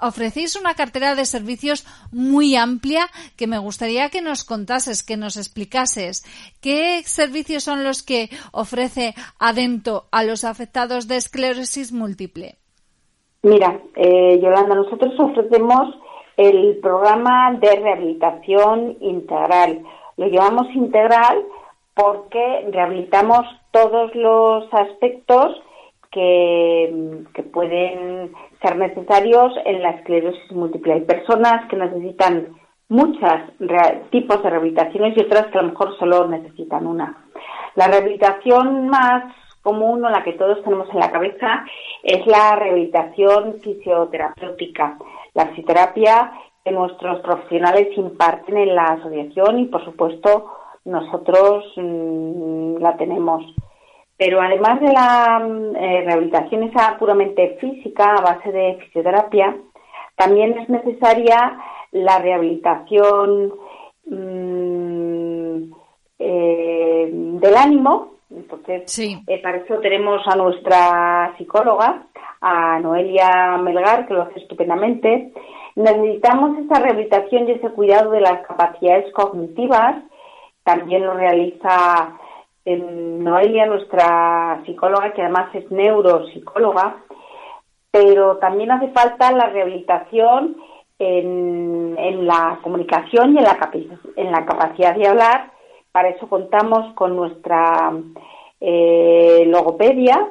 ofrecéis 0.00 0.56
una 0.56 0.74
cartera 0.74 1.14
de 1.14 1.24
servicios 1.24 1.86
muy 2.10 2.56
amplia 2.56 3.06
que 3.36 3.46
me 3.46 3.58
gustaría 3.58 4.08
que 4.08 4.20
nos 4.20 4.42
contases, 4.44 5.04
que 5.04 5.16
nos 5.16 5.36
explicases 5.36 6.24
qué 6.60 7.02
servicios 7.04 7.62
son 7.62 7.84
los 7.84 8.02
que 8.02 8.30
ofrece 8.52 9.14
Adento 9.38 10.08
a 10.10 10.24
los 10.24 10.44
afectados 10.44 11.06
de 11.06 11.16
esclerosis 11.16 11.92
múltiple. 11.92 12.56
Mira, 13.42 13.80
eh, 13.94 14.38
Yolanda, 14.42 14.74
nosotros 14.74 15.12
ofrecemos 15.18 15.94
el 16.36 16.78
programa 16.82 17.52
de 17.60 17.70
rehabilitación 17.76 18.96
integral. 19.00 19.82
Lo 20.16 20.26
llamamos 20.26 20.66
integral 20.74 21.44
porque 21.94 22.66
rehabilitamos 22.72 23.46
todos 23.70 24.14
los 24.14 24.72
aspectos 24.72 25.62
que, 26.10 27.24
pueden 27.52 28.32
ser 28.62 28.76
necesarios 28.76 29.52
en 29.64 29.82
la 29.82 29.90
esclerosis 29.90 30.52
múltiple. 30.52 30.92
Hay 30.92 31.00
personas 31.00 31.68
que 31.68 31.76
necesitan 31.76 32.54
muchos 32.88 33.32
tipos 34.10 34.42
de 34.42 34.50
rehabilitaciones 34.50 35.16
y 35.16 35.22
otras 35.22 35.46
que 35.46 35.58
a 35.58 35.62
lo 35.62 35.68
mejor 35.68 35.98
solo 35.98 36.28
necesitan 36.28 36.86
una. 36.86 37.24
La 37.74 37.88
rehabilitación 37.88 38.88
más 38.88 39.34
común 39.62 40.04
o 40.04 40.10
la 40.10 40.22
que 40.22 40.34
todos 40.34 40.62
tenemos 40.62 40.88
en 40.90 41.00
la 41.00 41.10
cabeza 41.10 41.64
es 42.02 42.26
la 42.26 42.56
rehabilitación 42.56 43.60
fisioterapéutica, 43.60 44.98
la 45.34 45.46
fisioterapia 45.48 46.32
que 46.64 46.72
nuestros 46.72 47.20
profesionales 47.20 47.88
imparten 47.96 48.56
en 48.58 48.74
la 48.74 48.84
asociación 48.84 49.58
y 49.60 49.64
por 49.66 49.84
supuesto 49.84 50.50
nosotros 50.84 51.64
mm, 51.76 52.76
la 52.78 52.96
tenemos. 52.96 53.44
Pero 54.16 54.40
además 54.40 54.80
de 54.80 54.92
la 54.92 55.38
mm, 55.38 55.76
eh, 55.76 56.02
rehabilitación 56.04 56.64
esa 56.64 56.98
puramente 56.98 57.56
física 57.60 58.14
a 58.14 58.20
base 58.20 58.52
de 58.52 58.78
fisioterapia, 58.84 59.56
también 60.16 60.58
es 60.58 60.68
necesaria 60.68 61.58
la 61.92 62.18
rehabilitación 62.18 63.54
mm, 64.06 65.72
eh, 66.18 67.08
del 67.12 67.56
ánimo. 67.56 68.10
Entonces, 68.30 68.98
eh, 69.26 69.40
para 69.42 69.58
eso 69.58 69.78
tenemos 69.78 70.20
a 70.26 70.36
nuestra 70.36 71.34
psicóloga, 71.36 72.06
a 72.40 72.78
Noelia 72.78 73.56
Melgar, 73.56 74.06
que 74.06 74.14
lo 74.14 74.22
hace 74.22 74.40
estupendamente. 74.40 75.32
Necesitamos 75.74 76.58
esa 76.58 76.80
rehabilitación 76.80 77.48
y 77.48 77.52
ese 77.52 77.70
cuidado 77.70 78.10
de 78.10 78.20
las 78.20 78.46
capacidades 78.46 79.12
cognitivas. 79.14 79.96
También 80.78 81.04
lo 81.04 81.14
realiza 81.14 82.16
eh, 82.64 82.76
Noelia, 82.76 83.66
nuestra 83.66 84.62
psicóloga, 84.64 85.12
que 85.12 85.22
además 85.22 85.54
es 85.54 85.70
neuropsicóloga. 85.70 86.96
Pero 87.90 88.36
también 88.36 88.70
hace 88.70 88.88
falta 88.88 89.32
la 89.32 89.46
rehabilitación 89.46 90.56
en, 90.98 91.96
en 91.98 92.26
la 92.26 92.60
comunicación 92.62 93.34
y 93.34 93.38
en 93.38 93.44
la, 93.44 93.70
en 94.16 94.30
la 94.30 94.46
capacidad 94.46 94.94
de 94.94 95.08
hablar. 95.08 95.50
Para 95.90 96.10
eso 96.10 96.28
contamos 96.28 96.94
con 96.94 97.16
nuestra 97.16 97.92
eh, 98.60 99.44
logopedia 99.48 100.28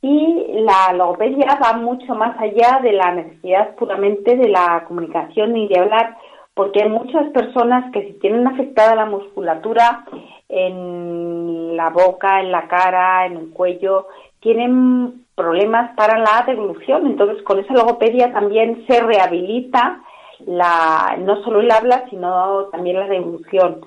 y 0.00 0.46
la 0.62 0.94
logopedia 0.94 1.58
va 1.62 1.74
mucho 1.74 2.14
más 2.14 2.40
allá 2.40 2.80
de 2.82 2.92
la 2.92 3.12
necesidad 3.12 3.74
puramente 3.74 4.36
de 4.36 4.48
la 4.48 4.84
comunicación 4.86 5.56
y 5.56 5.68
de 5.68 5.80
hablar, 5.80 6.16
porque 6.58 6.82
hay 6.82 6.88
muchas 6.88 7.30
personas 7.30 7.92
que 7.92 8.02
si 8.02 8.12
tienen 8.14 8.44
afectada 8.44 8.96
la 8.96 9.06
musculatura 9.06 10.04
en 10.48 11.76
la 11.76 11.90
boca, 11.90 12.40
en 12.40 12.50
la 12.50 12.66
cara, 12.66 13.26
en 13.26 13.36
el 13.36 13.50
cuello, 13.50 14.08
tienen 14.40 15.24
problemas 15.36 15.94
para 15.94 16.18
la 16.18 16.42
deglución. 16.44 17.06
Entonces, 17.06 17.44
con 17.44 17.60
esa 17.60 17.74
logopedia 17.74 18.32
también 18.32 18.84
se 18.88 19.00
rehabilita 19.00 20.00
la, 20.46 21.16
no 21.20 21.44
solo 21.44 21.60
el 21.60 21.70
habla, 21.70 22.06
sino 22.10 22.64
también 22.72 22.98
la 22.98 23.06
deglución. 23.06 23.82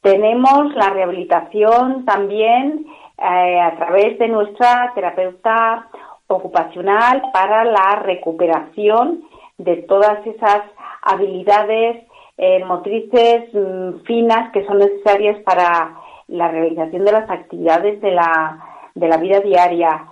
Tenemos 0.00 0.74
la 0.74 0.90
rehabilitación 0.90 2.04
también 2.06 2.86
eh, 3.18 3.60
a 3.60 3.76
través 3.76 4.18
de 4.18 4.26
nuestra 4.26 4.90
terapeuta 4.96 5.86
ocupacional 6.26 7.22
para 7.32 7.64
la 7.64 8.02
recuperación 8.02 9.22
de 9.58 9.76
todas 9.82 10.26
esas 10.26 10.62
habilidades 11.02 12.06
eh, 12.36 12.64
motrices 12.64 13.52
mm, 13.52 14.00
finas 14.06 14.50
que 14.52 14.64
son 14.66 14.78
necesarias 14.78 15.42
para 15.42 15.96
la 16.28 16.48
realización 16.48 17.04
de 17.04 17.12
las 17.12 17.28
actividades 17.28 18.00
de 18.00 18.12
la, 18.12 18.58
de 18.94 19.08
la 19.08 19.16
vida 19.18 19.40
diaria. 19.40 20.06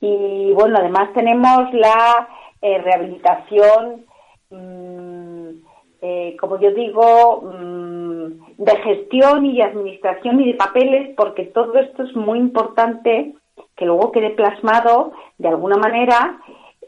Y 0.00 0.52
bueno, 0.52 0.76
además 0.78 1.12
tenemos 1.14 1.72
la 1.72 2.28
eh, 2.60 2.78
rehabilitación, 2.78 4.04
mm, 4.50 5.48
eh, 6.02 6.36
como 6.38 6.58
yo 6.60 6.70
digo, 6.72 7.42
mm, 7.42 8.62
de 8.62 8.76
gestión 8.84 9.46
y 9.46 9.56
de 9.56 9.62
administración 9.64 10.40
y 10.40 10.52
de 10.52 10.58
papeles, 10.58 11.14
porque 11.16 11.44
todo 11.46 11.78
esto 11.78 12.02
es 12.02 12.14
muy 12.14 12.38
importante 12.38 13.34
que 13.76 13.86
luego 13.86 14.12
quede 14.12 14.30
plasmado 14.30 15.12
de 15.38 15.48
alguna 15.48 15.76
manera 15.76 16.38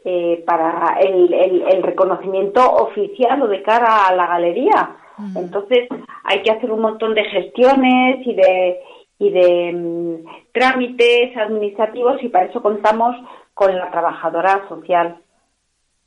eh, 0.05 0.43
para 0.45 0.97
el, 0.99 1.33
el- 1.33 1.63
el 1.71 1.83
reconocimiento 1.83 2.61
oficial 2.73 3.41
o 3.41 3.47
de 3.47 3.61
cara 3.63 4.07
a 4.07 4.15
la 4.15 4.27
galería. 4.27 4.97
Entonces 5.35 5.87
hay 6.23 6.41
que 6.41 6.51
hacer 6.51 6.71
un 6.71 6.81
montón 6.81 7.13
de 7.13 7.23
gestiones 7.25 8.25
y 8.25 8.33
de 8.33 8.79
y 9.19 9.29
de 9.29 9.71
mm, 9.73 10.25
trámites 10.51 11.37
administrativos 11.37 12.21
y 12.23 12.29
para 12.29 12.45
eso 12.45 12.61
contamos 12.61 13.15
con 13.53 13.73
la 13.77 13.89
trabajadora 13.91 14.67
social 14.67 15.17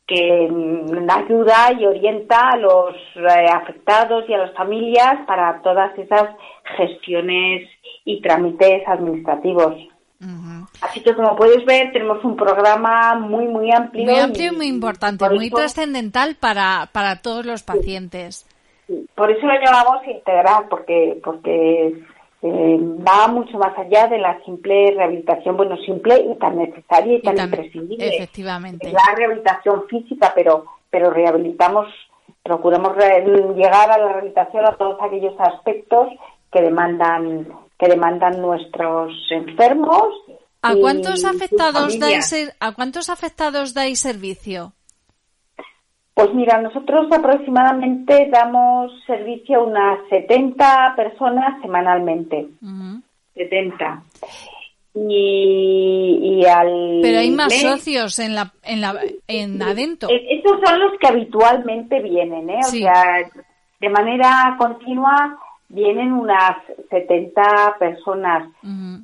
que 0.07 0.49
mm, 0.51 1.09
ayuda 1.11 1.73
y 1.79 1.87
orienta 1.87 2.51
a 2.51 2.57
los 2.57 2.95
eh, 3.17 3.47
afectados 3.53 4.29
y 4.29 4.35
a 4.35 4.39
las 4.39 4.53
familias 4.55 5.21
para 5.27 5.63
todas 5.63 5.97
esas 5.99 6.29
gestiones 6.77 7.69
y 8.05 8.21
trámites 8.21 8.87
administrativos. 8.87 9.75
Así 10.81 11.03
que 11.03 11.15
como 11.15 11.35
puedes 11.37 11.65
ver 11.65 11.93
tenemos 11.93 12.23
un 12.25 12.37
programa 12.37 13.15
muy 13.17 13.47
muy 13.47 13.71
amplio. 13.73 14.05
Muy 14.05 14.19
amplio 14.19 14.53
y 14.53 14.57
muy 14.57 14.67
importante, 14.67 15.25
por 15.25 15.35
muy 15.35 15.47
eso- 15.47 15.57
trascendental 15.57 16.37
para, 16.37 16.89
para 16.93 17.23
todos 17.23 17.45
los 17.47 17.63
pacientes. 17.63 18.47
Por 19.15 19.31
eso 19.31 19.47
lo 19.47 19.55
llamamos 19.55 20.07
integral, 20.07 20.67
porque 20.71 21.19
porque 21.25 21.89
eh, 22.43 22.79
va 23.07 23.27
mucho 23.29 23.59
más 23.59 23.77
allá 23.79 24.07
de 24.07 24.19
la 24.19 24.39
simple 24.45 24.93
rehabilitación, 24.97 25.57
bueno, 25.57 25.77
simple 25.79 26.15
y 26.21 26.35
tan 26.39 26.57
necesaria 26.57 27.15
y 27.19 27.23
tan 27.23 27.37
imprescindible. 27.39 28.07
Efectivamente. 28.17 28.93
La 28.93 29.15
rehabilitación 29.17 29.85
física, 29.89 30.33
pero 30.35 30.65
pero 30.89 31.11
rehabilitamos, 31.11 31.89
procuramos 32.45 32.95
re- 32.95 33.25
llegar 33.57 33.91
a 33.91 33.99
la 33.99 34.09
rehabilitación 34.13 34.65
a 34.65 34.77
todos 34.77 34.99
aquellos 35.03 35.35
aspectos 35.41 36.09
que 36.53 36.63
demandan 36.63 37.49
que 37.79 37.89
demandan 37.89 38.41
nuestros 38.41 39.13
enfermos. 39.31 40.15
¿A 40.71 40.75
cuántos 40.77 41.25
afectados 41.25 41.99
dais 41.99 42.35
a 42.61 42.73
cuántos 42.73 43.09
afectados 43.11 43.75
dais 43.75 43.99
servicio? 44.01 44.73
Pues 46.15 46.33
mira, 46.33 46.61
nosotros 46.63 47.07
aproximadamente 47.13 48.29
damos 48.33 48.91
servicio 49.07 49.59
a 49.61 49.65
unas 49.65 49.99
70 50.09 50.95
personas 50.97 51.61
semanalmente. 51.61 52.47
70. 53.35 54.03
Y, 54.95 56.19
y 56.41 56.47
al 56.47 57.01
Pero 57.03 57.19
hay 57.19 57.31
más 57.31 57.49
mes- 57.49 57.61
socios 57.63 58.19
en 58.19 58.35
la 58.35 58.53
en 58.63 58.81
la 58.81 58.99
en 59.29 59.63
Adento. 59.63 60.09
E- 60.09 60.39
Esos 60.39 60.59
son 60.65 60.81
los 60.81 60.99
que 60.99 61.07
habitualmente 61.07 62.01
vienen, 62.01 62.49
¿eh? 62.49 62.63
Sí. 62.63 62.83
O 62.83 62.87
sea, 62.87 63.31
de 63.81 63.89
manera 63.91 64.55
continua 64.59 65.39
vienen 65.69 66.13
unas 66.13 66.57
70 66.91 67.77
personas, 67.79 68.49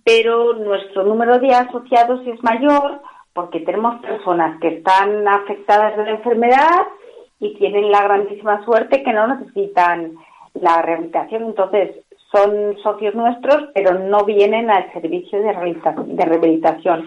pero 0.04 0.54
nuestro 0.54 1.04
número 1.04 1.38
de 1.38 1.54
asociados 1.54 2.26
es 2.26 2.42
mayor 2.42 3.00
porque 3.32 3.60
tenemos 3.60 4.00
personas 4.00 4.60
que 4.60 4.68
están 4.68 5.26
afectadas 5.26 5.96
de 5.96 6.04
la 6.04 6.10
enfermedad 6.10 6.86
y 7.40 7.54
tienen 7.54 7.90
la 7.90 8.02
grandísima 8.02 8.64
suerte 8.64 9.02
que 9.02 9.12
no 9.12 9.26
necesitan 9.26 10.12
la 10.54 10.82
rehabilitación. 10.82 11.44
Entonces, 11.44 11.96
son 12.32 12.76
socios 12.82 13.14
nuestros, 13.14 13.68
pero 13.74 13.98
no 13.98 14.24
vienen 14.24 14.70
al 14.70 14.90
servicio 14.92 15.40
de, 15.42 15.52
rehabilitación. 15.52 17.06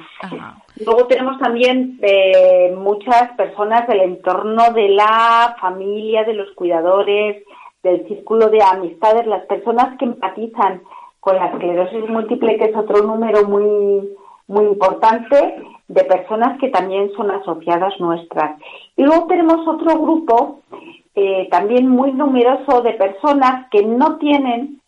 Luego 0.86 1.08
tenemos 1.08 1.40
también 1.40 2.00
eh, 2.02 2.74
muchas 2.78 3.32
personas 3.32 3.88
del 3.88 4.02
entorno 4.02 4.72
de 4.72 4.90
la 4.90 5.56
familia, 5.60 6.24
de 6.26 6.34
los 6.34 6.52
cuidadores, 6.52 7.44
del 7.86 8.08
círculo 8.08 8.50
de 8.50 8.60
amistades, 8.64 9.28
las 9.28 9.46
personas 9.46 9.96
que 9.98 10.06
empatizan 10.06 10.82
con 11.20 11.36
la 11.36 11.48
esclerosis 11.48 12.10
múltiple, 12.10 12.58
que 12.58 12.66
es 12.66 12.76
otro 12.76 13.04
número 13.06 13.48
muy, 13.48 14.10
muy 14.48 14.66
importante 14.66 15.56
de 15.88 16.04
personas 16.04 16.60
que 16.60 16.70
también 16.70 17.12
son 17.16 17.30
asociadas 17.30 17.94
nuestras. 18.00 18.60
Y 18.98 19.04
luego 19.04 19.28
tenemos 19.28 19.68
otro 19.68 20.00
grupo 20.00 20.62
eh, 21.14 21.48
también 21.52 21.88
muy 21.88 22.12
numeroso 22.12 22.82
de 22.82 22.94
personas 22.94 23.68
que 23.70 23.86
no 23.86 24.18
tienen 24.18 24.82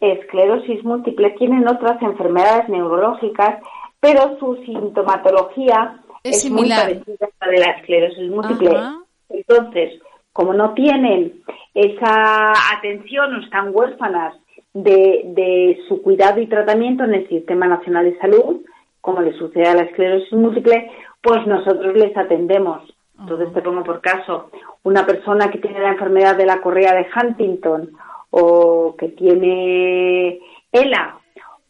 esclerosis 0.00 0.82
múltiple, 0.84 1.30
tienen 1.38 1.68
otras 1.68 2.00
enfermedades 2.02 2.68
neurológicas, 2.70 3.62
pero 4.00 4.38
su 4.38 4.56
sintomatología 4.64 6.00
Es 6.24 6.44
es, 6.44 6.50
muy 6.50 6.62
similar. 6.62 6.80
parecida 6.80 7.28
a 7.40 7.46
la 7.46 7.52
de 7.52 7.58
la 7.58 7.70
esclerosis 7.72 8.30
múltiple. 8.30 8.70
Ajá. 8.70 8.98
Entonces, 9.28 10.00
como 10.32 10.54
no 10.54 10.74
tienen 10.74 11.42
esa 11.74 12.52
atención 12.76 13.34
o 13.34 13.40
están 13.40 13.70
huérfanas 13.72 14.34
de, 14.74 15.22
de 15.26 15.78
su 15.88 16.02
cuidado 16.02 16.40
y 16.40 16.46
tratamiento 16.46 17.04
en 17.04 17.14
el 17.14 17.28
Sistema 17.28 17.66
Nacional 17.66 18.04
de 18.04 18.18
Salud, 18.18 18.62
como 19.00 19.20
le 19.20 19.32
sucede 19.34 19.68
a 19.68 19.74
la 19.74 19.82
esclerosis 19.82 20.32
múltiple, 20.32 20.90
pues 21.22 21.46
nosotros 21.46 21.94
les 21.96 22.16
atendemos. 22.16 22.82
Entonces, 23.18 23.52
te 23.52 23.62
pongo 23.62 23.84
por 23.84 24.00
caso, 24.00 24.50
una 24.82 25.06
persona 25.06 25.50
que 25.50 25.58
tiene 25.58 25.80
la 25.80 25.90
enfermedad 25.90 26.36
de 26.36 26.46
la 26.46 26.60
correa 26.60 26.94
de 26.94 27.06
Huntington 27.14 27.90
o 28.30 28.96
que 28.96 29.08
tiene 29.08 30.40
ELA 30.72 31.21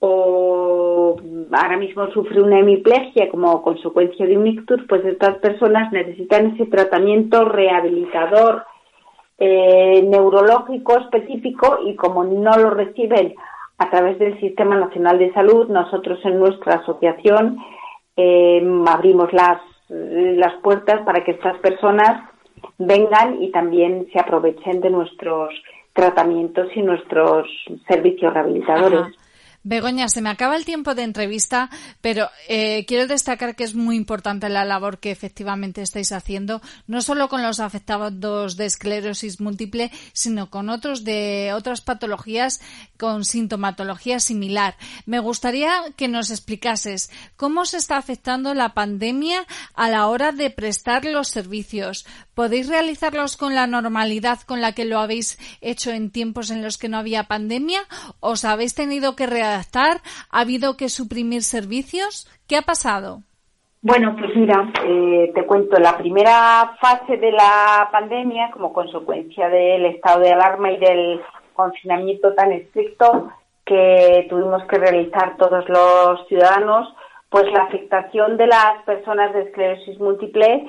o 0.05 1.17
ahora 1.53 1.77
mismo 1.77 2.11
sufre 2.11 2.43
una 2.43 2.59
hemiplegia 2.59 3.31
como 3.31 3.63
consecuencia 3.63 4.27
de 4.27 4.37
un 4.37 4.49
ictus, 4.49 4.81
pues 4.89 5.05
estas 5.05 5.39
personas 5.39 5.93
necesitan 5.93 6.55
ese 6.55 6.67
tratamiento 6.67 7.45
rehabilitador 7.45 8.65
eh, 9.39 10.03
neurológico 10.03 10.99
específico 10.99 11.79
y 11.87 11.95
como 11.95 12.25
no 12.25 12.51
lo 12.59 12.71
reciben 12.71 13.35
a 13.79 13.91
través 13.91 14.19
del 14.19 14.41
Sistema 14.41 14.77
Nacional 14.77 15.21
de 15.21 15.33
Salud, 15.35 15.69
nosotros 15.69 16.19
en 16.25 16.41
nuestra 16.41 16.79
asociación 16.81 17.59
eh, 18.17 18.61
abrimos 18.89 19.33
las, 19.33 19.61
las 19.89 20.55
puertas 20.63 21.03
para 21.05 21.23
que 21.23 21.31
estas 21.31 21.59
personas 21.59 22.29
vengan 22.77 23.41
y 23.41 23.53
también 23.53 24.09
se 24.13 24.19
aprovechen 24.19 24.81
de 24.81 24.91
nuestros 24.91 25.55
tratamientos 25.93 26.69
y 26.75 26.83
nuestros 26.83 27.47
servicios 27.87 28.35
rehabilitadores. 28.35 29.17
Begoña, 29.65 30.09
se 30.09 30.23
me 30.23 30.31
acaba 30.31 30.57
el 30.57 30.65
tiempo 30.65 30.97
de 30.97 31.05
entrevista, 31.05 31.71
pero 32.01 32.29
eh, 32.49 32.85
quiero 32.87 33.07
destacar 33.07 33.55
que 33.55 33.63
es 33.63 33.77
muy 33.77 33.95
importante 33.95 34.49
la 34.49 34.65
labor 34.65 34.99
que 34.99 35.13
efectivamente 35.13 35.83
estáis 35.83 36.11
haciendo, 36.11 36.61
no 36.89 37.01
solo 37.01 37.29
con 37.29 37.43
los 37.43 37.61
afectados 37.61 38.57
de 38.57 38.67
esclerosis 38.67 39.41
múltiple, 39.41 39.93
sino 40.13 40.51
con 40.51 40.69
otros 40.69 41.05
de 41.05 41.53
otras 41.55 41.81
patologías 41.81 42.61
con 42.99 43.25
sintomatología 43.25 44.19
similar. 44.19 44.77
Me 45.07 45.21
gustaría 45.21 45.73
que 45.97 46.09
nos 46.09 46.31
explicases 46.31 47.11
cómo 47.37 47.65
se 47.65 47.77
está 47.77 47.99
afectando 47.99 48.55
la 48.55 48.75
pandemia 48.75 49.47
a 49.75 49.89
la 49.89 50.09
hora 50.09 50.33
de 50.33 50.51
prestar 50.51 51.05
los 51.05 51.29
servicios. 51.29 52.05
¿Podéis 52.35 52.69
realizarlos 52.69 53.37
con 53.37 53.55
la 53.55 53.67
normalidad 53.67 54.41
con 54.41 54.61
la 54.61 54.73
que 54.73 54.85
lo 54.85 54.99
habéis 54.99 55.39
hecho 55.61 55.93
en 55.93 56.11
tiempos 56.11 56.51
en 56.51 56.63
los 56.63 56.79
que 56.79 56.89
no 56.89 56.99
había 56.99 57.25
pandemia? 57.25 57.81
¿Os 58.21 58.45
habéis 58.45 58.75
tenido 58.75 59.15
que 59.15 59.27
¿Ha 60.31 60.41
habido 60.41 60.77
que 60.77 60.89
suprimir 60.89 61.43
servicios? 61.43 62.29
¿Qué 62.49 62.57
ha 62.57 62.63
pasado? 62.63 63.23
Bueno, 63.85 64.15
pues 64.17 64.35
mira, 64.37 64.71
eh, 64.85 65.33
te 65.35 65.45
cuento, 65.45 65.77
la 65.81 65.99
primera 65.99 66.77
fase 66.81 67.17
de 67.17 67.33
la 67.33 67.89
pandemia, 67.91 68.51
como 68.53 68.73
consecuencia 68.73 69.49
del 69.49 69.87
estado 69.87 70.21
de 70.21 70.31
alarma 70.31 70.71
y 70.71 70.79
del 70.79 71.21
confinamiento 71.55 72.33
tan 72.35 72.53
estricto 72.53 73.33
que 73.65 74.27
tuvimos 74.31 74.65
que 74.67 74.79
realizar 74.79 75.37
todos 75.37 75.69
los 75.69 76.27
ciudadanos, 76.29 76.95
pues 77.29 77.51
la 77.53 77.65
afectación 77.65 78.37
de 78.37 78.47
las 78.47 78.83
personas 78.85 79.33
de 79.33 79.43
esclerosis 79.43 79.99
múltiple 79.99 80.67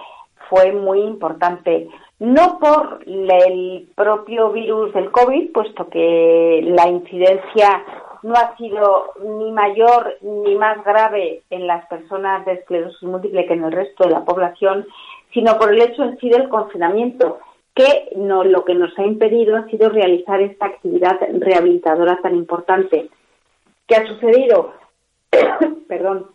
fue 0.50 0.72
muy 0.72 1.02
importante. 1.02 1.88
No 2.20 2.58
por 2.60 3.04
el 3.06 3.90
propio 3.96 4.52
virus 4.52 4.94
del 4.94 5.12
COVID, 5.12 5.52
puesto 5.52 5.90
que 5.90 6.62
la 6.64 6.88
incidencia 6.88 7.84
no 8.24 8.34
ha 8.36 8.56
sido 8.58 9.14
ni 9.24 9.52
mayor 9.52 10.18
ni 10.22 10.56
más 10.56 10.84
grave 10.84 11.44
en 11.50 11.68
las 11.68 11.86
personas 11.88 12.46
de 12.46 12.54
esclerosis 12.54 13.04
múltiple 13.04 13.46
que 13.46 13.54
en 13.54 13.66
el 13.66 13.72
resto 13.72 14.06
de 14.06 14.12
la 14.12 14.26
población, 14.26 14.88
sino 15.34 15.58
por 15.58 15.74
el 15.74 15.82
hecho 15.82 16.04
en 16.04 16.18
sí 16.20 16.30
del 16.30 16.50
confinamiento, 16.50 17.40
que 17.76 18.10
no, 18.16 18.44
lo 18.44 18.64
que 18.66 18.76
nos 18.76 18.98
ha 18.98 19.04
impedido 19.04 19.58
ha 19.58 19.66
sido 19.66 19.90
realizar 19.90 20.42
esta 20.42 20.68
actividad 20.68 21.20
rehabilitadora 21.40 22.20
tan 22.22 22.36
importante. 22.36 23.10
¿Qué 23.88 23.96
ha 23.96 24.08
sucedido? 24.08 24.74
Perdón, 25.88 26.28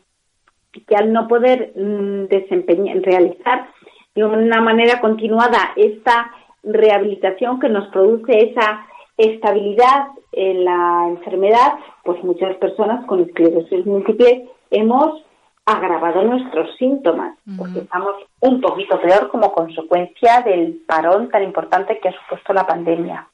que 0.86 0.96
al 0.96 1.12
no 1.12 1.28
poder 1.28 1.72
mm, 1.74 2.26
desempeñar, 2.26 2.98
realizar 3.02 3.68
de 4.14 4.24
una 4.24 4.60
manera 4.60 5.00
continuada 5.00 5.72
esta 5.76 6.32
rehabilitación 6.62 7.60
que 7.60 7.68
nos 7.68 7.88
produce 7.88 8.50
esa 8.50 8.86
estabilidad 9.16 10.08
en 10.38 10.64
la 10.64 11.06
enfermedad, 11.08 11.74
pues 12.04 12.22
muchas 12.22 12.56
personas 12.58 13.04
con 13.06 13.20
esclerosis 13.20 13.84
múltiple 13.84 14.48
hemos 14.70 15.24
agravado 15.66 16.22
nuestros 16.22 16.74
síntomas, 16.76 17.36
porque 17.58 17.80
estamos 17.80 18.14
un 18.40 18.60
poquito 18.60 18.98
peor 19.00 19.28
como 19.28 19.52
consecuencia 19.52 20.40
del 20.42 20.80
parón 20.86 21.28
tan 21.28 21.42
importante 21.42 21.98
que 21.98 22.08
ha 22.08 22.12
supuesto 22.22 22.52
la 22.54 22.66
pandemia. 22.66 23.28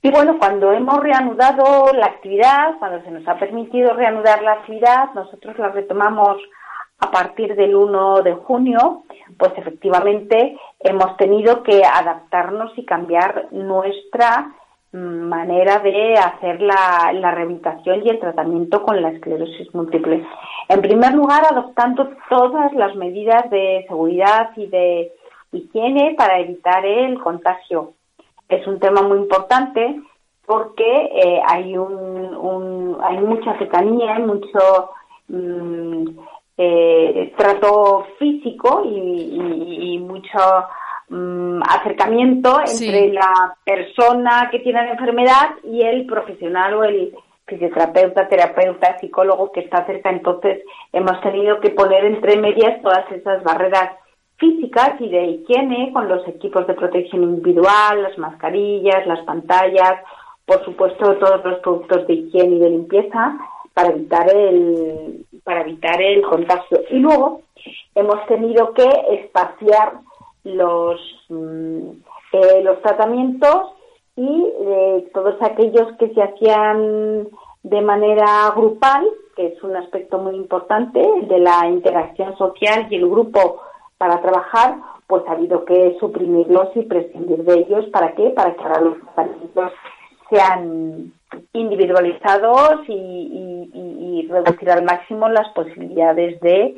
Y 0.00 0.10
bueno, 0.10 0.38
cuando 0.38 0.72
hemos 0.72 1.00
reanudado 1.00 1.92
la 1.92 2.06
actividad, 2.06 2.78
cuando 2.78 3.02
se 3.02 3.10
nos 3.10 3.26
ha 3.26 3.36
permitido 3.38 3.92
reanudar 3.92 4.42
la 4.42 4.52
actividad, 4.52 5.12
nosotros 5.14 5.58
la 5.58 5.68
retomamos 5.68 6.38
a 7.00 7.10
partir 7.10 7.54
del 7.56 7.74
1 7.74 8.22
de 8.22 8.34
junio, 8.34 9.02
pues 9.36 9.52
efectivamente 9.56 10.58
hemos 10.80 11.16
tenido 11.16 11.62
que 11.62 11.82
adaptarnos 11.84 12.72
y 12.78 12.86
cambiar 12.86 13.48
nuestra 13.50 14.54
manera 14.94 15.80
de 15.80 16.14
hacer 16.14 16.60
la, 16.60 17.12
la, 17.12 17.32
rehabilitación 17.32 18.06
y 18.06 18.10
el 18.10 18.20
tratamiento 18.20 18.82
con 18.84 19.02
la 19.02 19.10
esclerosis 19.10 19.74
múltiple. 19.74 20.24
En 20.68 20.80
primer 20.80 21.14
lugar, 21.14 21.42
adoptando 21.50 22.10
todas 22.28 22.72
las 22.74 22.94
medidas 22.94 23.50
de 23.50 23.84
seguridad 23.88 24.50
y 24.56 24.66
de 24.66 25.12
higiene 25.50 26.14
para 26.16 26.38
evitar 26.38 26.86
el 26.86 27.20
contagio. 27.20 27.94
Es 28.48 28.64
un 28.68 28.78
tema 28.78 29.02
muy 29.02 29.18
importante 29.18 30.00
porque 30.46 30.84
eh, 30.84 31.42
hay 31.44 31.76
un, 31.76 32.36
un, 32.36 32.98
hay 33.02 33.18
mucha 33.18 33.58
cercanía, 33.58 34.14
hay 34.14 34.22
mucho 34.22 34.90
mm, 35.26 36.08
eh, 36.56 37.34
trato 37.36 38.06
físico 38.18 38.84
y 38.84 39.98
mucho 39.98 40.38
mm, 41.08 41.62
acercamiento 41.62 42.60
entre 42.60 42.68
Sí. 43.08 43.12
la 43.12 43.54
persona 43.64 44.48
que 44.50 44.60
tiene 44.60 44.84
la 44.84 44.92
enfermedad 44.92 45.50
y 45.64 45.82
el 45.82 46.06
profesional 46.06 46.74
o 46.74 46.84
el 46.84 47.12
fisioterapeuta, 47.46 48.28
terapeuta, 48.28 48.98
psicólogo 48.98 49.52
que 49.52 49.60
está 49.60 49.84
cerca. 49.86 50.10
Entonces 50.10 50.62
hemos 50.92 51.20
tenido 51.20 51.60
que 51.60 51.70
poner 51.70 52.04
entre 52.04 52.36
medias 52.38 52.80
todas 52.82 53.10
esas 53.12 53.42
barreras 53.42 53.90
físicas 54.36 55.00
y 55.00 55.08
de 55.08 55.24
higiene 55.26 55.92
con 55.92 56.08
los 56.08 56.26
equipos 56.26 56.66
de 56.66 56.74
protección 56.74 57.22
individual, 57.22 58.02
las 58.02 58.18
mascarillas, 58.18 59.06
las 59.06 59.20
pantallas, 59.20 60.00
por 60.46 60.64
supuesto 60.64 61.16
todos 61.16 61.44
los 61.44 61.58
productos 61.60 62.06
de 62.06 62.14
higiene 62.14 62.56
y 62.56 62.58
de 62.58 62.70
limpieza 62.70 63.36
para 63.74 63.90
evitar 63.90 64.28
el 64.34 65.24
para 65.44 65.60
evitar 65.62 66.00
el 66.00 66.22
contagio. 66.22 66.80
Y 66.90 66.98
luego 66.98 67.42
hemos 67.94 68.24
tenido 68.26 68.72
que 68.72 68.88
espaciar 69.10 69.92
los 70.44 71.00
mm, 71.28 71.90
eh, 72.32 72.62
los 72.62 72.80
tratamientos 72.82 73.72
y 74.16 74.52
eh, 74.60 75.10
todos 75.12 75.36
aquellos 75.40 75.96
que 75.98 76.12
se 76.14 76.22
hacían 76.22 77.28
de 77.62 77.80
manera 77.80 78.52
grupal, 78.54 79.06
que 79.36 79.46
es 79.48 79.62
un 79.62 79.74
aspecto 79.76 80.18
muy 80.18 80.36
importante 80.36 81.00
de 81.00 81.38
la 81.38 81.66
interacción 81.68 82.36
social 82.36 82.86
y 82.90 82.96
el 82.96 83.08
grupo 83.08 83.60
para 83.98 84.20
trabajar, 84.20 84.76
pues 85.06 85.22
ha 85.28 85.32
habido 85.32 85.64
que 85.64 85.96
suprimirlos 85.98 86.68
y 86.76 86.82
prescindir 86.82 87.44
de 87.44 87.54
ellos. 87.60 87.86
¿Para 87.86 88.12
qué? 88.14 88.30
Para 88.30 88.54
que 88.54 88.62
ahora 88.62 88.80
los 88.80 88.98
tratamientos 89.00 89.72
sean 90.30 91.12
individualizados 91.52 92.80
y, 92.88 92.92
y- 92.92 94.28
reducir 94.28 94.70
al 94.70 94.84
máximo 94.84 95.28
las 95.28 95.48
posibilidades 95.50 96.40
de 96.40 96.74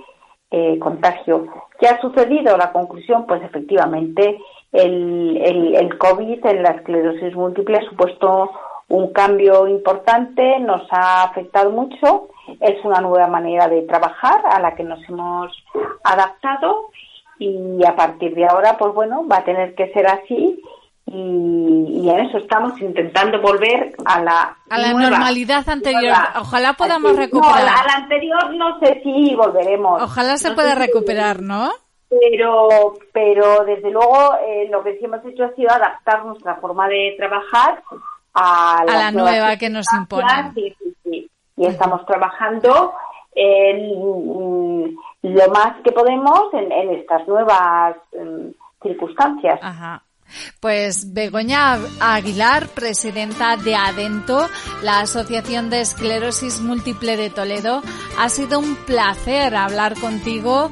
eh, 0.51 0.79
contagio. 0.79 1.47
¿Qué 1.79 1.87
ha 1.89 2.01
sucedido? 2.01 2.57
La 2.57 2.73
conclusión, 2.73 3.27
pues 3.27 3.43
efectivamente, 3.43 4.39
el, 4.73 5.37
el, 5.43 5.75
el 5.75 5.99
COVID 5.99 6.45
en 6.47 6.63
la 6.63 6.71
esclerosis 6.71 7.35
múltiple 7.35 7.79
ha 7.79 7.89
supuesto 7.89 8.51
un 8.89 9.13
cambio 9.13 9.67
importante, 9.67 10.61
nos 10.61 10.87
ha 10.91 11.25
afectado 11.25 11.71
mucho, 11.71 12.29
es 12.61 12.85
una 12.85 13.01
nueva 13.01 13.27
manera 13.27 13.69
de 13.69 13.83
trabajar 13.83 14.43
a 14.49 14.61
la 14.61 14.75
que 14.77 14.85
nos 14.85 15.01
hemos 15.09 15.53
adaptado 16.05 16.91
y 17.39 17.85
a 17.85 17.97
partir 17.97 18.35
de 18.35 18.47
ahora, 18.47 18.77
pues 18.79 18.95
bueno, 18.95 19.27
va 19.27 19.39
a 19.39 19.45
tener 19.45 19.75
que 19.75 19.93
ser 19.93 20.07
así 20.07 20.63
y, 21.07 22.03
y 22.03 22.11
en 22.11 22.19
eso 22.21 22.39
estamos 22.39 22.81
intentando 22.81 23.41
volver 23.41 23.95
a 24.05 24.21
la 24.23 24.57
A 24.69 24.79
la 24.79 24.93
nueva- 24.93 25.11
normalidad 25.11 25.69
anterior. 25.69 26.03
nueva- 26.03 26.33
Ojalá 26.41 26.73
podamos 26.75 27.13
así. 27.13 27.21
recuperar. 27.21 27.53
No, 27.53 27.57
a 27.57 27.65
la, 27.65 27.73
a 27.73 27.97
anterior 27.97 28.55
no 28.55 28.79
sé 28.81 29.01
si 29.03 29.35
volveremos. 29.35 30.03
Ojalá 30.03 30.37
se 30.37 30.49
No 30.51 30.55
pueda 30.57 30.73
si- 30.75 30.79
recuperar, 30.81 31.41
¿no? 31.43 31.71
Pero, 32.09 32.95
pero 33.13 33.65
desde 33.65 33.91
luego 33.91 34.37
eh, 34.47 34.69
lo 34.71 34.83
que 34.85 34.97
sí 34.99 35.05
hemos 35.05 35.25
hecho 35.25 35.45
ha 35.45 35.53
sido 35.55 35.71
adaptar 35.73 36.25
nuestra 36.25 36.55
forma 36.57 36.89
de 36.89 37.15
trabajar 37.19 37.83
a, 38.35 38.85
la 38.87 39.11
nueva 39.11 39.57
que 39.57 39.69
nos. 39.71 39.87
Sí, 40.55 40.75
sí, 40.79 40.95
sí. 41.05 41.31
Y 41.57 41.67
estamos 41.67 42.05
trabajando 42.07 42.93
mm, 43.35 44.85
lo 45.23 45.49
más 45.51 45.81
que 45.83 45.93
podemos 45.93 46.53
en, 46.53 46.71
en 46.73 46.95
estas 46.95 47.27
nuevas 47.27 47.97
mm, 48.13 48.51
circunstancias. 48.83 49.59
Ajá. 49.63 50.03
Pues 50.61 51.13
Begoña 51.13 51.79
Aguilar, 52.01 52.69
presidenta 52.69 53.57
de 53.57 53.75
Adento, 53.75 54.49
la 54.83 55.01
Asociación 55.01 55.71
de 55.71 55.81
Esclerosis 55.81 56.61
Múltiple 56.61 57.17
de 57.17 57.31
Toledo, 57.31 57.83
ha 58.19 58.29
sido 58.29 58.59
un 58.59 58.77
placer 58.77 59.55
hablar 59.55 59.99
contigo, 59.99 60.71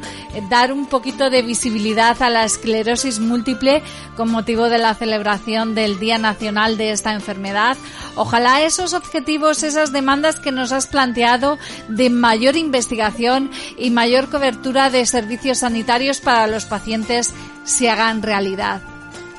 dar 0.51 0.73
un 0.73 0.87
poquito 0.87 1.31
de 1.31 1.43
visibilidad 1.43 2.21
a 2.23 2.31
la 2.31 2.45
esclerosis 2.45 3.21
múltiple 3.21 3.83
con 4.17 4.31
motivo 4.31 4.69
de 4.69 4.79
la 4.79 4.95
celebración 4.95 5.75
del 5.75 5.99
Día 5.99 6.19
Nacional 6.19 6.77
de 6.77 6.91
esta 6.91 7.13
enfermedad. 7.13 7.77
Ojalá 8.17 8.63
esos 8.63 8.95
objetivos, 8.95 9.63
esas 9.63 9.93
demandas 9.93 10.41
que 10.41 10.53
nos 10.53 10.73
has 10.73 10.87
planteado 10.87 11.59
de 11.89 12.11
mayor 12.11 12.57
investigación 12.57 13.51
y 13.77 13.91
mayor 13.91 14.29
cobertura 14.31 14.91
de 14.91 15.07
servicios 15.07 15.59
sanitarios 15.59 16.21
para 16.21 16.47
los 16.47 16.65
pacientes 16.65 17.35
se 17.65 17.91
hagan 17.91 18.23
realidad. 18.23 18.94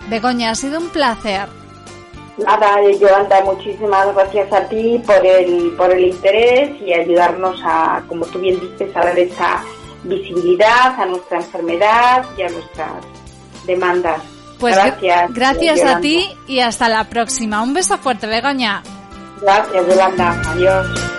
Begoña, 0.09 0.51
ha 0.51 0.55
sido 0.55 0.79
un 0.79 0.89
placer. 0.89 1.47
Nada, 2.37 2.77
Yolanda, 2.99 3.41
muchísimas 3.43 4.13
gracias 4.13 4.51
a 4.51 4.67
ti 4.67 5.01
por 5.05 5.25
el, 5.25 5.73
por 5.77 5.91
el 5.91 6.05
interés 6.05 6.81
y 6.81 6.93
ayudarnos 6.93 7.61
a, 7.63 8.03
como 8.07 8.25
tú 8.25 8.39
bien 8.39 8.59
dices, 8.59 8.93
a 8.95 8.99
dar 8.99 9.17
esa 9.17 9.63
visibilidad 10.03 10.99
a 10.99 11.05
nuestra 11.05 11.37
enfermedad 11.37 12.25
y 12.37 12.41
a 12.41 12.49
nuestras 12.49 12.91
demandas. 13.65 14.21
Pues 14.59 14.75
gracias. 14.75 15.33
gracias 15.33 15.83
a 15.83 15.99
ti 15.99 16.27
y 16.47 16.59
hasta 16.59 16.89
la 16.89 17.05
próxima. 17.05 17.61
Un 17.61 17.73
beso 17.73 17.97
fuerte, 17.97 18.27
Begoña. 18.27 18.83
Gracias, 19.41 19.87
Yolanda. 19.87 20.41
Adiós. 20.47 21.14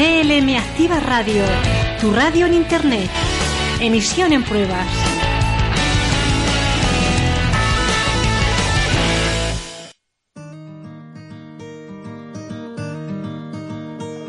CLM 0.00 0.56
Activa 0.56 0.98
Radio, 0.98 1.44
tu 2.00 2.10
radio 2.10 2.46
en 2.46 2.54
Internet. 2.54 3.10
Emisión 3.80 4.32
en 4.32 4.42
pruebas. 4.42 4.86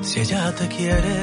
Si 0.02 0.20
ella 0.20 0.54
te 0.56 0.68
quiere, 0.68 1.16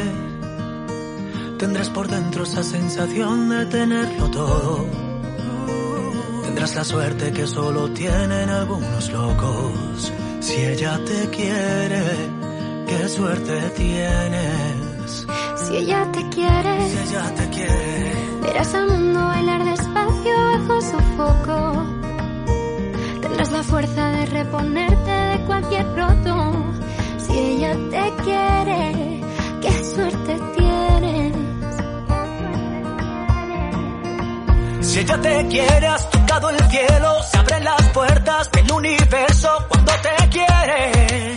tendrás 1.58 1.90
por 1.90 2.08
dentro 2.08 2.44
esa 2.44 2.62
sensación 2.62 3.50
de 3.50 3.66
tenerlo 3.66 4.30
todo. 4.30 4.86
Tendrás 6.44 6.74
la 6.74 6.84
suerte 6.84 7.32
que 7.32 7.46
solo 7.46 7.90
tienen 7.90 8.48
algunos 8.48 9.12
locos. 9.12 10.10
Si 10.40 10.54
ella 10.54 10.98
te 11.04 11.28
quiere, 11.28 12.47
qué 12.88 13.08
suerte 13.08 13.70
tienes. 13.76 15.26
Si 15.56 15.76
ella 15.76 16.10
te 16.12 16.28
quiere, 16.30 16.88
Si 16.88 16.98
ella 16.98 17.34
te 17.34 17.48
quiere, 17.50 18.12
verás 18.42 18.74
al 18.74 18.88
mundo 18.88 19.20
bailar 19.20 19.64
despacio 19.64 20.34
bajo 20.52 20.80
su 20.80 20.98
foco. 21.16 21.58
Tendrás 23.22 23.50
la 23.52 23.62
fuerza 23.62 24.10
de 24.10 24.26
reponerte 24.26 25.10
de 25.10 25.44
cualquier 25.44 25.86
roto. 25.94 26.34
Si 27.18 27.38
ella 27.38 27.74
te 27.90 28.22
quiere, 28.24 29.20
qué 29.60 29.84
suerte 29.94 30.40
tienes. 30.56 31.34
Si 34.80 35.00
ella 35.00 35.20
te 35.20 35.46
quiere, 35.48 35.86
has 35.86 36.10
tocado 36.10 36.50
el 36.50 36.58
cielo, 36.70 37.22
se 37.30 37.38
abren 37.38 37.64
las 37.64 37.82
puertas 37.90 38.50
del 38.52 38.72
universo 38.72 39.48
cuando 39.68 39.92
te 40.02 40.28
quiere. 40.30 41.36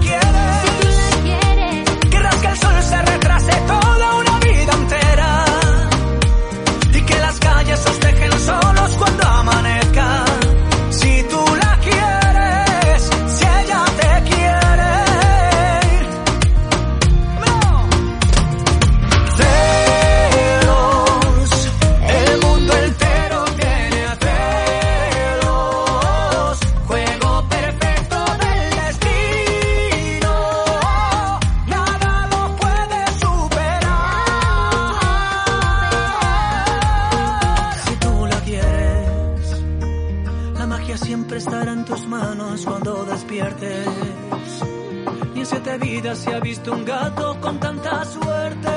visto 46.51 46.73
un 46.73 46.83
gato 46.83 47.37
con 47.39 47.57
tanta 47.61 48.03
suerte. 48.03 48.75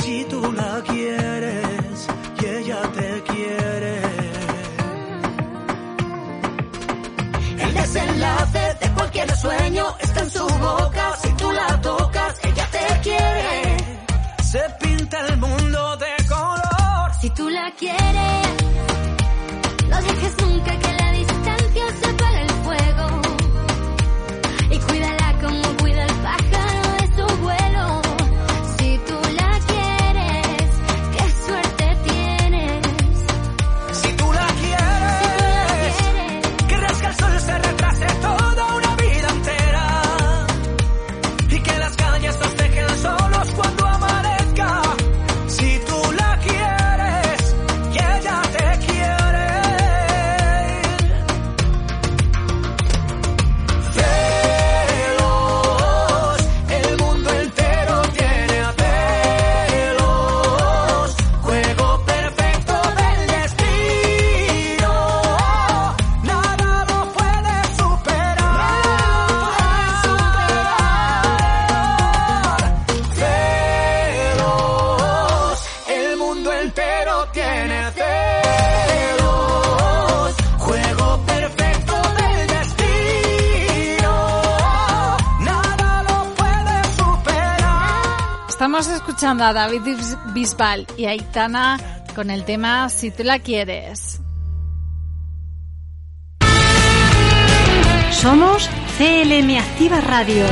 Si 0.00 0.26
tú 0.28 0.52
la 0.52 0.82
quieres 0.90 2.06
y 2.38 2.44
ella 2.58 2.80
te 2.96 3.22
quiere. 3.28 3.94
El 7.64 7.72
desenlace 7.80 8.64
de 8.82 8.88
cualquier 8.96 9.30
sueño 9.36 9.84
está 10.00 10.20
en 10.20 10.30
su 10.30 10.46
boca. 10.68 11.04
Si 11.22 11.30
tú 11.40 11.50
la 11.50 11.80
tocas, 11.80 11.97
escuchando 89.28 89.52
David 89.52 89.82
Bis- 89.82 90.16
Bisbal 90.32 90.86
y 90.96 91.04
Aitana 91.04 91.78
con 92.14 92.30
el 92.30 92.44
tema 92.44 92.88
Si 92.88 93.10
tú 93.10 93.24
la 93.24 93.38
quieres. 93.38 94.20
Somos 98.10 98.68
CLM 98.96 99.58
Activa 99.58 100.00
Radio, 100.00 100.44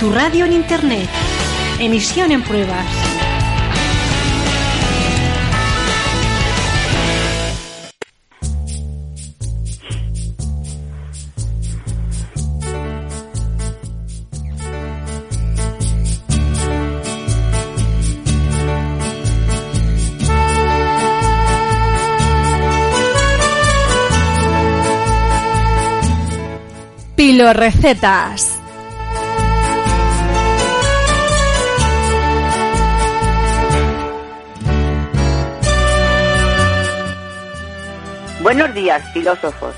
tu 0.00 0.10
radio 0.12 0.44
en 0.44 0.54
Internet. 0.54 1.08
Emisión 1.78 2.32
en 2.32 2.42
pruebas. 2.42 2.84
Pilo 27.36 27.52
Recetas. 27.52 28.58
Buenos 38.40 38.72
días, 38.72 39.02
filósofos. 39.12 39.74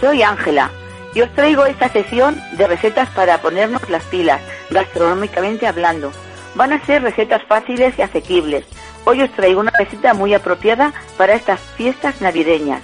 Soy 0.00 0.22
Ángela 0.22 0.70
y 1.12 1.22
os 1.22 1.34
traigo 1.34 1.66
esta 1.66 1.88
sesión 1.88 2.40
de 2.56 2.68
recetas 2.68 3.08
para 3.10 3.38
ponernos 3.38 3.90
las 3.90 4.04
pilas, 4.04 4.40
gastronómicamente 4.70 5.66
hablando. 5.66 6.12
Van 6.54 6.72
a 6.72 6.86
ser 6.86 7.02
recetas 7.02 7.42
fáciles 7.42 7.92
y 7.98 8.02
asequibles. 8.02 8.64
Hoy 9.04 9.20
os 9.22 9.32
traigo 9.32 9.58
una 9.58 9.72
receta 9.76 10.14
muy 10.14 10.32
apropiada 10.32 10.92
para 11.18 11.34
estas 11.34 11.58
fiestas 11.76 12.20
navideñas. 12.20 12.82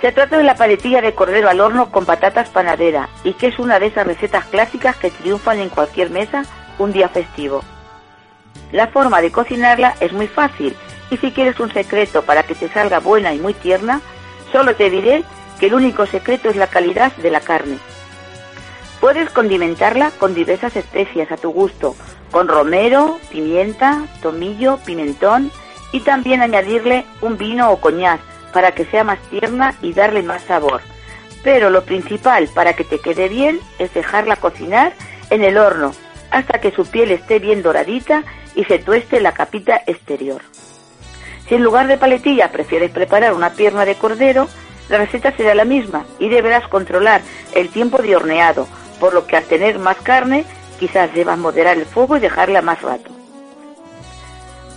Se 0.00 0.12
trata 0.12 0.38
de 0.38 0.44
la 0.44 0.54
paletilla 0.54 1.02
de 1.02 1.14
cordero 1.14 1.50
al 1.50 1.60
horno 1.60 1.90
con 1.90 2.06
patatas 2.06 2.48
panadera 2.48 3.10
y 3.22 3.34
que 3.34 3.48
es 3.48 3.58
una 3.58 3.78
de 3.78 3.86
esas 3.86 4.06
recetas 4.06 4.46
clásicas 4.46 4.96
que 4.96 5.10
triunfan 5.10 5.58
en 5.58 5.68
cualquier 5.68 6.08
mesa 6.08 6.44
un 6.78 6.92
día 6.92 7.10
festivo. 7.10 7.62
La 8.72 8.86
forma 8.86 9.20
de 9.20 9.30
cocinarla 9.30 9.94
es 10.00 10.12
muy 10.12 10.26
fácil 10.26 10.74
y 11.10 11.18
si 11.18 11.32
quieres 11.32 11.60
un 11.60 11.70
secreto 11.70 12.22
para 12.22 12.44
que 12.44 12.54
te 12.54 12.68
salga 12.68 12.98
buena 12.98 13.34
y 13.34 13.38
muy 13.38 13.52
tierna, 13.52 14.00
solo 14.52 14.74
te 14.74 14.88
diré 14.88 15.22
que 15.58 15.66
el 15.66 15.74
único 15.74 16.06
secreto 16.06 16.48
es 16.48 16.56
la 16.56 16.68
calidad 16.68 17.12
de 17.16 17.30
la 17.30 17.40
carne. 17.40 17.76
Puedes 19.00 19.28
condimentarla 19.28 20.12
con 20.12 20.34
diversas 20.34 20.76
especias 20.76 21.30
a 21.30 21.36
tu 21.36 21.50
gusto, 21.50 21.94
con 22.30 22.48
romero, 22.48 23.18
pimienta, 23.30 24.06
tomillo, 24.22 24.78
pimentón 24.78 25.50
y 25.92 26.00
también 26.00 26.40
añadirle 26.40 27.04
un 27.20 27.36
vino 27.36 27.70
o 27.70 27.80
coñac 27.80 28.29
para 28.52 28.72
que 28.72 28.84
sea 28.86 29.04
más 29.04 29.18
tierna 29.30 29.74
y 29.82 29.92
darle 29.92 30.22
más 30.22 30.42
sabor. 30.42 30.82
Pero 31.42 31.70
lo 31.70 31.84
principal 31.84 32.48
para 32.54 32.74
que 32.74 32.84
te 32.84 32.98
quede 32.98 33.28
bien 33.28 33.60
es 33.78 33.92
dejarla 33.94 34.36
cocinar 34.36 34.92
en 35.30 35.42
el 35.44 35.56
horno 35.56 35.92
hasta 36.30 36.60
que 36.60 36.70
su 36.70 36.86
piel 36.86 37.10
esté 37.10 37.38
bien 37.38 37.62
doradita 37.62 38.24
y 38.54 38.64
se 38.64 38.78
tueste 38.78 39.20
la 39.20 39.32
capita 39.32 39.82
exterior. 39.86 40.42
Si 41.48 41.54
en 41.54 41.62
lugar 41.62 41.88
de 41.88 41.98
paletilla 41.98 42.52
prefieres 42.52 42.90
preparar 42.90 43.32
una 43.32 43.50
pierna 43.50 43.84
de 43.84 43.96
cordero, 43.96 44.48
la 44.88 44.98
receta 44.98 45.32
será 45.36 45.54
la 45.54 45.64
misma 45.64 46.04
y 46.18 46.28
deberás 46.28 46.68
controlar 46.68 47.22
el 47.54 47.70
tiempo 47.70 47.98
de 48.02 48.16
horneado, 48.16 48.68
por 48.98 49.14
lo 49.14 49.26
que 49.26 49.36
al 49.36 49.44
tener 49.44 49.78
más 49.78 49.96
carne 49.98 50.44
quizás 50.78 51.12
debas 51.14 51.38
moderar 51.38 51.76
el 51.76 51.86
fuego 51.86 52.16
y 52.16 52.20
dejarla 52.20 52.62
más 52.62 52.82
rato. 52.82 53.19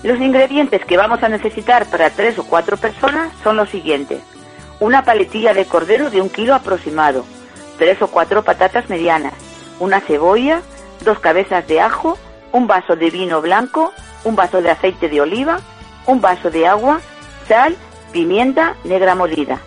Los 0.03 0.19
ingredientes 0.19 0.83
que 0.83 0.97
vamos 0.97 1.23
a 1.23 1.29
necesitar 1.29 1.85
para 1.85 2.09
tres 2.09 2.37
o 2.37 2.43
cuatro 2.43 2.75
personas 2.75 3.31
son 3.41 3.55
los 3.55 3.69
siguientes. 3.69 4.19
Una 4.81 5.05
paletilla 5.05 5.53
de 5.53 5.65
cordero 5.65 6.09
de 6.09 6.19
un 6.19 6.29
kilo 6.29 6.53
aproximado, 6.53 7.23
tres 7.77 8.01
o 8.01 8.07
cuatro 8.07 8.43
patatas 8.43 8.89
medianas, 8.89 9.33
una 9.79 10.01
cebolla, 10.01 10.61
dos 11.05 11.19
cabezas 11.19 11.65
de 11.67 11.79
ajo, 11.79 12.17
un 12.51 12.67
vaso 12.67 12.97
de 12.97 13.09
vino 13.11 13.41
blanco, 13.41 13.93
un 14.25 14.35
vaso 14.35 14.61
de 14.61 14.71
aceite 14.71 15.07
de 15.07 15.21
oliva, 15.21 15.59
un 16.05 16.19
vaso 16.19 16.51
de 16.51 16.67
agua, 16.67 16.99
sal, 17.47 17.77
pimienta 18.11 18.75
negra 18.83 19.15
molida. 19.15 19.59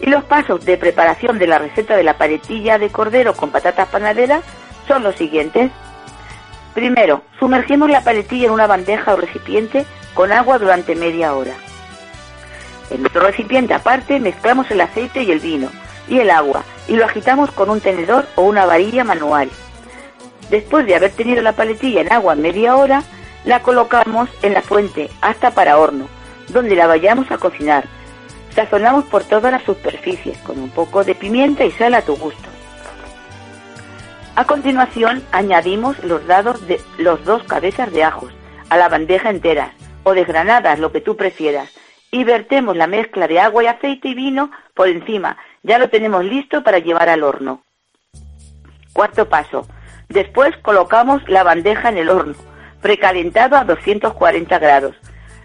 Y 0.00 0.06
los 0.06 0.24
pasos 0.24 0.64
de 0.64 0.78
preparación 0.78 1.38
de 1.38 1.46
la 1.46 1.58
receta 1.58 1.96
de 1.96 2.02
la 2.02 2.18
paletilla 2.18 2.78
de 2.78 2.90
cordero 2.90 3.34
con 3.34 3.50
patatas 3.50 3.88
panaderas 3.88 4.42
son 4.88 5.04
los 5.04 5.14
siguientes. 5.14 5.70
Primero, 6.74 7.22
sumergimos 7.38 7.90
la 7.90 8.02
paletilla 8.02 8.46
en 8.46 8.52
una 8.52 8.66
bandeja 8.66 9.14
o 9.14 9.16
recipiente 9.16 9.84
con 10.14 10.32
agua 10.32 10.58
durante 10.58 10.94
media 10.94 11.34
hora. 11.34 11.54
En 12.90 13.04
otro 13.06 13.22
recipiente 13.22 13.74
aparte 13.74 14.20
mezclamos 14.20 14.70
el 14.70 14.80
aceite 14.80 15.22
y 15.22 15.30
el 15.30 15.40
vino 15.40 15.70
y 16.08 16.18
el 16.18 16.30
agua 16.30 16.64
y 16.88 16.96
lo 16.96 17.04
agitamos 17.04 17.50
con 17.52 17.70
un 17.70 17.80
tenedor 17.80 18.26
o 18.34 18.42
una 18.42 18.66
varilla 18.66 19.04
manual. 19.04 19.48
Después 20.50 20.86
de 20.86 20.96
haber 20.96 21.12
tenido 21.12 21.42
la 21.42 21.52
paletilla 21.52 22.00
en 22.00 22.12
agua 22.12 22.34
media 22.34 22.76
hora, 22.76 23.02
la 23.44 23.62
colocamos 23.62 24.28
en 24.42 24.54
la 24.54 24.62
fuente 24.62 25.08
hasta 25.20 25.52
para 25.52 25.78
horno, 25.78 26.08
donde 26.48 26.74
la 26.74 26.86
vayamos 26.86 27.30
a 27.30 27.38
cocinar. 27.38 27.84
Sazonamos 28.54 29.04
por 29.04 29.22
todas 29.24 29.52
las 29.52 29.62
superficies 29.62 30.36
con 30.38 30.58
un 30.58 30.70
poco 30.70 31.04
de 31.04 31.14
pimienta 31.14 31.64
y 31.64 31.70
sal 31.70 31.94
a 31.94 32.02
tu 32.02 32.16
gusto. 32.16 32.49
A 34.40 34.46
continuación 34.46 35.22
añadimos 35.32 36.02
los 36.02 36.26
dados 36.26 36.66
de 36.66 36.80
los 36.96 37.22
dos 37.26 37.42
cabezas 37.42 37.92
de 37.92 38.04
ajos 38.04 38.32
a 38.70 38.78
la 38.78 38.88
bandeja 38.88 39.28
entera 39.28 39.74
o 40.02 40.14
desgranadas, 40.14 40.78
lo 40.78 40.92
que 40.92 41.02
tú 41.02 41.14
prefieras, 41.14 41.68
y 42.10 42.24
vertemos 42.24 42.74
la 42.74 42.86
mezcla 42.86 43.28
de 43.28 43.38
agua 43.38 43.64
y 43.64 43.66
aceite 43.66 44.08
y 44.08 44.14
vino 44.14 44.50
por 44.72 44.88
encima. 44.88 45.36
Ya 45.62 45.78
lo 45.78 45.90
tenemos 45.90 46.24
listo 46.24 46.62
para 46.62 46.78
llevar 46.78 47.10
al 47.10 47.22
horno. 47.22 47.62
Cuarto 48.94 49.28
paso. 49.28 49.68
Después 50.08 50.56
colocamos 50.62 51.20
la 51.28 51.42
bandeja 51.42 51.90
en 51.90 51.98
el 51.98 52.08
horno, 52.08 52.34
precalentado 52.80 53.58
a 53.58 53.64
240 53.64 54.58
grados. 54.58 54.96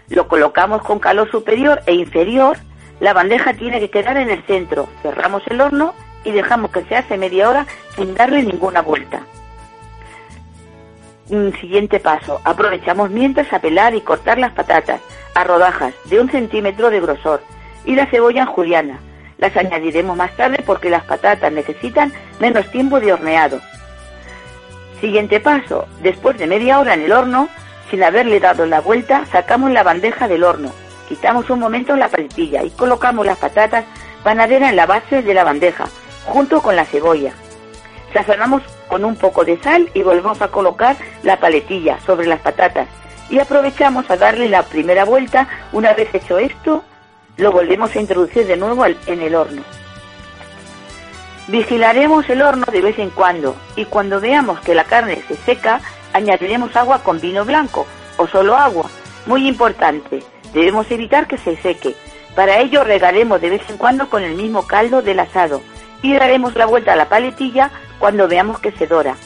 Lo 0.08 0.26
colocamos 0.26 0.80
con 0.80 1.00
calor 1.00 1.30
superior 1.30 1.82
e 1.84 1.92
inferior. 1.92 2.56
La 3.00 3.12
bandeja 3.12 3.52
tiene 3.52 3.78
que 3.78 3.90
quedar 3.90 4.16
en 4.16 4.30
el 4.30 4.42
centro. 4.44 4.88
Cerramos 5.02 5.42
el 5.48 5.60
horno 5.60 5.94
y 6.26 6.32
dejamos 6.32 6.72
que 6.72 6.84
se 6.84 6.96
hace 6.96 7.16
media 7.16 7.48
hora 7.48 7.66
sin 7.94 8.14
darle 8.14 8.42
ninguna 8.42 8.82
vuelta. 8.82 9.22
Siguiente 11.60 12.00
paso. 12.00 12.40
Aprovechamos 12.44 13.10
mientras 13.10 13.52
a 13.52 13.60
pelar 13.60 13.94
y 13.94 14.00
cortar 14.00 14.38
las 14.38 14.52
patatas 14.52 15.00
a 15.34 15.44
rodajas 15.44 15.94
de 16.04 16.20
un 16.20 16.28
centímetro 16.28 16.90
de 16.90 17.00
grosor 17.00 17.42
y 17.84 17.94
la 17.94 18.06
cebolla 18.06 18.42
en 18.42 18.48
juliana. 18.48 19.00
Las 19.38 19.56
añadiremos 19.56 20.16
más 20.16 20.34
tarde 20.36 20.62
porque 20.66 20.90
las 20.90 21.04
patatas 21.04 21.52
necesitan 21.52 22.12
menos 22.40 22.70
tiempo 22.70 23.00
de 23.00 23.12
horneado. 23.12 23.60
Siguiente 25.00 25.40
paso. 25.40 25.86
Después 26.02 26.38
de 26.38 26.46
media 26.46 26.80
hora 26.80 26.94
en 26.94 27.02
el 27.02 27.12
horno, 27.12 27.48
sin 27.90 28.02
haberle 28.02 28.40
dado 28.40 28.66
la 28.66 28.80
vuelta, 28.80 29.26
sacamos 29.26 29.70
la 29.70 29.84
bandeja 29.84 30.26
del 30.26 30.42
horno. 30.42 30.72
Quitamos 31.08 31.50
un 31.50 31.60
momento 31.60 31.94
la 31.94 32.08
paletilla 32.08 32.64
y 32.64 32.70
colocamos 32.70 33.24
las 33.26 33.38
patatas 33.38 33.84
panaderas 34.24 34.70
en 34.70 34.76
la 34.76 34.86
base 34.86 35.22
de 35.22 35.34
la 35.34 35.44
bandeja, 35.44 35.84
junto 36.26 36.60
con 36.60 36.76
la 36.76 36.84
cebolla. 36.84 37.32
Sazonamos 38.12 38.62
con 38.88 39.04
un 39.04 39.16
poco 39.16 39.44
de 39.44 39.58
sal 39.58 39.90
y 39.94 40.02
volvemos 40.02 40.40
a 40.40 40.48
colocar 40.48 40.96
la 41.22 41.38
paletilla 41.38 41.98
sobre 42.06 42.26
las 42.26 42.40
patatas 42.40 42.88
y 43.28 43.38
aprovechamos 43.38 44.08
a 44.10 44.16
darle 44.16 44.48
la 44.48 44.62
primera 44.62 45.04
vuelta. 45.04 45.48
Una 45.72 45.92
vez 45.92 46.14
hecho 46.14 46.38
esto, 46.38 46.84
lo 47.36 47.52
volvemos 47.52 47.94
a 47.94 48.00
introducir 48.00 48.46
de 48.46 48.56
nuevo 48.56 48.84
en 48.86 49.20
el 49.20 49.34
horno. 49.34 49.62
Vigilaremos 51.48 52.28
el 52.28 52.42
horno 52.42 52.66
de 52.70 52.80
vez 52.80 52.98
en 52.98 53.10
cuando 53.10 53.54
y 53.76 53.84
cuando 53.84 54.20
veamos 54.20 54.60
que 54.60 54.74
la 54.74 54.84
carne 54.84 55.22
se 55.28 55.36
seca, 55.36 55.80
añadiremos 56.12 56.74
agua 56.74 57.02
con 57.04 57.20
vino 57.20 57.44
blanco 57.44 57.86
o 58.16 58.26
solo 58.26 58.56
agua. 58.56 58.90
Muy 59.26 59.46
importante, 59.46 60.22
debemos 60.52 60.90
evitar 60.90 61.26
que 61.26 61.38
se 61.38 61.56
seque. 61.56 61.94
Para 62.34 62.58
ello 62.58 62.82
regaremos 62.84 63.40
de 63.40 63.50
vez 63.50 63.62
en 63.68 63.76
cuando 63.76 64.10
con 64.10 64.22
el 64.22 64.34
mismo 64.34 64.66
caldo 64.66 65.02
del 65.02 65.20
asado 65.20 65.62
y 66.02 66.14
daremos 66.14 66.54
la 66.54 66.66
vuelta 66.66 66.92
a 66.92 66.96
la 66.96 67.08
paletilla 67.08 67.70
cuando 67.98 68.28
veamos 68.28 68.58
que 68.60 68.72
se 68.72 68.86
dora. 68.86 69.16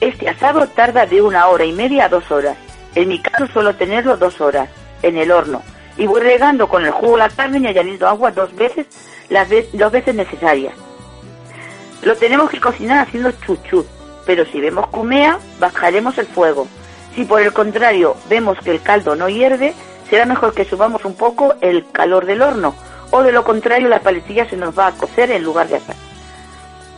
Este 0.00 0.28
asado 0.28 0.66
tarda 0.68 1.06
de 1.06 1.20
una 1.20 1.46
hora 1.48 1.64
y 1.64 1.72
media 1.72 2.06
a 2.06 2.08
dos 2.08 2.30
horas. 2.30 2.56
En 2.94 3.08
mi 3.08 3.20
caso 3.20 3.46
suelo 3.48 3.74
tenerlo 3.76 4.16
dos 4.16 4.40
horas 4.40 4.68
en 5.02 5.16
el 5.16 5.30
horno 5.30 5.62
y 5.96 6.06
voy 6.06 6.20
regando 6.20 6.68
con 6.68 6.84
el 6.84 6.90
jugo 6.92 7.16
la 7.16 7.28
carne 7.28 7.58
y 7.58 7.66
añadiendo 7.66 8.08
agua 8.08 8.30
dos 8.30 8.54
veces, 8.56 8.86
las 9.28 9.48
ve- 9.48 9.68
dos 9.72 9.92
veces 9.92 10.14
necesarias. 10.14 10.74
Lo 12.02 12.16
tenemos 12.16 12.48
que 12.50 12.60
cocinar 12.60 13.06
haciendo 13.06 13.30
chuchut, 13.32 13.86
pero 14.24 14.46
si 14.46 14.60
vemos 14.60 14.88
que 14.88 14.96
humea, 14.98 15.38
bajaremos 15.58 16.16
el 16.18 16.26
fuego. 16.26 16.66
Si 17.14 17.24
por 17.24 17.42
el 17.42 17.52
contrario 17.52 18.16
vemos 18.28 18.58
que 18.60 18.70
el 18.70 18.80
caldo 18.80 19.14
no 19.16 19.28
hierve, 19.28 19.74
será 20.08 20.24
mejor 20.24 20.54
que 20.54 20.64
subamos 20.64 21.04
un 21.04 21.14
poco 21.14 21.54
el 21.60 21.84
calor 21.92 22.24
del 22.24 22.40
horno, 22.42 22.74
o 23.10 23.22
de 23.22 23.32
lo 23.32 23.44
contrario 23.44 23.88
la 23.88 24.00
paletilla 24.00 24.48
se 24.48 24.56
nos 24.56 24.78
va 24.78 24.88
a 24.88 24.92
cocer 24.92 25.30
en 25.30 25.42
lugar 25.42 25.68
de 25.68 25.76
asar. 25.76 25.96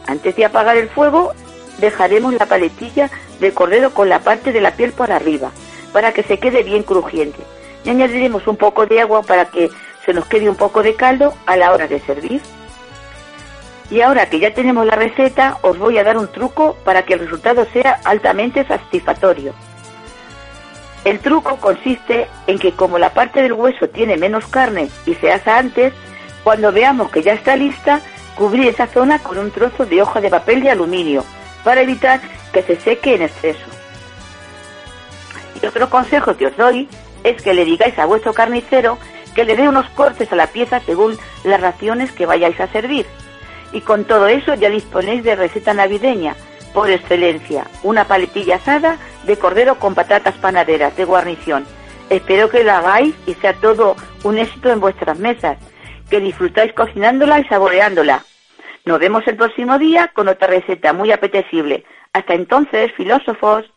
Antes 0.07 0.37
de 0.37 0.45
apagar 0.45 0.77
el 0.77 0.89
fuego, 0.89 1.33
dejaremos 1.79 2.35
la 2.35 2.47
paletilla 2.47 3.11
de 3.41 3.53
cordero 3.53 3.93
con 3.93 4.09
la 4.09 4.21
parte 4.21 4.53
de 4.53 4.61
la 4.61 4.73
piel 4.73 4.93
por 4.93 5.13
arriba, 5.13 5.51
para 5.93 6.13
que 6.13 6.23
se 6.23 6.39
quede 6.39 6.63
bien 6.63 6.83
crujiente. 6.83 7.43
Y 7.85 7.91
añadiremos 7.91 8.47
un 8.47 8.57
poco 8.57 8.87
de 8.87 9.01
agua 9.01 9.23
para 9.23 9.47
que 9.47 9.71
se 10.05 10.13
nos 10.13 10.27
quede 10.27 10.49
un 10.49 10.57
poco 10.57 10.83
de 10.83 10.95
caldo 10.95 11.35
a 11.47 11.57
la 11.57 11.73
hora 11.73 11.87
de 11.87 12.01
servir. 12.01 12.41
Y 13.91 14.01
ahora 14.01 14.27
que 14.27 14.39
ya 14.39 14.55
tenemos 14.55 14.87
la 14.87 14.95
receta, 14.95 15.59
os 15.63 15.79
voy 15.79 15.99
a 15.99 16.05
dar 16.05 16.17
un 16.17 16.29
truco 16.29 16.77
para 16.85 17.05
que 17.05 17.15
el 17.15 17.21
resultado 17.21 17.67
sea 17.73 18.01
altamente 18.05 18.65
satisfactorio. 18.65 19.53
El 21.05 21.19
truco 21.19 21.57
consiste 21.57 22.29
en 22.47 22.59
que 22.59 22.73
como 22.73 22.99
la 22.99 23.13
parte 23.13 23.43
del 23.43 23.55
hueso 23.55 23.89
tiene 23.89 24.17
menos 24.17 24.47
carne 24.47 24.89
y 25.05 25.15
se 25.15 25.33
asa 25.33 25.59
antes, 25.59 25.93
cuando 26.45 26.71
veamos 26.73 27.11
que 27.11 27.23
ya 27.23 27.33
está 27.33 27.57
lista, 27.57 28.01
cubrir 28.37 28.69
esa 28.69 28.87
zona 28.87 29.19
con 29.19 29.39
un 29.39 29.51
trozo 29.51 29.85
de 29.85 30.01
hoja 30.01 30.21
de 30.21 30.31
papel 30.31 30.63
de 30.63 30.71
aluminio 30.71 31.25
para 31.65 31.83
evitar 31.83 32.21
que 32.53 32.63
se 32.63 32.77
seque 32.77 33.15
en 33.17 33.23
exceso. 33.23 33.67
Y 35.61 35.67
otro 35.67 35.91
consejo 35.91 36.37
que 36.37 36.47
os 36.47 36.57
doy 36.57 36.89
es 37.25 37.41
que 37.43 37.55
le 37.55 37.65
digáis 37.65 37.99
a 37.99 38.07
vuestro 38.07 38.33
carnicero 38.33 38.99
que 39.35 39.45
le 39.45 39.57
dé 39.57 39.69
unos 39.69 39.89
cortes 39.91 40.31
a 40.33 40.37
la 40.37 40.49
pieza 40.49 40.81
según 40.81 41.19
las 41.45 41.61
raciones 41.61 42.13
que 42.13 42.27
vayáis 42.27 42.61
a 42.61 42.69
servir. 42.69 43.07
Y 43.73 43.81
con 43.81 44.05
todo 44.05 44.29
eso 44.29 44.55
ya 44.55 44.69
disponéis 44.69 45.25
de 45.25 45.35
receta 45.35 45.73
navideña, 45.73 46.37
por 46.73 46.91
excelencia, 46.91 47.67
una 47.83 48.05
paletilla 48.05 48.57
asada 48.57 48.99
de 49.25 49.37
cordero 49.37 49.77
con 49.77 49.95
patatas 49.95 50.35
panaderas 50.35 50.97
de 50.97 51.05
guarnición. 51.05 51.67
Espero 52.11 52.51
que 52.51 52.65
lo 52.65 52.73
hagáis 52.73 53.15
y 53.27 53.35
sea 53.35 53.55
todo 53.55 53.97
un 54.25 54.39
éxito 54.39 54.71
en 54.71 54.81
vuestras 54.81 55.19
mesas, 55.19 55.59
que 56.11 56.21
disfrutáis 56.21 56.73
cocinándola 56.73 57.41
y 57.41 57.45
saboreándola. 57.45 58.25
Nos 58.85 58.99
vemos 58.99 59.27
el 59.27 59.37
próximo 59.37 59.79
día 59.79 60.11
con 60.15 60.29
otra 60.29 60.49
receta 60.49 60.93
muy 60.93 61.13
apetecible. 61.13 61.85
Hasta 62.13 62.35
entonces, 62.35 62.93
filósofos. 62.97 63.72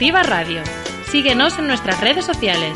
Activa 0.00 0.22
Radio. 0.22 0.62
Síguenos 1.10 1.58
en 1.58 1.66
nuestras 1.66 2.00
redes 2.00 2.24
sociales, 2.24 2.72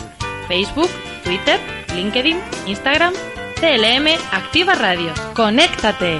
Facebook, 0.47 0.91
Twitter, 1.25 1.59
LinkedIn, 1.95 2.39
Instagram, 2.67 3.15
CLM 3.59 4.09
Activa 4.31 4.75
Radio. 4.75 5.11
¡Conéctate! 5.35 6.19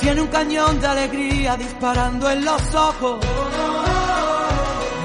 Tiene 0.00 0.20
un 0.20 0.28
cañón 0.28 0.80
de 0.80 0.86
alegría 0.86 1.56
disparando 1.56 2.30
en 2.30 2.44
los 2.44 2.74
ojos. 2.76 3.53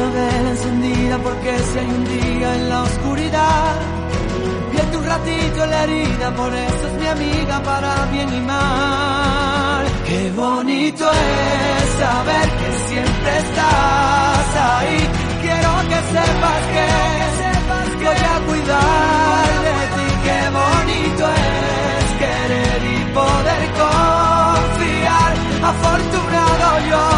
Encendida 0.00 1.18
porque 1.18 1.58
si 1.58 1.78
hay 1.78 1.86
un 1.86 2.04
día 2.04 2.54
en 2.54 2.68
la 2.68 2.82
oscuridad. 2.82 3.76
Vierte 4.70 4.96
un 4.96 5.04
ratito 5.04 5.66
la 5.66 5.84
herida, 5.84 6.34
por 6.36 6.54
eso 6.54 6.86
es 6.86 6.94
mi 7.00 7.06
amiga 7.06 7.62
para 7.64 8.06
bien 8.06 8.32
y 8.32 8.40
mal. 8.40 9.84
Qué 10.06 10.32
bonito 10.36 11.04
es 11.10 11.88
saber 12.02 12.48
que 12.60 12.70
siempre 12.88 13.38
estás 13.38 14.48
ahí. 14.70 14.98
Quiero 15.42 15.70
que 15.90 15.98
sepas 16.14 16.62
que 16.74 17.08
voy 18.08 18.16
a 18.16 18.40
cuidar 18.46 19.46
de 19.66 19.76
ti. 19.96 20.08
Qué 20.26 20.40
bonito 20.58 21.24
es 21.28 22.06
querer 22.22 22.80
y 22.94 22.98
poder 23.18 23.62
confiar. 23.82 25.32
Afortunado 25.70 26.68
yo 26.90 27.17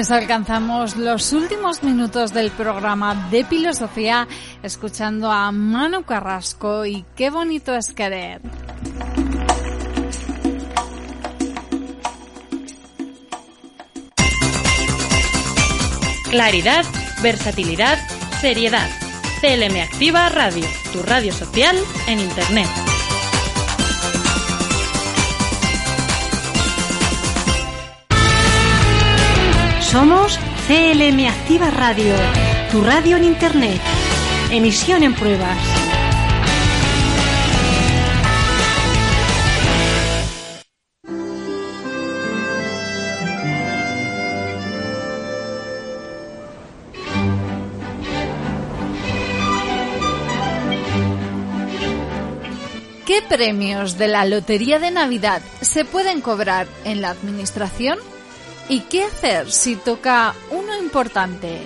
Pues 0.00 0.12
alcanzamos 0.12 0.96
los 0.96 1.30
últimos 1.34 1.82
minutos 1.82 2.32
del 2.32 2.50
programa 2.52 3.28
de 3.30 3.44
filosofía 3.44 4.26
escuchando 4.62 5.30
a 5.30 5.52
Manu 5.52 6.04
Carrasco 6.04 6.86
y 6.86 7.04
qué 7.14 7.28
bonito 7.28 7.74
es 7.74 7.92
querer. 7.92 8.40
Claridad, 16.30 16.86
versatilidad, 17.22 17.98
seriedad. 18.40 18.88
CLM 19.42 19.82
Activa 19.82 20.30
Radio, 20.30 20.64
tu 20.94 21.02
radio 21.02 21.30
social 21.30 21.76
en 22.06 22.20
Internet. 22.20 22.89
Somos 29.90 30.38
CLM 30.68 31.26
Activa 31.26 31.68
Radio. 31.68 32.14
tu 32.70 32.80
radio 32.80 33.16
en 33.16 33.24
Internet. 33.24 33.80
Emisión 34.52 35.02
en 35.02 35.16
pruebas. 35.16 35.58
¿Qué 53.04 53.22
premios 53.28 53.98
de 53.98 54.06
la 54.06 54.24
Lotería 54.24 54.78
de 54.78 54.92
Navidad 54.92 55.42
se 55.60 55.84
pueden 55.84 56.20
cobrar 56.20 56.68
en 56.84 57.00
la 57.00 57.10
Administración? 57.10 57.98
¿Y 58.70 58.82
qué 58.82 59.02
hacer 59.02 59.50
si 59.50 59.74
toca 59.74 60.32
uno 60.52 60.78
importante? 60.78 61.58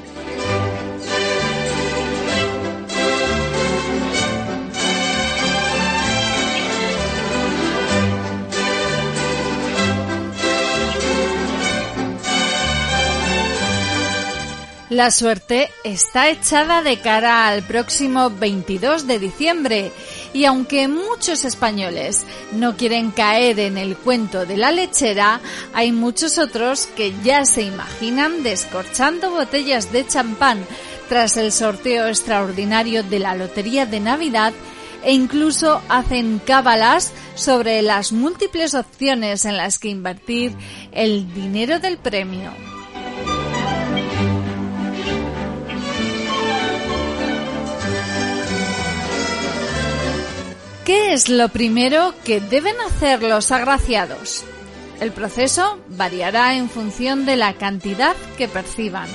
La 14.88 15.10
suerte 15.10 15.70
está 15.82 16.30
echada 16.30 16.80
de 16.82 17.00
cara 17.00 17.48
al 17.48 17.64
próximo 17.64 18.30
22 18.30 19.06
de 19.06 19.18
diciembre 19.18 19.92
y 20.34 20.44
aunque 20.44 20.88
muchos 20.88 21.44
españoles 21.44 22.24
no 22.52 22.76
quieren 22.76 23.12
caer 23.12 23.58
en 23.60 23.78
el 23.78 23.96
cuento 23.96 24.44
de 24.44 24.58
la 24.58 24.72
lechera, 24.72 25.40
hay 25.72 25.92
muchos 25.92 26.36
otros 26.36 26.86
que 26.96 27.14
ya 27.22 27.46
se 27.46 27.62
imaginan 27.62 28.42
descorchando 28.42 29.30
botellas 29.30 29.92
de 29.92 30.06
champán 30.06 30.66
tras 31.08 31.36
el 31.36 31.52
sorteo 31.52 32.08
extraordinario 32.08 33.04
de 33.04 33.20
la 33.20 33.36
Lotería 33.36 33.86
de 33.86 34.00
Navidad 34.00 34.52
e 35.04 35.12
incluso 35.12 35.80
hacen 35.88 36.40
cábalas 36.44 37.12
sobre 37.36 37.80
las 37.82 38.10
múltiples 38.10 38.74
opciones 38.74 39.44
en 39.44 39.56
las 39.56 39.78
que 39.78 39.88
invertir 39.88 40.52
el 40.92 41.32
dinero 41.32 41.78
del 41.78 41.98
premio. 41.98 42.73
¿Qué 50.84 51.14
es 51.14 51.30
lo 51.30 51.48
primero 51.48 52.12
que 52.24 52.40
deben 52.40 52.78
hacer 52.82 53.22
los 53.22 53.50
agraciados? 53.52 54.44
El 55.00 55.12
proceso 55.12 55.78
variará 55.88 56.56
en 56.56 56.68
función 56.68 57.24
de 57.24 57.36
la 57.36 57.54
cantidad 57.54 58.14
que 58.36 58.48
perciban. 58.48 59.08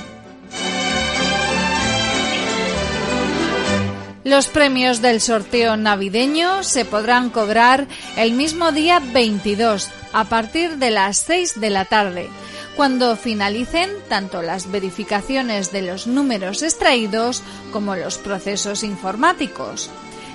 Los 4.24 4.48
premios 4.48 5.00
del 5.00 5.20
sorteo 5.20 5.76
navideño 5.76 6.64
se 6.64 6.84
podrán 6.84 7.30
cobrar 7.30 7.86
el 8.16 8.32
mismo 8.32 8.72
día 8.72 8.98
22 8.98 9.90
a 10.12 10.24
partir 10.24 10.76
de 10.78 10.90
las 10.90 11.18
6 11.18 11.60
de 11.60 11.70
la 11.70 11.84
tarde, 11.84 12.28
cuando 12.76 13.14
finalicen 13.14 13.90
tanto 14.08 14.42
las 14.42 14.72
verificaciones 14.72 15.70
de 15.70 15.82
los 15.82 16.08
números 16.08 16.62
extraídos 16.62 17.44
como 17.72 17.94
los 17.94 18.18
procesos 18.18 18.82
informáticos. 18.82 19.88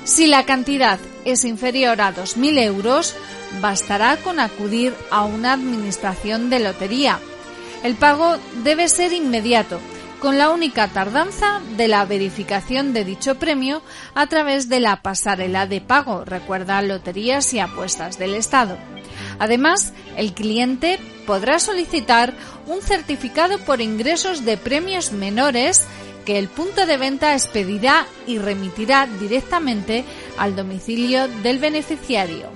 Si 0.05 0.27
la 0.27 0.45
cantidad 0.45 0.99
es 1.25 1.45
inferior 1.45 1.99
a 1.99 2.13
2.000 2.13 2.59
euros, 2.61 3.15
bastará 3.59 4.17
con 4.17 4.39
acudir 4.39 4.93
a 5.09 5.25
una 5.25 5.53
administración 5.53 6.51
de 6.51 6.59
lotería. 6.59 7.19
El 7.83 7.95
pago 7.95 8.37
debe 8.63 8.87
ser 8.87 9.13
inmediato, 9.13 9.79
con 10.19 10.37
la 10.37 10.51
única 10.51 10.87
tardanza 10.89 11.59
de 11.75 11.87
la 11.87 12.05
verificación 12.05 12.93
de 12.93 13.03
dicho 13.03 13.35
premio 13.35 13.81
a 14.13 14.27
través 14.27 14.69
de 14.69 14.79
la 14.79 15.01
pasarela 15.01 15.65
de 15.65 15.81
pago, 15.81 16.23
recuerda 16.23 16.83
Loterías 16.83 17.51
y 17.55 17.59
Apuestas 17.59 18.19
del 18.19 18.35
Estado. 18.35 18.77
Además, 19.39 19.91
el 20.17 20.33
cliente 20.33 20.99
podrá 21.25 21.57
solicitar 21.57 22.35
un 22.67 22.81
certificado 22.81 23.57
por 23.57 23.81
ingresos 23.81 24.45
de 24.45 24.57
premios 24.57 25.11
menores 25.11 25.87
que 26.25 26.37
el 26.39 26.49
punto 26.49 26.85
de 26.85 26.97
venta 26.97 27.33
expedirá 27.33 28.07
y 28.27 28.39
remitirá 28.39 29.07
directamente 29.19 30.03
al 30.37 30.55
domicilio 30.55 31.27
del 31.27 31.59
beneficiario. 31.59 32.49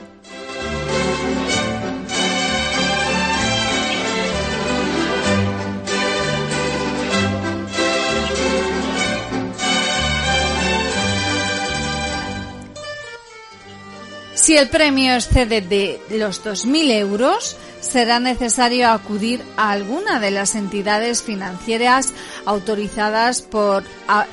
Si 14.34 14.58
el 14.58 14.70
premio 14.70 15.14
excede 15.14 15.62
de 15.62 16.00
los 16.10 16.44
2.000 16.44 16.92
euros, 16.94 17.56
será 17.82 18.20
necesario 18.20 18.90
acudir 18.90 19.44
a 19.58 19.72
alguna 19.72 20.20
de 20.20 20.32
las 20.32 20.56
entidades 20.56 21.24
financieras 21.24 22.14
autorizadas 22.46 23.42
por 23.42 23.84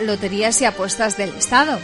Loterías 0.01 0.60
y 0.60 0.64
Apuestas 0.64 1.16
del 1.16 1.31
Estado. 1.31 1.78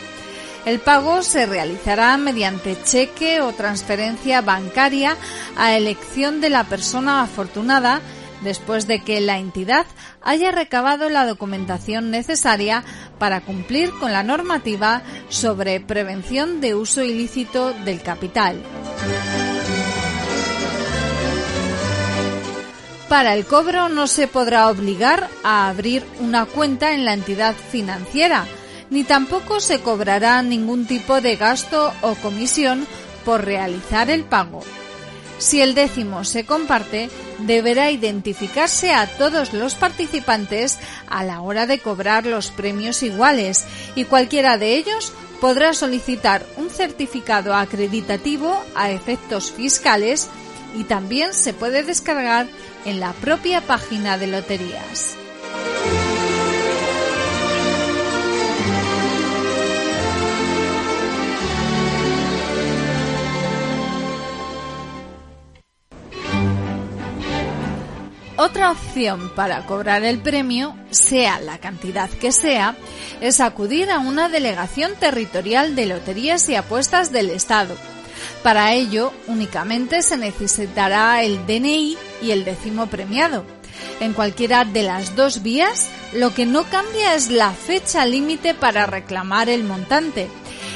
El 0.64 0.78
pago 0.78 1.22
se 1.22 1.46
realizará 1.46 2.16
mediante 2.16 2.80
cheque 2.84 3.40
o 3.40 3.52
transferencia 3.52 4.40
bancaria 4.42 5.16
a 5.56 5.76
elección 5.76 6.40
de 6.40 6.50
la 6.50 6.64
persona 6.64 7.22
afortunada 7.22 8.00
después 8.42 8.86
de 8.86 9.00
que 9.00 9.20
la 9.20 9.38
entidad 9.38 9.86
haya 10.20 10.50
recabado 10.50 11.08
la 11.08 11.26
documentación 11.26 12.10
necesaria 12.10 12.84
para 13.18 13.40
cumplir 13.40 13.90
con 13.98 14.12
la 14.12 14.22
normativa 14.22 15.02
sobre 15.28 15.80
prevención 15.80 16.60
de 16.60 16.74
uso 16.74 17.02
ilícito 17.02 17.72
del 17.72 18.02
capital. 18.02 18.62
Para 23.12 23.34
el 23.34 23.44
cobro 23.44 23.90
no 23.90 24.06
se 24.06 24.26
podrá 24.26 24.70
obligar 24.70 25.28
a 25.44 25.68
abrir 25.68 26.02
una 26.20 26.46
cuenta 26.46 26.94
en 26.94 27.04
la 27.04 27.12
entidad 27.12 27.54
financiera, 27.54 28.46
ni 28.88 29.04
tampoco 29.04 29.60
se 29.60 29.80
cobrará 29.80 30.40
ningún 30.40 30.86
tipo 30.86 31.20
de 31.20 31.36
gasto 31.36 31.92
o 32.00 32.14
comisión 32.14 32.86
por 33.26 33.44
realizar 33.44 34.08
el 34.08 34.24
pago. 34.24 34.62
Si 35.36 35.60
el 35.60 35.74
décimo 35.74 36.24
se 36.24 36.46
comparte, 36.46 37.10
deberá 37.40 37.90
identificarse 37.90 38.94
a 38.94 39.06
todos 39.06 39.52
los 39.52 39.74
participantes 39.74 40.78
a 41.06 41.22
la 41.22 41.42
hora 41.42 41.66
de 41.66 41.80
cobrar 41.80 42.24
los 42.24 42.50
premios 42.50 43.02
iguales 43.02 43.66
y 43.94 44.04
cualquiera 44.04 44.56
de 44.56 44.76
ellos 44.76 45.12
podrá 45.38 45.74
solicitar 45.74 46.46
un 46.56 46.70
certificado 46.70 47.54
acreditativo 47.54 48.58
a 48.74 48.90
efectos 48.90 49.52
fiscales 49.52 50.30
y 50.74 50.84
también 50.84 51.34
se 51.34 51.52
puede 51.52 51.82
descargar 51.82 52.46
en 52.84 53.00
la 53.00 53.12
propia 53.12 53.60
página 53.60 54.18
de 54.18 54.26
loterías. 54.26 55.16
Otra 68.36 68.72
opción 68.72 69.30
para 69.36 69.64
cobrar 69.66 70.02
el 70.02 70.18
premio, 70.18 70.74
sea 70.90 71.38
la 71.38 71.58
cantidad 71.58 72.10
que 72.10 72.32
sea, 72.32 72.74
es 73.20 73.38
acudir 73.38 73.88
a 73.88 74.00
una 74.00 74.28
delegación 74.28 74.94
territorial 74.98 75.76
de 75.76 75.86
loterías 75.86 76.48
y 76.48 76.56
apuestas 76.56 77.12
del 77.12 77.30
Estado. 77.30 77.76
Para 78.42 78.72
ello, 78.72 79.12
únicamente 79.28 80.02
se 80.02 80.16
necesitará 80.16 81.22
el 81.22 81.46
DNI 81.46 81.96
y 82.22 82.30
el 82.30 82.44
décimo 82.44 82.86
premiado. 82.86 83.44
En 84.00 84.12
cualquiera 84.12 84.64
de 84.64 84.82
las 84.82 85.16
dos 85.16 85.42
vías, 85.42 85.88
lo 86.12 86.34
que 86.34 86.46
no 86.46 86.64
cambia 86.64 87.14
es 87.14 87.30
la 87.30 87.52
fecha 87.52 88.06
límite 88.06 88.54
para 88.54 88.86
reclamar 88.86 89.48
el 89.48 89.64
montante. 89.64 90.28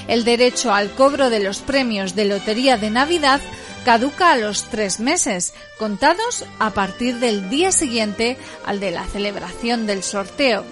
El 0.08 0.24
derecho 0.24 0.72
al 0.72 0.90
cobro 0.90 1.30
de 1.30 1.40
los 1.40 1.58
premios 1.58 2.14
de 2.14 2.26
Lotería 2.26 2.76
de 2.76 2.90
Navidad 2.90 3.40
caduca 3.84 4.32
a 4.32 4.36
los 4.36 4.64
tres 4.64 4.98
meses, 4.98 5.54
contados 5.78 6.44
a 6.58 6.70
partir 6.70 7.16
del 7.16 7.50
día 7.50 7.70
siguiente 7.72 8.36
al 8.64 8.80
de 8.80 8.90
la 8.90 9.04
celebración 9.04 9.86
del 9.86 10.02
sorteo. 10.02 10.64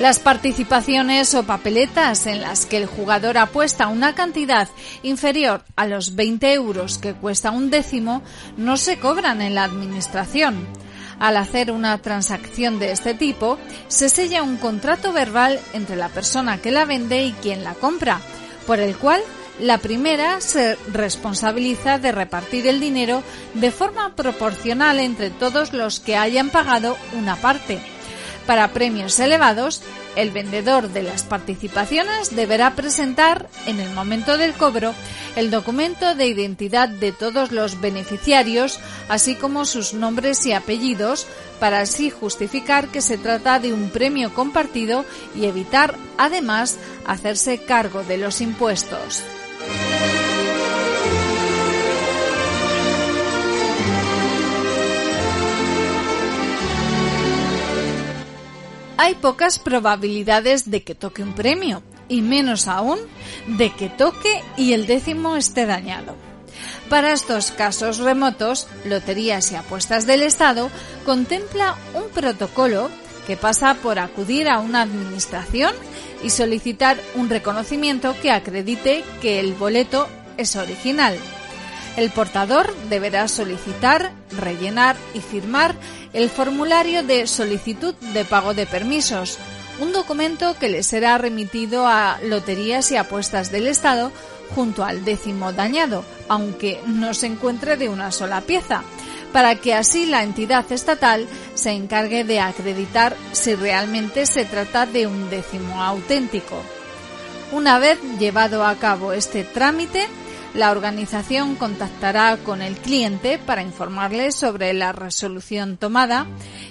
Las 0.00 0.18
participaciones 0.18 1.34
o 1.34 1.44
papeletas 1.44 2.26
en 2.26 2.42
las 2.42 2.66
que 2.66 2.76
el 2.76 2.84
jugador 2.84 3.38
apuesta 3.38 3.86
una 3.86 4.14
cantidad 4.14 4.68
inferior 5.02 5.62
a 5.74 5.86
los 5.86 6.14
20 6.14 6.52
euros 6.52 6.98
que 6.98 7.14
cuesta 7.14 7.50
un 7.50 7.70
décimo 7.70 8.22
no 8.58 8.76
se 8.76 8.98
cobran 8.98 9.40
en 9.40 9.54
la 9.54 9.64
administración. 9.64 10.66
Al 11.18 11.38
hacer 11.38 11.72
una 11.72 11.96
transacción 11.96 12.78
de 12.78 12.92
este 12.92 13.14
tipo, 13.14 13.56
se 13.88 14.10
sella 14.10 14.42
un 14.42 14.58
contrato 14.58 15.14
verbal 15.14 15.58
entre 15.72 15.96
la 15.96 16.10
persona 16.10 16.58
que 16.60 16.72
la 16.72 16.84
vende 16.84 17.24
y 17.24 17.32
quien 17.32 17.64
la 17.64 17.72
compra, 17.72 18.20
por 18.66 18.80
el 18.80 18.98
cual 18.98 19.22
la 19.60 19.78
primera 19.78 20.42
se 20.42 20.76
responsabiliza 20.92 21.98
de 21.98 22.12
repartir 22.12 22.66
el 22.66 22.80
dinero 22.80 23.22
de 23.54 23.70
forma 23.70 24.14
proporcional 24.14 25.00
entre 25.00 25.30
todos 25.30 25.72
los 25.72 26.00
que 26.00 26.16
hayan 26.18 26.50
pagado 26.50 26.98
una 27.18 27.36
parte. 27.36 27.95
Para 28.46 28.68
premios 28.68 29.18
elevados, 29.18 29.82
el 30.14 30.30
vendedor 30.30 30.90
de 30.90 31.02
las 31.02 31.24
participaciones 31.24 32.34
deberá 32.34 32.74
presentar, 32.76 33.48
en 33.66 33.80
el 33.80 33.90
momento 33.90 34.38
del 34.38 34.54
cobro, 34.54 34.94
el 35.34 35.50
documento 35.50 36.14
de 36.14 36.28
identidad 36.28 36.88
de 36.88 37.10
todos 37.10 37.50
los 37.50 37.80
beneficiarios, 37.80 38.78
así 39.08 39.34
como 39.34 39.64
sus 39.64 39.94
nombres 39.94 40.46
y 40.46 40.52
apellidos, 40.52 41.26
para 41.58 41.80
así 41.80 42.08
justificar 42.08 42.88
que 42.88 43.00
se 43.00 43.18
trata 43.18 43.58
de 43.58 43.72
un 43.72 43.90
premio 43.90 44.32
compartido 44.32 45.04
y 45.34 45.46
evitar, 45.46 45.96
además, 46.16 46.78
hacerse 47.04 47.58
cargo 47.58 48.04
de 48.04 48.18
los 48.18 48.40
impuestos. 48.40 49.24
Hay 58.98 59.14
pocas 59.14 59.58
probabilidades 59.58 60.70
de 60.70 60.82
que 60.82 60.94
toque 60.94 61.22
un 61.22 61.34
premio, 61.34 61.82
y 62.08 62.22
menos 62.22 62.68
aún 62.68 62.98
de 63.46 63.72
que 63.72 63.88
toque 63.88 64.42
y 64.56 64.72
el 64.72 64.86
décimo 64.86 65.36
esté 65.36 65.66
dañado. 65.66 66.14
Para 66.88 67.12
estos 67.12 67.50
casos 67.50 67.98
remotos, 67.98 68.68
Loterías 68.84 69.50
y 69.52 69.56
Apuestas 69.56 70.06
del 70.06 70.22
Estado 70.22 70.70
contempla 71.04 71.76
un 71.94 72.08
protocolo 72.10 72.90
que 73.26 73.36
pasa 73.36 73.74
por 73.74 73.98
acudir 73.98 74.48
a 74.48 74.60
una 74.60 74.82
administración 74.82 75.74
y 76.22 76.30
solicitar 76.30 76.96
un 77.14 77.28
reconocimiento 77.28 78.14
que 78.22 78.30
acredite 78.30 79.04
que 79.20 79.40
el 79.40 79.52
boleto 79.54 80.08
es 80.36 80.54
original. 80.56 81.16
El 81.96 82.10
portador 82.10 82.74
deberá 82.88 83.26
solicitar, 83.26 84.12
rellenar 84.30 84.96
y 85.14 85.20
firmar 85.20 85.74
el 86.12 86.30
formulario 86.30 87.02
de 87.02 87.26
solicitud 87.26 87.94
de 87.94 88.24
pago 88.24 88.54
de 88.54 88.66
permisos, 88.66 89.38
un 89.80 89.92
documento 89.92 90.56
que 90.58 90.68
le 90.68 90.82
será 90.82 91.18
remitido 91.18 91.86
a 91.86 92.18
Loterías 92.22 92.90
y 92.90 92.96
Apuestas 92.96 93.52
del 93.52 93.66
Estado 93.66 94.10
junto 94.54 94.84
al 94.84 95.04
décimo 95.04 95.52
dañado, 95.52 96.04
aunque 96.28 96.80
no 96.86 97.14
se 97.14 97.26
encuentre 97.26 97.76
de 97.76 97.88
una 97.88 98.12
sola 98.12 98.40
pieza, 98.40 98.82
para 99.32 99.56
que 99.56 99.74
así 99.74 100.06
la 100.06 100.22
entidad 100.22 100.70
estatal 100.72 101.26
se 101.54 101.72
encargue 101.72 102.24
de 102.24 102.40
acreditar 102.40 103.16
si 103.32 103.54
realmente 103.54 104.24
se 104.26 104.44
trata 104.44 104.86
de 104.86 105.06
un 105.06 105.28
décimo 105.28 105.82
auténtico. 105.82 106.62
Una 107.52 107.78
vez 107.78 107.98
llevado 108.18 108.64
a 108.64 108.74
cabo 108.76 109.12
este 109.12 109.44
trámite, 109.44 110.08
la 110.56 110.70
organización 110.70 111.54
contactará 111.54 112.38
con 112.38 112.62
el 112.62 112.76
cliente 112.76 113.38
para 113.38 113.62
informarle 113.62 114.32
sobre 114.32 114.72
la 114.72 114.92
resolución 114.92 115.76
tomada 115.76 116.26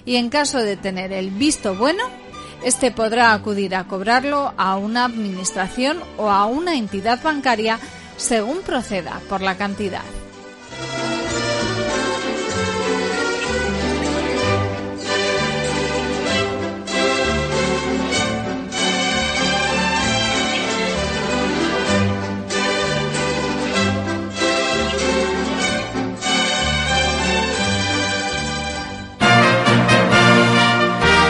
y 0.05 0.15
en 0.15 0.29
caso 0.29 0.57
de 0.57 0.75
tener 0.75 1.13
el 1.13 1.29
visto 1.29 1.75
bueno, 1.75 2.03
este 2.63 2.91
podrá 2.91 3.33
acudir 3.33 3.75
a 3.75 3.87
cobrarlo 3.87 4.53
a 4.57 4.75
una 4.77 5.05
administración 5.05 5.99
o 6.17 6.31
a 6.31 6.45
una 6.45 6.75
entidad 6.75 7.21
bancaria 7.21 7.79
según 8.17 8.61
proceda 8.61 9.21
por 9.29 9.41
la 9.41 9.55
cantidad. 9.55 10.03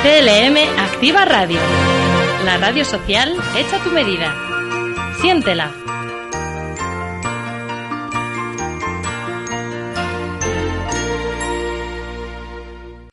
CLM 0.05 0.55
Activa 0.77 1.25
Radio. 1.25 1.57
La 2.45 2.57
radio 2.57 2.85
social 2.85 3.33
hecha 3.57 3.83
tu 3.83 3.89
medida. 3.89 4.35
Siéntela. 5.19 5.71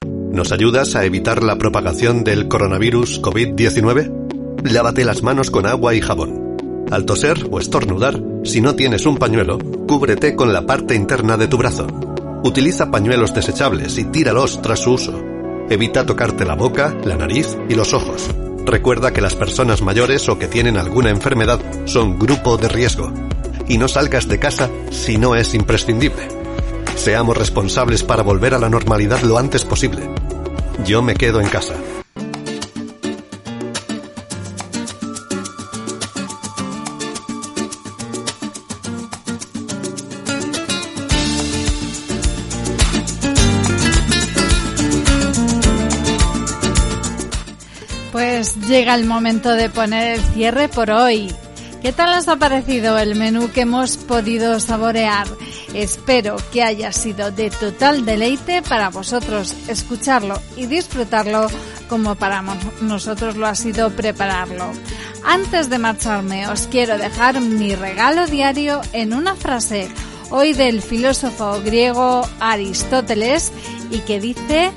¿Nos 0.05 0.53
ayudas 0.53 0.95
a 0.95 1.07
evitar 1.07 1.43
la 1.43 1.57
propagación 1.57 2.25
del 2.25 2.47
coronavirus 2.49 3.23
COVID-19? 3.23 4.61
Lávate 4.71 5.07
las 5.07 5.23
manos 5.23 5.51
con 5.51 5.65
agua 5.65 5.95
y 5.95 6.03
jabón. 6.03 6.59
Al 6.91 7.07
toser 7.07 7.49
o 7.51 7.59
estornudar, 7.59 8.23
si 8.45 8.61
no 8.61 8.75
tienes 8.75 9.07
un 9.07 9.17
pañuelo, 9.17 9.57
cúbrete 9.89 10.37
con 10.37 10.53
la 10.53 10.67
parte 10.67 10.95
interna 10.95 11.39
de 11.39 11.49
tu 11.49 11.57
brazo. 11.57 11.87
Utiliza 12.45 12.91
pañuelos 12.91 13.33
desechables 13.33 13.97
y 13.97 14.05
tíralos 14.05 14.61
tras 14.61 14.81
su 14.81 14.93
uso. 14.93 15.32
Evita 15.71 16.05
tocarte 16.05 16.45
la 16.45 16.55
boca, 16.55 16.95
la 17.05 17.17
nariz 17.17 17.57
y 17.69 17.75
los 17.75 17.95
ojos. 17.95 18.29
Recuerda 18.65 19.13
que 19.13 19.21
las 19.21 19.35
personas 19.35 19.83
mayores 19.83 20.29
o 20.29 20.39
que 20.39 20.47
tienen 20.47 20.77
alguna 20.77 21.11
enfermedad 21.11 21.61
son 21.87 22.19
grupo 22.19 22.57
de 22.57 22.69
riesgo. 22.69 23.13
Y 23.69 23.79
no 23.79 23.89
salgas 23.89 24.29
de 24.29 24.39
casa 24.39 24.71
si 24.91 25.19
no 25.19 25.35
es 25.35 25.55
imprescindible. 25.55 26.29
Seamos 26.97 27.37
responsables 27.37 28.05
para 28.05 28.23
volver 28.23 28.55
a 28.55 28.59
la 28.59 28.69
normalidad 28.69 29.21
lo 29.23 29.39
antes 29.39 29.65
posible. 29.65 30.09
Yo 30.85 31.03
me 31.03 31.15
quedo 31.15 31.41
en 31.41 31.49
casa. 31.49 31.75
Llega 48.83 48.97
el 48.97 49.05
momento 49.07 49.51
de 49.51 49.71
poner 49.71 50.19
el 50.19 50.25
cierre 50.35 50.69
por 50.69 50.91
hoy. 50.91 51.33
¿Qué 51.83 51.93
tal 51.93 52.19
os 52.19 52.27
ha 52.27 52.35
parecido 52.35 52.99
el 52.99 53.15
menú 53.15 53.49
que 53.53 53.61
hemos 53.61 53.97
podido 53.97 54.59
saborear? 54.59 55.29
Espero 55.73 56.35
que 56.53 56.65
haya 56.65 56.91
sido 56.91 57.31
de 57.31 57.51
total 57.51 58.05
deleite 58.05 58.61
para 58.61 58.91
vosotros 58.91 59.55
escucharlo 59.69 60.35
y 60.57 60.67
disfrutarlo 60.67 61.47
como 61.89 62.17
para 62.17 62.43
nosotros 62.81 63.37
lo 63.37 63.47
ha 63.47 63.55
sido 63.55 63.91
prepararlo. 63.91 64.73
Antes 65.25 65.71
de 65.71 65.79
marcharme 65.79 66.49
os 66.49 66.67
quiero 66.67 66.99
dejar 66.99 67.41
mi 67.41 67.77
regalo 67.77 68.27
diario 68.27 68.81
en 68.93 69.15
una 69.15 69.37
frase 69.37 69.89
hoy 70.31 70.55
del 70.55 70.83
filósofo 70.83 71.61
griego 71.65 72.29
Aristóteles 72.41 73.53
y 73.93 73.99
que 74.01 74.19
dice 74.19 74.73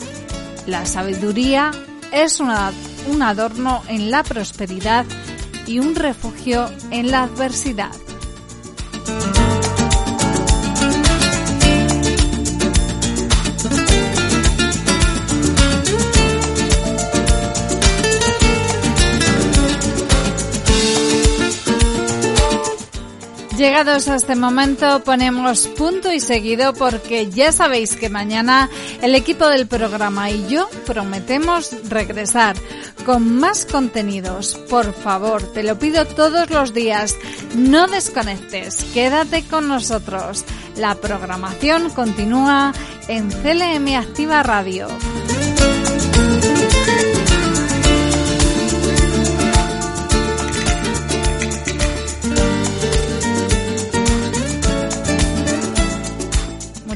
la 0.68 0.86
sabiduría 0.86 1.72
es 2.11 2.40
una- 2.40 2.72
un 3.07 3.22
adorno 3.22 3.82
en 3.88 4.11
la 4.11 4.23
prosperidad 4.23 5.06
y 5.68 5.80
un 5.80 5.95
refugio 5.95 6.69
en 6.91 7.11
la 7.11 7.23
adversidad. 7.23 8.05
Llegados 23.66 24.08
a 24.08 24.16
este 24.16 24.36
momento 24.36 25.04
ponemos 25.04 25.66
punto 25.70 26.14
y 26.14 26.20
seguido 26.20 26.76
porque 26.76 27.32
ya 27.32 27.52
sabéis 27.52 27.96
que 27.96 28.10
mañana 28.10 28.70
el 29.02 29.16
equipo 29.16 29.48
del 29.48 29.66
programa 29.66 30.30
y 30.30 30.48
yo 30.48 30.70
prometemos 30.86 31.76
regresar 31.90 32.56
con 33.08 33.40
más 33.40 33.66
contenidos. 33.66 34.54
Por 34.70 34.94
favor, 34.94 35.42
te 35.52 35.64
lo 35.64 35.80
pido 35.80 36.06
todos 36.06 36.52
los 36.52 36.76
días, 36.76 37.16
no 37.56 37.88
desconectes, 37.88 38.86
quédate 38.94 39.44
con 39.46 39.68
nosotros. 39.68 40.46
La 40.78 40.94
programación 40.94 41.90
continúa 41.90 42.72
en 43.08 43.32
CLM 43.32 43.96
Activa 43.96 44.44
Radio. 44.44 44.90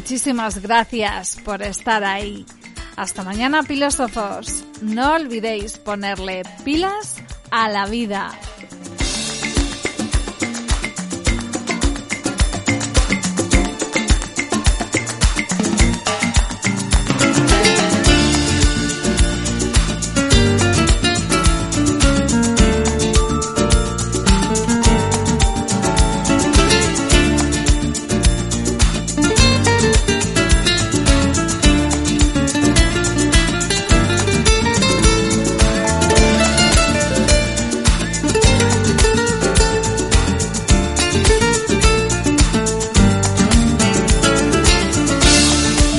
Muchísimas 0.10 0.60
gracias 0.60 1.38
por 1.45 1.61
estar 1.61 2.03
ahí. 2.03 2.44
Hasta 2.95 3.23
mañana, 3.23 3.61
filósofos. 3.61 4.65
No 4.81 5.14
olvidéis 5.14 5.77
ponerle 5.77 6.41
pilas 6.65 7.18
a 7.52 7.69
la 7.69 7.86
vida. 7.86 8.31